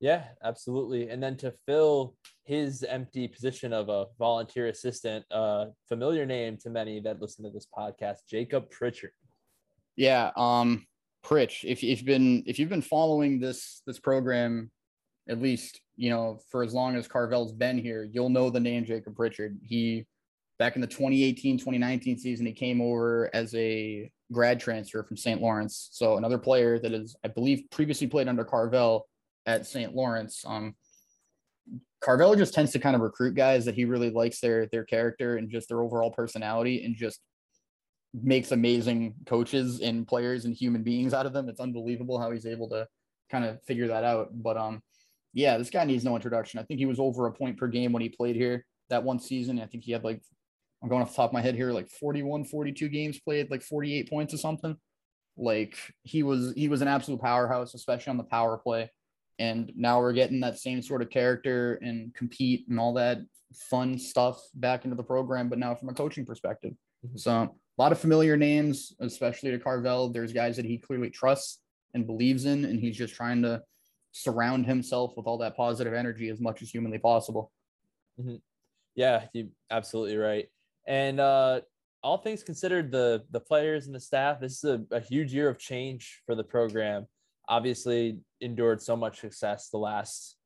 Yeah, 0.00 0.24
absolutely. 0.44 1.10
And 1.10 1.22
then 1.22 1.36
to 1.38 1.52
fill 1.66 2.14
his 2.44 2.84
empty 2.84 3.26
position 3.26 3.72
of 3.72 3.88
a 3.88 4.06
volunteer 4.18 4.68
assistant, 4.68 5.24
uh, 5.30 5.66
familiar 5.88 6.24
name 6.24 6.56
to 6.58 6.70
many 6.70 7.00
that 7.00 7.20
listen 7.20 7.44
to 7.44 7.50
this 7.50 7.66
podcast, 7.76 8.18
Jacob 8.28 8.70
Pritchard. 8.70 9.10
Yeah, 9.96 10.30
um, 10.36 10.86
Pritch. 11.24 11.64
If, 11.64 11.82
if 11.82 11.98
you've 11.98 12.04
been 12.04 12.44
if 12.46 12.58
you've 12.58 12.68
been 12.68 12.82
following 12.82 13.40
this 13.40 13.82
this 13.86 13.98
program, 13.98 14.70
at 15.28 15.42
least 15.42 15.80
you 15.96 16.10
know 16.10 16.38
for 16.50 16.62
as 16.62 16.72
long 16.72 16.94
as 16.94 17.08
Carvel's 17.08 17.52
been 17.52 17.78
here, 17.78 18.08
you'll 18.10 18.30
know 18.30 18.50
the 18.50 18.60
name 18.60 18.84
Jacob 18.84 19.16
Pritchard. 19.16 19.58
He 19.64 20.06
back 20.60 20.74
in 20.74 20.80
the 20.80 20.88
2018-2019 20.88 22.18
season, 22.18 22.46
he 22.46 22.52
came 22.52 22.80
over 22.80 23.30
as 23.32 23.54
a 23.54 24.10
grad 24.32 24.58
transfer 24.60 25.02
from 25.04 25.16
St. 25.16 25.40
Lawrence. 25.40 25.88
So 25.92 26.16
another 26.16 26.38
player 26.38 26.80
that 26.80 26.92
is, 26.92 27.14
I 27.24 27.28
believe, 27.28 27.62
previously 27.70 28.08
played 28.08 28.26
under 28.26 28.44
Carvel 28.44 29.06
at 29.48 29.66
St. 29.66 29.96
Lawrence. 29.96 30.44
Um, 30.46 30.74
just 32.36 32.54
tends 32.54 32.70
to 32.72 32.78
kind 32.78 32.94
of 32.94 33.02
recruit 33.02 33.34
guys 33.34 33.64
that 33.64 33.74
he 33.74 33.84
really 33.84 34.10
likes 34.10 34.40
their 34.40 34.66
their 34.66 34.84
character 34.84 35.36
and 35.36 35.50
just 35.50 35.68
their 35.68 35.80
overall 35.80 36.12
personality, 36.12 36.84
and 36.84 36.94
just 36.94 37.20
makes 38.14 38.52
amazing 38.52 39.14
coaches 39.26 39.80
and 39.80 40.06
players 40.06 40.44
and 40.44 40.54
human 40.54 40.82
beings 40.82 41.12
out 41.12 41.26
of 41.26 41.32
them. 41.32 41.48
It's 41.48 41.60
unbelievable 41.60 42.20
how 42.20 42.30
he's 42.30 42.46
able 42.46 42.68
to 42.68 42.86
kind 43.30 43.44
of 43.44 43.62
figure 43.64 43.88
that 43.88 44.04
out. 44.04 44.28
But 44.32 44.56
um, 44.56 44.80
yeah, 45.32 45.58
this 45.58 45.70
guy 45.70 45.84
needs 45.84 46.04
no 46.04 46.14
introduction. 46.14 46.60
I 46.60 46.62
think 46.62 46.78
he 46.78 46.86
was 46.86 47.00
over 47.00 47.26
a 47.26 47.32
point 47.32 47.56
per 47.56 47.66
game 47.66 47.92
when 47.92 48.02
he 48.02 48.08
played 48.08 48.36
here 48.36 48.64
that 48.90 49.02
one 49.02 49.18
season. 49.18 49.60
I 49.60 49.66
think 49.66 49.82
he 49.84 49.92
had 49.92 50.04
like 50.04 50.20
I'm 50.82 50.88
going 50.88 51.02
off 51.02 51.10
the 51.10 51.16
top 51.16 51.30
of 51.30 51.34
my 51.34 51.40
head 51.40 51.56
here, 51.56 51.72
like 51.72 51.88
41, 51.88 52.44
42 52.44 52.88
games 52.88 53.18
played, 53.18 53.50
like 53.50 53.62
48 53.62 54.08
points 54.08 54.34
or 54.34 54.38
something. 54.38 54.76
Like 55.36 55.76
he 56.02 56.22
was 56.22 56.52
he 56.54 56.68
was 56.68 56.82
an 56.82 56.88
absolute 56.88 57.20
powerhouse, 57.20 57.74
especially 57.74 58.10
on 58.10 58.18
the 58.18 58.24
power 58.24 58.58
play 58.58 58.90
and 59.38 59.72
now 59.76 60.00
we're 60.00 60.12
getting 60.12 60.40
that 60.40 60.58
same 60.58 60.82
sort 60.82 61.02
of 61.02 61.10
character 61.10 61.74
and 61.82 62.14
compete 62.14 62.66
and 62.68 62.78
all 62.78 62.92
that 62.94 63.18
fun 63.54 63.98
stuff 63.98 64.40
back 64.54 64.84
into 64.84 64.96
the 64.96 65.02
program 65.02 65.48
but 65.48 65.58
now 65.58 65.74
from 65.74 65.88
a 65.88 65.94
coaching 65.94 66.24
perspective 66.26 66.72
mm-hmm. 67.04 67.16
so 67.16 67.54
a 67.78 67.82
lot 67.82 67.92
of 67.92 68.00
familiar 68.00 68.36
names, 68.36 68.92
especially 68.98 69.52
to 69.52 69.58
Carvel. 69.58 70.08
There's 70.08 70.32
guys 70.32 70.56
that 70.56 70.64
he 70.64 70.78
clearly 70.78 71.10
trusts 71.10 71.60
and 71.94 72.06
believes 72.06 72.44
in, 72.44 72.64
and 72.64 72.80
he's 72.80 72.96
just 72.96 73.14
trying 73.14 73.42
to 73.42 73.62
surround 74.10 74.66
himself 74.66 75.12
with 75.16 75.26
all 75.26 75.38
that 75.38 75.56
positive 75.56 75.94
energy 75.94 76.28
as 76.28 76.40
much 76.40 76.60
as 76.60 76.70
humanly 76.70 76.98
possible. 76.98 77.52
Mm-hmm. 78.20 78.36
Yeah, 78.96 79.26
you 79.32 79.50
absolutely 79.70 80.16
right. 80.16 80.48
And 80.88 81.20
uh, 81.20 81.60
all 82.02 82.18
things 82.18 82.42
considered, 82.42 82.90
the 82.90 83.22
the 83.30 83.40
players 83.40 83.86
and 83.86 83.94
the 83.94 84.00
staff, 84.00 84.40
this 84.40 84.64
is 84.64 84.64
a, 84.64 84.82
a 84.90 85.00
huge 85.00 85.32
year 85.32 85.48
of 85.48 85.58
change 85.58 86.22
for 86.26 86.34
the 86.34 86.44
program. 86.44 87.06
Obviously, 87.48 88.18
endured 88.40 88.82
so 88.82 88.96
much 88.96 89.20
success 89.20 89.70
the 89.70 89.78
last 89.78 90.36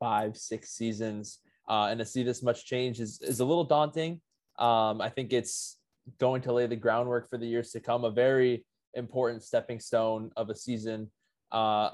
five, 0.00 0.36
six 0.36 0.70
seasons, 0.70 1.38
uh, 1.68 1.88
and 1.90 1.98
to 1.98 2.04
see 2.04 2.22
this 2.22 2.42
much 2.42 2.66
change 2.66 3.00
is 3.00 3.20
is 3.22 3.40
a 3.40 3.44
little 3.44 3.64
daunting. 3.64 4.20
Um, 4.58 5.00
I 5.00 5.08
think 5.08 5.32
it's 5.32 5.78
going 6.18 6.42
to 6.42 6.52
lay 6.52 6.66
the 6.66 6.76
groundwork 6.76 7.28
for 7.30 7.38
the 7.38 7.46
years 7.46 7.70
to 7.72 7.80
come. 7.80 8.04
A 8.04 8.10
very 8.10 8.64
important 8.94 9.42
stepping 9.42 9.80
stone 9.80 10.30
of 10.36 10.50
a 10.50 10.54
season. 10.54 11.10
Uh, 11.52 11.90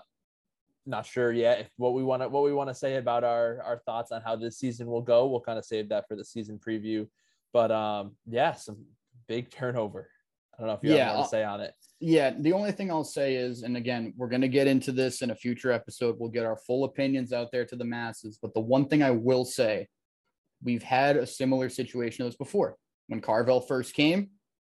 not 0.85 1.07
sure 1.07 1.33
yet 1.33 1.61
if 1.61 1.71
what 1.77 1.95
we 1.95 2.03
want 2.03 2.23
to 2.23 2.29
what 2.29 2.43
we 2.43 2.53
want 2.53 2.69
to 2.69 2.75
say 2.75 2.97
about 2.97 3.23
our 3.23 3.63
our 3.63 3.83
thoughts 3.87 4.11
on 4.11 4.21
how 4.23 4.35
this 4.35 4.59
season 4.59 4.87
will 4.87 5.03
go. 5.03 5.27
We'll 5.27 5.41
kind 5.41 5.59
of 5.59 5.65
save 5.65 5.89
that 5.91 6.09
for 6.09 6.17
the 6.17 6.25
season 6.25 6.59
preview. 6.59 7.07
But 7.53 7.71
um, 7.71 8.17
yeah, 8.27 8.53
some 8.53 8.85
big 9.29 9.51
turnover. 9.51 10.09
I 10.55 10.63
don't 10.63 10.67
know 10.69 10.75
if 10.75 10.81
you 10.83 10.95
yeah, 10.95 11.07
have 11.07 11.17
more 11.17 11.25
to 11.25 11.31
say 11.31 11.45
on 11.45 11.61
it. 11.61 11.75
Yeah, 12.01 12.33
the 12.37 12.53
only 12.53 12.73
thing 12.73 12.91
I'll 12.91 13.05
say 13.05 13.37
is, 13.37 13.63
and 13.63 13.77
again, 13.77 14.13
we're 14.17 14.29
going 14.29 14.43
to 14.43 14.49
get 14.49 14.67
into 14.67 14.93
this 14.93 15.23
in 15.23 15.31
a 15.31 15.35
future 15.35 15.73
episode. 15.73 16.17
We'll 16.19 16.31
get 16.31 16.45
our 16.45 16.57
full 16.57 16.85
opinions 16.85 17.33
out 17.33 17.53
there 17.53 17.65
to 17.65 17.77
the 17.77 17.85
masses. 17.85 18.39
But 18.41 18.55
the 18.55 18.61
one 18.61 18.87
thing 18.87 19.03
I 19.03 19.13
will 19.13 19.45
say, 19.45 19.89
we've 20.63 20.83
had 20.83 21.17
a 21.17 21.27
similar 21.27 21.69
situation 21.69 22.27
as 22.27 22.37
before. 22.37 22.77
When 23.07 23.21
Carvel 23.21 23.61
first 23.61 23.95
came, 23.95 24.31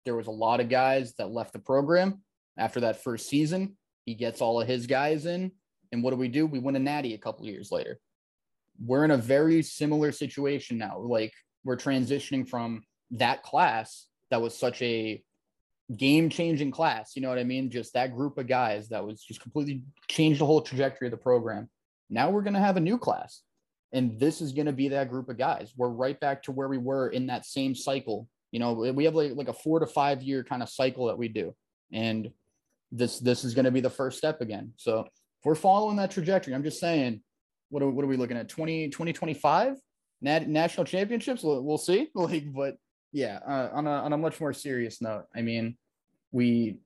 there 0.05 0.15
was 0.15 0.27
a 0.27 0.31
lot 0.31 0.59
of 0.59 0.69
guys 0.69 1.13
that 1.15 1.31
left 1.31 1.53
the 1.53 1.59
program 1.59 2.21
after 2.57 2.79
that 2.81 3.03
first 3.03 3.27
season. 3.27 3.77
He 4.05 4.15
gets 4.15 4.41
all 4.41 4.61
of 4.61 4.67
his 4.67 4.87
guys 4.87 5.25
in, 5.25 5.51
and 5.91 6.01
what 6.01 6.11
do 6.11 6.17
we 6.17 6.29
do? 6.29 6.45
We 6.45 6.59
win 6.59 6.75
a 6.75 6.79
natty 6.79 7.13
a 7.13 7.17
couple 7.17 7.45
years 7.45 7.71
later. 7.71 7.99
We're 8.79 9.03
in 9.03 9.11
a 9.11 9.17
very 9.17 9.61
similar 9.63 10.11
situation 10.13 10.77
now. 10.77 10.99
Like 10.99 11.33
we're 11.65 11.77
transitioning 11.77 12.47
from 12.47 12.83
that 13.11 13.43
class 13.43 14.07
that 14.31 14.41
was 14.41 14.57
such 14.57 14.81
a 14.81 15.21
game 15.95 16.29
changing 16.29 16.71
class. 16.71 17.15
You 17.15 17.21
know 17.21 17.29
what 17.29 17.37
I 17.37 17.43
mean? 17.43 17.69
Just 17.69 17.93
that 17.93 18.13
group 18.15 18.37
of 18.37 18.47
guys 18.47 18.89
that 18.89 19.05
was 19.05 19.23
just 19.23 19.41
completely 19.41 19.83
changed 20.07 20.41
the 20.41 20.45
whole 20.45 20.61
trajectory 20.61 21.07
of 21.07 21.11
the 21.11 21.17
program. 21.17 21.69
Now 22.09 22.29
we're 22.29 22.41
going 22.41 22.53
to 22.53 22.59
have 22.59 22.77
a 22.77 22.81
new 22.81 22.97
class. 22.97 23.41
And 23.93 24.19
this 24.19 24.41
is 24.41 24.51
going 24.51 24.65
to 24.65 24.73
be 24.73 24.89
that 24.89 25.09
group 25.09 25.29
of 25.29 25.37
guys. 25.37 25.71
We're 25.77 25.89
right 25.89 26.19
back 26.19 26.43
to 26.43 26.51
where 26.51 26.67
we 26.67 26.77
were 26.77 27.09
in 27.09 27.27
that 27.27 27.45
same 27.45 27.73
cycle. 27.73 28.27
You 28.51 28.59
know, 28.59 28.73
we 28.73 29.05
have 29.05 29.15
like, 29.15 29.33
like 29.35 29.47
a 29.47 29.53
four 29.53 29.79
to 29.79 29.87
five 29.87 30.21
year 30.21 30.43
kind 30.43 30.61
of 30.61 30.69
cycle 30.69 31.07
that 31.07 31.17
we 31.17 31.29
do. 31.29 31.55
And 31.93 32.31
this 32.91 33.19
this 33.19 33.43
is 33.43 33.53
going 33.53 33.65
to 33.65 33.71
be 33.71 33.81
the 33.81 33.89
first 33.89 34.17
step 34.17 34.41
again. 34.41 34.73
So 34.75 35.01
if 35.01 35.45
we're 35.45 35.55
following 35.55 35.97
that 35.97 36.11
trajectory, 36.11 36.53
I'm 36.53 36.63
just 36.63 36.79
saying, 36.79 37.21
what 37.69 37.83
are, 37.83 37.89
what 37.89 38.03
are 38.03 38.07
we 38.07 38.17
looking 38.17 38.37
at? 38.37 38.49
20, 38.49 38.87
2025 38.89 39.77
Nat, 40.21 40.49
national 40.49 40.85
championships? 40.85 41.43
We'll, 41.43 41.63
we'll 41.63 41.77
see. 41.77 42.09
Like, 42.15 42.51
but 42.53 42.77
yeah, 43.11 43.39
uh, 43.47 43.69
on 43.73 43.87
a 43.87 43.91
on 43.91 44.13
a 44.13 44.17
much 44.17 44.39
more 44.39 44.53
serious 44.53 45.01
note, 45.01 45.25
I 45.35 45.41
mean, 45.41 45.77
we 46.31 46.77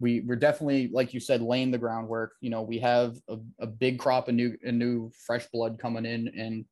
we 0.00 0.20
we're 0.20 0.36
definitely 0.36 0.88
like 0.92 1.14
you 1.14 1.20
said 1.20 1.42
laying 1.42 1.70
the 1.70 1.78
groundwork. 1.78 2.32
You 2.40 2.50
know, 2.50 2.62
we 2.62 2.78
have 2.80 3.16
a, 3.28 3.36
a 3.60 3.66
big 3.66 3.98
crop 3.98 4.28
of 4.28 4.34
new 4.34 4.56
a 4.62 4.72
new 4.72 5.10
fresh 5.26 5.46
blood 5.52 5.78
coming 5.78 6.06
in, 6.06 6.28
and 6.28 6.64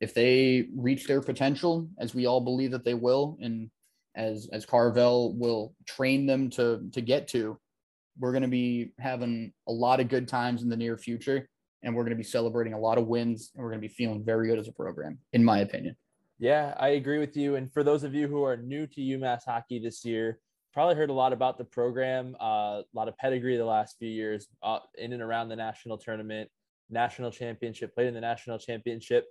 if 0.00 0.14
they 0.14 0.68
reach 0.76 1.06
their 1.06 1.20
potential, 1.20 1.88
as 1.98 2.14
we 2.14 2.26
all 2.26 2.40
believe 2.40 2.72
that 2.72 2.84
they 2.84 2.94
will, 2.94 3.38
and 3.40 3.70
as 4.14 4.48
as 4.52 4.66
Carvel 4.66 5.34
will 5.34 5.74
train 5.86 6.26
them 6.26 6.50
to 6.50 6.88
to 6.92 7.00
get 7.00 7.28
to, 7.28 7.58
we're 8.18 8.32
going 8.32 8.42
to 8.42 8.48
be 8.48 8.92
having 8.98 9.52
a 9.68 9.72
lot 9.72 10.00
of 10.00 10.08
good 10.08 10.26
times 10.26 10.62
in 10.62 10.68
the 10.68 10.76
near 10.76 10.96
future, 10.96 11.48
and 11.82 11.94
we're 11.94 12.02
going 12.02 12.10
to 12.10 12.16
be 12.16 12.22
celebrating 12.22 12.72
a 12.72 12.80
lot 12.80 12.98
of 12.98 13.06
wins, 13.06 13.52
and 13.54 13.62
we're 13.62 13.70
going 13.70 13.80
to 13.80 13.88
be 13.88 13.94
feeling 13.94 14.24
very 14.24 14.48
good 14.48 14.58
as 14.58 14.68
a 14.68 14.72
program, 14.72 15.18
in 15.32 15.44
my 15.44 15.60
opinion. 15.60 15.96
Yeah, 16.38 16.74
I 16.78 16.88
agree 16.88 17.18
with 17.18 17.36
you. 17.36 17.56
And 17.56 17.72
for 17.72 17.82
those 17.82 18.04
of 18.04 18.14
you 18.14 18.28
who 18.28 18.44
are 18.44 18.56
new 18.56 18.86
to 18.88 19.00
UMass 19.00 19.44
hockey 19.46 19.78
this 19.78 20.04
year, 20.04 20.38
probably 20.74 20.94
heard 20.94 21.08
a 21.08 21.14
lot 21.14 21.32
about 21.32 21.56
the 21.56 21.64
program, 21.64 22.36
uh, 22.40 22.82
a 22.82 22.84
lot 22.92 23.08
of 23.08 23.16
pedigree 23.16 23.56
the 23.56 23.64
last 23.64 23.96
few 23.98 24.10
years 24.10 24.46
uh, 24.62 24.80
in 24.98 25.14
and 25.14 25.22
around 25.22 25.48
the 25.48 25.56
national 25.56 25.96
tournament, 25.96 26.50
national 26.90 27.30
championship, 27.30 27.94
played 27.94 28.08
in 28.08 28.14
the 28.14 28.20
national 28.20 28.58
championship. 28.58 29.24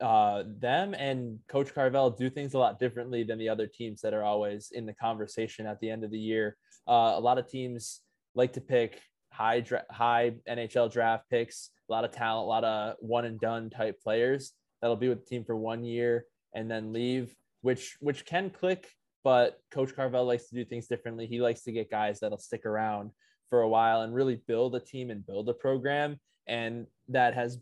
Uh, 0.00 0.44
them 0.58 0.94
and 0.94 1.38
Coach 1.48 1.74
Carvel 1.74 2.10
do 2.10 2.30
things 2.30 2.54
a 2.54 2.58
lot 2.58 2.80
differently 2.80 3.22
than 3.22 3.38
the 3.38 3.48
other 3.48 3.66
teams 3.66 4.00
that 4.00 4.14
are 4.14 4.22
always 4.22 4.70
in 4.74 4.86
the 4.86 4.94
conversation 4.94 5.66
at 5.66 5.80
the 5.80 5.90
end 5.90 6.02
of 6.02 6.10
the 6.10 6.18
year. 6.18 6.56
Uh, 6.88 7.12
a 7.14 7.20
lot 7.20 7.38
of 7.38 7.46
teams 7.46 8.00
like 8.34 8.54
to 8.54 8.60
pick 8.62 9.00
high 9.30 9.60
dra- 9.60 9.84
high 9.90 10.32
NHL 10.48 10.90
draft 10.90 11.28
picks, 11.28 11.70
a 11.90 11.92
lot 11.92 12.04
of 12.04 12.12
talent, 12.12 12.44
a 12.44 12.48
lot 12.48 12.64
of 12.64 12.96
one 13.00 13.26
and 13.26 13.38
done 13.38 13.68
type 13.68 14.00
players 14.02 14.52
that'll 14.82 14.96
be 14.96 15.08
with 15.08 15.20
the 15.20 15.30
team 15.30 15.44
for 15.44 15.56
one 15.56 15.84
year 15.84 16.26
and 16.54 16.70
then 16.70 16.92
leave, 16.92 17.34
which 17.62 17.96
which 18.00 18.26
can 18.26 18.50
click. 18.50 18.90
But 19.24 19.60
Coach 19.70 19.94
Carvel 19.94 20.26
likes 20.26 20.48
to 20.48 20.56
do 20.56 20.64
things 20.64 20.88
differently. 20.88 21.26
He 21.26 21.40
likes 21.40 21.62
to 21.62 21.72
get 21.72 21.90
guys 21.90 22.20
that'll 22.20 22.38
stick 22.38 22.66
around 22.66 23.12
for 23.48 23.62
a 23.62 23.68
while 23.68 24.02
and 24.02 24.14
really 24.14 24.40
build 24.46 24.74
a 24.74 24.80
team 24.80 25.10
and 25.10 25.24
build 25.24 25.48
a 25.48 25.54
program. 25.54 26.18
And 26.48 26.86
that 27.08 27.34
has 27.34 27.58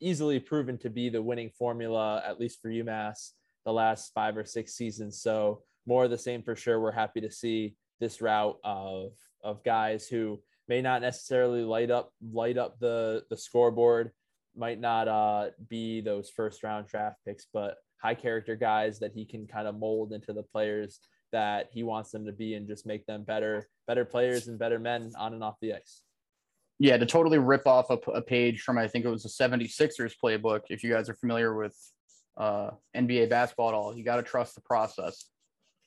easily 0.00 0.38
proven 0.38 0.78
to 0.78 0.90
be 0.90 1.08
the 1.08 1.22
winning 1.22 1.50
formula, 1.50 2.22
at 2.24 2.38
least 2.38 2.60
for 2.62 2.70
UMass, 2.70 3.30
the 3.64 3.72
last 3.72 4.12
five 4.14 4.36
or 4.36 4.44
six 4.44 4.74
seasons. 4.74 5.20
So 5.20 5.62
more 5.86 6.04
of 6.04 6.10
the 6.10 6.18
same 6.18 6.42
for 6.42 6.54
sure. 6.54 6.80
We're 6.80 6.92
happy 6.92 7.20
to 7.20 7.30
see 7.30 7.74
this 7.98 8.20
route 8.20 8.58
of 8.64 9.12
of 9.42 9.64
guys 9.64 10.06
who 10.06 10.40
may 10.68 10.80
not 10.80 11.02
necessarily 11.02 11.62
light 11.62 11.90
up 11.90 12.12
light 12.32 12.58
up 12.58 12.78
the 12.78 13.24
the 13.30 13.36
scoreboard, 13.36 14.12
might 14.56 14.80
not 14.80 15.08
uh, 15.08 15.50
be 15.68 16.00
those 16.00 16.30
first 16.30 16.62
round 16.62 16.86
draft 16.88 17.16
picks, 17.26 17.46
but 17.52 17.76
high 18.02 18.14
character 18.14 18.56
guys 18.56 18.98
that 18.98 19.12
he 19.12 19.24
can 19.24 19.46
kind 19.46 19.68
of 19.68 19.78
mold 19.78 20.12
into 20.12 20.32
the 20.32 20.42
players 20.42 21.00
that 21.32 21.68
he 21.72 21.82
wants 21.82 22.10
them 22.10 22.26
to 22.26 22.32
be 22.32 22.54
and 22.54 22.66
just 22.66 22.86
make 22.86 23.06
them 23.06 23.22
better 23.22 23.68
better 23.86 24.04
players 24.04 24.48
and 24.48 24.58
better 24.58 24.78
men 24.78 25.12
on 25.18 25.34
and 25.34 25.44
off 25.44 25.56
the 25.60 25.74
ice. 25.74 26.02
Yeah, 26.78 26.96
to 26.96 27.06
totally 27.06 27.38
rip 27.38 27.66
off 27.66 27.90
a, 27.90 27.98
a 28.10 28.22
page 28.22 28.62
from 28.62 28.78
I 28.78 28.88
think 28.88 29.04
it 29.04 29.10
was 29.10 29.22
the 29.22 29.28
76ers 29.28 30.14
playbook. 30.22 30.62
If 30.70 30.82
you 30.82 30.90
guys 30.90 31.08
are 31.08 31.14
familiar 31.14 31.54
with 31.54 31.76
uh, 32.36 32.70
NBA 32.96 33.28
basketball 33.28 33.68
at 33.68 33.74
all, 33.74 33.96
you 33.96 34.04
got 34.04 34.16
to 34.16 34.22
trust 34.22 34.54
the 34.54 34.62
process. 34.62 35.26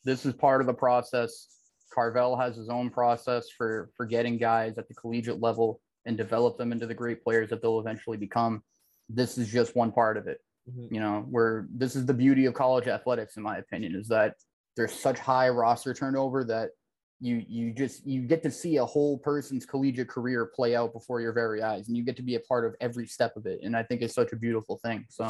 This 0.03 0.25
is 0.25 0.33
part 0.33 0.61
of 0.61 0.67
the 0.67 0.73
process. 0.73 1.47
Carvel 1.93 2.37
has 2.37 2.55
his 2.55 2.69
own 2.69 2.89
process 2.89 3.49
for 3.49 3.89
for 3.95 4.05
getting 4.05 4.37
guys 4.37 4.77
at 4.77 4.87
the 4.87 4.93
collegiate 4.93 5.41
level 5.41 5.81
and 6.05 6.17
develop 6.17 6.57
them 6.57 6.71
into 6.71 6.85
the 6.85 6.93
great 6.93 7.23
players 7.23 7.49
that 7.49 7.61
they'll 7.61 7.79
eventually 7.79 8.17
become. 8.17 8.63
This 9.09 9.37
is 9.37 9.51
just 9.51 9.75
one 9.75 9.91
part 9.91 10.17
of 10.17 10.27
it. 10.27 10.39
Mm-hmm. 10.69 10.93
You 10.93 11.01
know, 11.01 11.25
where 11.29 11.67
this 11.73 11.95
is 11.95 12.05
the 12.05 12.13
beauty 12.13 12.45
of 12.45 12.53
college 12.53 12.87
athletics, 12.87 13.37
in 13.37 13.43
my 13.43 13.57
opinion, 13.57 13.95
is 13.95 14.07
that 14.07 14.35
there's 14.75 14.93
such 14.93 15.19
high 15.19 15.49
roster 15.49 15.93
turnover 15.93 16.43
that 16.45 16.71
you 17.19 17.43
you 17.47 17.71
just 17.71 18.05
you 18.05 18.21
get 18.21 18.43
to 18.43 18.51
see 18.51 18.77
a 18.77 18.85
whole 18.85 19.17
person's 19.17 19.65
collegiate 19.65 20.09
career 20.09 20.51
play 20.53 20.75
out 20.75 20.93
before 20.93 21.21
your 21.21 21.33
very 21.33 21.61
eyes, 21.61 21.87
and 21.87 21.97
you 21.97 22.03
get 22.03 22.17
to 22.17 22.21
be 22.21 22.35
a 22.35 22.39
part 22.39 22.65
of 22.65 22.75
every 22.81 23.07
step 23.07 23.35
of 23.35 23.45
it. 23.45 23.59
And 23.63 23.75
I 23.75 23.83
think 23.83 24.01
it's 24.01 24.13
such 24.13 24.33
a 24.33 24.35
beautiful 24.35 24.79
thing. 24.83 25.05
So 25.09 25.25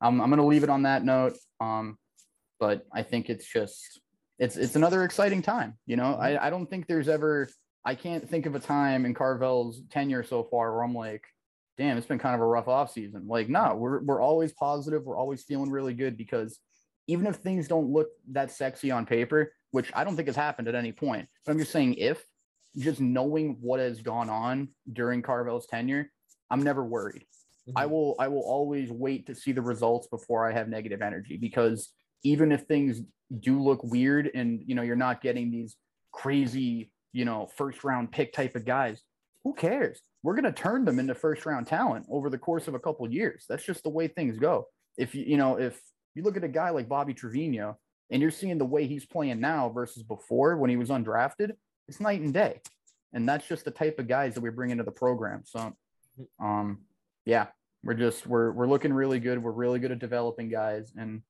I'm 0.00 0.20
I'm 0.20 0.30
gonna 0.30 0.46
leave 0.46 0.64
it 0.64 0.70
on 0.70 0.82
that 0.82 1.04
note. 1.04 1.36
Um, 1.60 1.98
but 2.60 2.86
I 2.92 3.02
think 3.02 3.30
it's 3.30 3.46
just 3.46 4.00
it's 4.38 4.56
it's 4.56 4.76
another 4.76 5.04
exciting 5.04 5.42
time. 5.42 5.74
You 5.86 5.96
know. 5.96 6.14
I, 6.14 6.46
I 6.46 6.50
don't 6.50 6.68
think 6.68 6.86
there's 6.86 7.08
ever 7.08 7.48
I 7.88 7.94
can't 7.94 8.28
think 8.28 8.44
of 8.44 8.54
a 8.54 8.60
time 8.60 9.06
in 9.06 9.14
Carvel's 9.14 9.80
tenure 9.88 10.22
so 10.22 10.44
far 10.44 10.74
where 10.74 10.82
I'm 10.82 10.94
like, 10.94 11.24
damn, 11.78 11.96
it's 11.96 12.06
been 12.06 12.18
kind 12.18 12.34
of 12.34 12.42
a 12.42 12.46
rough 12.46 12.68
off 12.68 12.92
season. 12.92 13.26
Like, 13.26 13.48
no, 13.48 13.76
we're 13.76 14.02
we're 14.02 14.20
always 14.20 14.52
positive. 14.52 15.04
We're 15.06 15.16
always 15.16 15.42
feeling 15.44 15.70
really 15.70 15.94
good 15.94 16.18
because 16.18 16.58
even 17.06 17.26
if 17.26 17.36
things 17.36 17.66
don't 17.66 17.90
look 17.90 18.08
that 18.32 18.50
sexy 18.50 18.90
on 18.90 19.06
paper, 19.06 19.54
which 19.70 19.90
I 19.94 20.04
don't 20.04 20.16
think 20.16 20.28
has 20.28 20.36
happened 20.36 20.68
at 20.68 20.74
any 20.74 20.92
point, 20.92 21.30
but 21.46 21.52
I'm 21.52 21.58
just 21.58 21.72
saying 21.72 21.94
if 21.94 22.22
just 22.76 23.00
knowing 23.00 23.56
what 23.62 23.80
has 23.80 24.02
gone 24.02 24.28
on 24.28 24.68
during 24.92 25.22
Carvel's 25.22 25.66
tenure, 25.66 26.12
I'm 26.50 26.62
never 26.62 26.84
worried. 26.84 27.24
Mm-hmm. 27.70 27.78
I 27.78 27.86
will 27.86 28.16
I 28.18 28.28
will 28.28 28.44
always 28.44 28.90
wait 28.90 29.28
to 29.28 29.34
see 29.34 29.52
the 29.52 29.62
results 29.62 30.08
before 30.08 30.46
I 30.46 30.52
have 30.52 30.68
negative 30.68 31.00
energy 31.00 31.38
because 31.38 31.88
even 32.22 32.52
if 32.52 32.64
things 32.64 33.00
do 33.40 33.62
look 33.62 33.82
weird 33.82 34.30
and 34.34 34.60
you 34.66 34.74
know 34.74 34.82
you're 34.82 34.94
not 34.94 35.22
getting 35.22 35.50
these 35.50 35.74
crazy 36.12 36.90
you 37.12 37.24
know 37.24 37.48
first 37.56 37.84
round 37.84 38.12
pick 38.12 38.32
type 38.32 38.56
of 38.56 38.64
guys. 38.64 39.02
Who 39.44 39.54
cares? 39.54 40.00
We're 40.22 40.34
going 40.34 40.52
to 40.52 40.52
turn 40.52 40.84
them 40.84 40.98
into 40.98 41.14
first 41.14 41.46
round 41.46 41.66
talent 41.66 42.06
over 42.10 42.28
the 42.28 42.38
course 42.38 42.68
of 42.68 42.74
a 42.74 42.80
couple 42.80 43.06
of 43.06 43.12
years. 43.12 43.44
That's 43.48 43.64
just 43.64 43.82
the 43.82 43.88
way 43.88 44.08
things 44.08 44.38
go. 44.38 44.66
If 44.96 45.14
you 45.14 45.24
you 45.24 45.36
know 45.36 45.58
if 45.58 45.80
you 46.14 46.22
look 46.22 46.36
at 46.36 46.44
a 46.44 46.48
guy 46.48 46.70
like 46.70 46.88
bobby 46.88 47.14
Trivigno 47.14 47.76
and 48.10 48.20
you're 48.20 48.30
seeing 48.30 48.58
the 48.58 48.64
way 48.64 48.86
he's 48.86 49.06
playing 49.06 49.40
now 49.40 49.68
versus 49.68 50.02
before 50.02 50.56
when 50.56 50.70
he 50.70 50.76
was 50.76 50.88
undrafted 50.88 51.52
it's 51.88 52.00
night 52.00 52.20
and 52.20 52.34
day. 52.34 52.60
And 53.12 53.26
that's 53.26 53.48
just 53.48 53.64
the 53.64 53.70
type 53.70 53.98
of 53.98 54.06
guys 54.06 54.34
that 54.34 54.42
we 54.42 54.50
bring 54.50 54.70
into 54.70 54.84
the 54.84 54.92
program. 54.92 55.42
So 55.44 55.72
um 56.40 56.80
yeah 57.24 57.46
we're 57.84 57.94
just 57.94 58.26
we're 58.26 58.50
we're 58.52 58.66
looking 58.66 58.92
really 58.92 59.20
good. 59.20 59.42
We're 59.42 59.52
really 59.52 59.78
good 59.78 59.92
at 59.92 59.98
developing 59.98 60.48
guys 60.48 60.92
and 60.96 61.22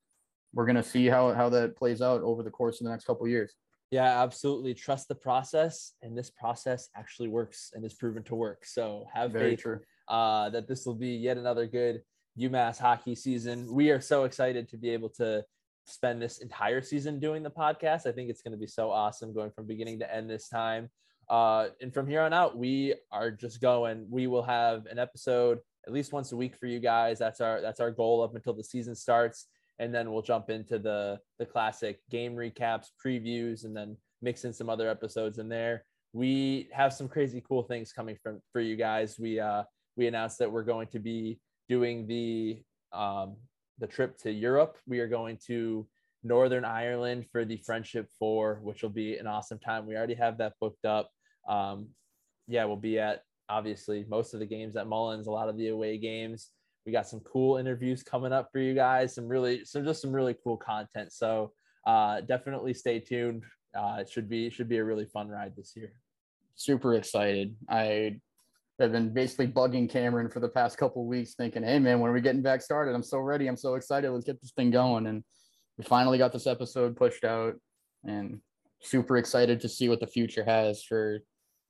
we're 0.55 0.67
gonna 0.67 0.83
see 0.83 1.07
how 1.07 1.33
how 1.35 1.49
that 1.51 1.77
plays 1.77 2.01
out 2.01 2.23
over 2.23 2.43
the 2.43 2.51
course 2.51 2.81
of 2.81 2.85
the 2.85 2.91
next 2.91 3.05
couple 3.05 3.29
years. 3.29 3.55
Yeah, 3.91 4.23
absolutely. 4.23 4.75
Trust 4.75 5.09
the 5.09 5.15
process, 5.15 5.95
and 6.03 6.17
this 6.17 6.31
process 6.31 6.91
actually 6.95 7.29
works 7.29 7.73
and 7.75 7.85
is 7.85 7.95
proven 7.95 8.23
to 8.25 8.35
work. 8.35 8.67
So 8.67 9.07
have 9.13 9.33
Very 9.33 9.51
faith 9.51 9.61
true. 9.61 9.81
uh, 10.09 10.51
that 10.51 10.69
this 10.69 10.85
will 10.85 10.95
be 10.95 11.13
yet 11.13 11.39
another 11.39 11.67
good 11.67 12.03
UMass 12.39 12.79
hockey 12.79 13.15
season. 13.15 13.73
We 13.73 13.91
are 13.91 14.01
so 14.01 14.25
excited 14.25 14.69
to 14.69 14.77
be 14.77 14.91
able 14.91 15.09
to 15.11 15.45
spend 15.87 16.21
this 16.21 16.39
entire 16.39 16.83
season 16.83 17.19
doing 17.19 17.43
the 17.43 17.51
podcast. 17.51 18.07
I 18.07 18.13
think 18.13 18.29
it's 18.29 18.43
going 18.43 18.53
to 18.53 18.59
be 18.59 18.67
so 18.67 18.91
awesome 18.91 19.33
going 19.33 19.51
from 19.51 19.67
beginning 19.67 20.01
to 20.01 20.15
end 20.15 20.29
this 20.29 20.49
time. 20.49 20.91
Uh, 21.29 21.69
and 21.81 21.93
from 21.93 22.07
here 22.07 22.23
on 22.23 22.33
out, 22.33 22.57
we 22.57 22.95
are 23.11 23.31
just 23.31 23.61
going. 23.61 24.07
We 24.11 24.27
will 24.27 24.43
have 24.43 24.87
an 24.87 24.99
episode 24.99 25.59
at 25.87 25.93
least 25.93 26.13
once 26.13 26.33
a 26.33 26.37
week 26.37 26.57
for 26.57 26.67
you 26.67 26.79
guys. 26.79 27.19
That's 27.19 27.41
our 27.41 27.61
that's 27.61 27.81
our 27.81 27.91
goal 27.91 28.23
up 28.23 28.35
until 28.35 28.53
the 28.53 28.65
season 28.65 28.95
starts, 28.95 29.47
and 29.79 29.95
then 29.95 30.13
we'll 30.13 30.23
jump 30.23 30.51
into 30.51 30.79
the 30.79 31.19
the 31.39 31.47
classic 31.47 32.01
game 32.11 32.35
recaps, 32.35 32.87
previews, 33.05 33.65
and 33.65 33.77
then 33.77 33.97
mix 34.23 34.45
in 34.45 34.53
some 34.53 34.69
other 34.69 34.89
episodes 34.89 35.39
in 35.39 35.49
there. 35.49 35.85
We 36.13 36.69
have 36.73 36.93
some 36.93 37.09
crazy 37.09 37.43
cool 37.47 37.63
things 37.63 37.93
coming 37.93 38.17
from 38.23 38.41
for 38.53 38.61
you 38.61 38.77
guys. 38.77 39.19
We 39.19 39.41
uh 39.41 39.65
we 39.97 40.07
announced 40.07 40.39
that 40.39 40.51
we're 40.51 40.65
going 40.65 40.89
to 40.89 40.99
be 40.99 41.41
doing 41.69 42.07
the 42.07 42.63
um 42.93 43.37
the 43.79 43.87
trip 43.87 44.19
to 44.19 44.33
Europe. 44.33 44.79
We 44.87 45.01
are 45.01 45.09
going 45.09 45.39
to 45.47 45.87
Northern 46.25 46.65
Ireland 46.65 47.27
for 47.31 47.45
the 47.45 47.59
Friendship 47.59 48.11
Four, 48.19 48.61
which 48.63 48.83
will 48.83 48.91
be 48.91 49.17
an 49.17 49.27
awesome 49.27 49.59
time. 49.59 49.87
We 49.87 49.97
already 49.97 50.15
have 50.15 50.39
that 50.39 50.55
booked 50.61 50.85
up. 50.85 51.11
Um, 51.49 51.89
yeah, 52.49 52.65
we'll 52.65 52.77
be 52.77 52.99
at 52.99 53.23
obviously 53.49 54.05
most 54.09 54.35
of 54.35 54.41
the 54.41 54.47
games 54.47 54.77
at 54.77 54.89
Mullins, 54.89 55.27
a 55.27 55.31
lot 55.31 55.49
of 55.49 55.57
the 55.57 55.69
away 55.69 55.99
games. 55.99 56.51
We 56.89 56.93
got 56.93 57.07
some 57.07 57.21
cool 57.21 57.59
interviews 57.59 58.03
coming 58.03 58.33
up 58.33 58.49
for 58.51 58.61
you 58.61 58.75
guys. 58.75 59.15
Some 59.15 59.29
really, 59.29 59.63
some 59.67 59.85
just 59.85 60.01
some 60.01 60.11
really 60.11 60.35
cool 60.43 60.57
content. 60.57 61.13
So 61.13 61.53
uh, 61.87 62.23
definitely 62.23 62.73
stay 62.73 62.99
tuned. 62.99 63.45
Uh, 63.77 63.99
it 64.01 64.09
should 64.09 64.27
be 64.27 64.49
should 64.49 64.71
be 64.71 64.79
a 64.79 64.85
really 64.85 65.05
fun 65.05 65.29
ride 65.29 65.53
this 65.55 65.75
year. 65.77 65.93
Super 66.55 66.95
excited. 66.95 67.55
I 67.69 68.17
have 68.81 68.93
been 68.93 69.13
basically 69.13 69.49
bugging 69.49 69.91
Cameron 69.91 70.31
for 70.31 70.41
the 70.41 70.49
past 70.49 70.79
couple 70.79 71.05
weeks, 71.05 71.35
thinking, 71.35 71.63
"Hey 71.63 71.79
man, 71.79 72.01
when 72.01 72.11
are 72.11 72.15
we 72.15 72.23
getting 72.23 72.41
back 72.41 72.63
started? 72.63 72.95
I'm 72.95 73.03
so 73.03 73.19
ready. 73.19 73.49
I'm 73.49 73.57
so 73.59 73.75
excited. 73.75 74.11
Let's 74.11 74.25
get 74.25 74.41
this 74.41 74.53
thing 74.53 74.71
going." 74.71 75.09
And 75.09 75.23
we 75.77 75.85
finally 75.85 76.17
got 76.17 76.33
this 76.33 76.47
episode 76.47 76.97
pushed 76.97 77.25
out, 77.25 77.57
and 78.07 78.41
super 78.81 79.19
excited 79.19 79.61
to 79.61 79.69
see 79.69 79.91
what 79.91 80.01
the 80.01 80.07
future 80.07 80.43
has 80.43 80.83
for 80.83 81.19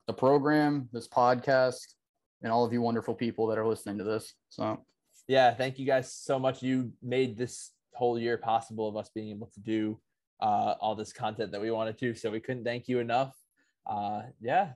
the 0.06 0.12
program, 0.12 0.88
this 0.92 1.08
podcast, 1.08 1.94
and 2.40 2.52
all 2.52 2.64
of 2.64 2.72
you 2.72 2.80
wonderful 2.80 3.16
people 3.16 3.48
that 3.48 3.58
are 3.58 3.66
listening 3.66 3.98
to 3.98 4.04
this. 4.04 4.34
So 4.48 4.84
yeah, 5.28 5.54
thank 5.54 5.78
you 5.78 5.86
guys 5.86 6.12
so 6.12 6.38
much. 6.38 6.62
You 6.62 6.90
made 7.02 7.36
this 7.36 7.70
whole 7.92 8.18
year 8.18 8.38
possible 8.38 8.88
of 8.88 8.96
us 8.96 9.10
being 9.14 9.30
able 9.30 9.48
to 9.48 9.60
do 9.60 10.00
uh, 10.40 10.74
all 10.80 10.94
this 10.94 11.12
content 11.12 11.52
that 11.52 11.60
we 11.60 11.70
wanted 11.70 11.98
to. 11.98 12.14
So 12.14 12.30
we 12.30 12.40
couldn't 12.40 12.64
thank 12.64 12.88
you 12.88 12.98
enough. 12.98 13.36
Uh, 13.86 14.22
yeah, 14.40 14.72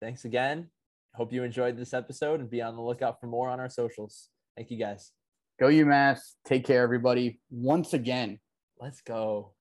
thanks 0.00 0.24
again. 0.24 0.68
Hope 1.14 1.32
you 1.32 1.44
enjoyed 1.44 1.76
this 1.76 1.92
episode 1.92 2.40
and 2.40 2.48
be 2.50 2.62
on 2.62 2.74
the 2.74 2.82
lookout 2.82 3.20
for 3.20 3.26
more 3.26 3.50
on 3.50 3.60
our 3.60 3.68
socials. 3.68 4.28
Thank 4.56 4.70
you 4.70 4.78
guys. 4.78 5.12
Go 5.60 5.66
UMass. 5.66 6.20
Take 6.44 6.64
care, 6.64 6.82
everybody. 6.82 7.40
Once 7.50 7.92
again. 7.92 8.40
Let's 8.80 9.02
go. 9.02 9.52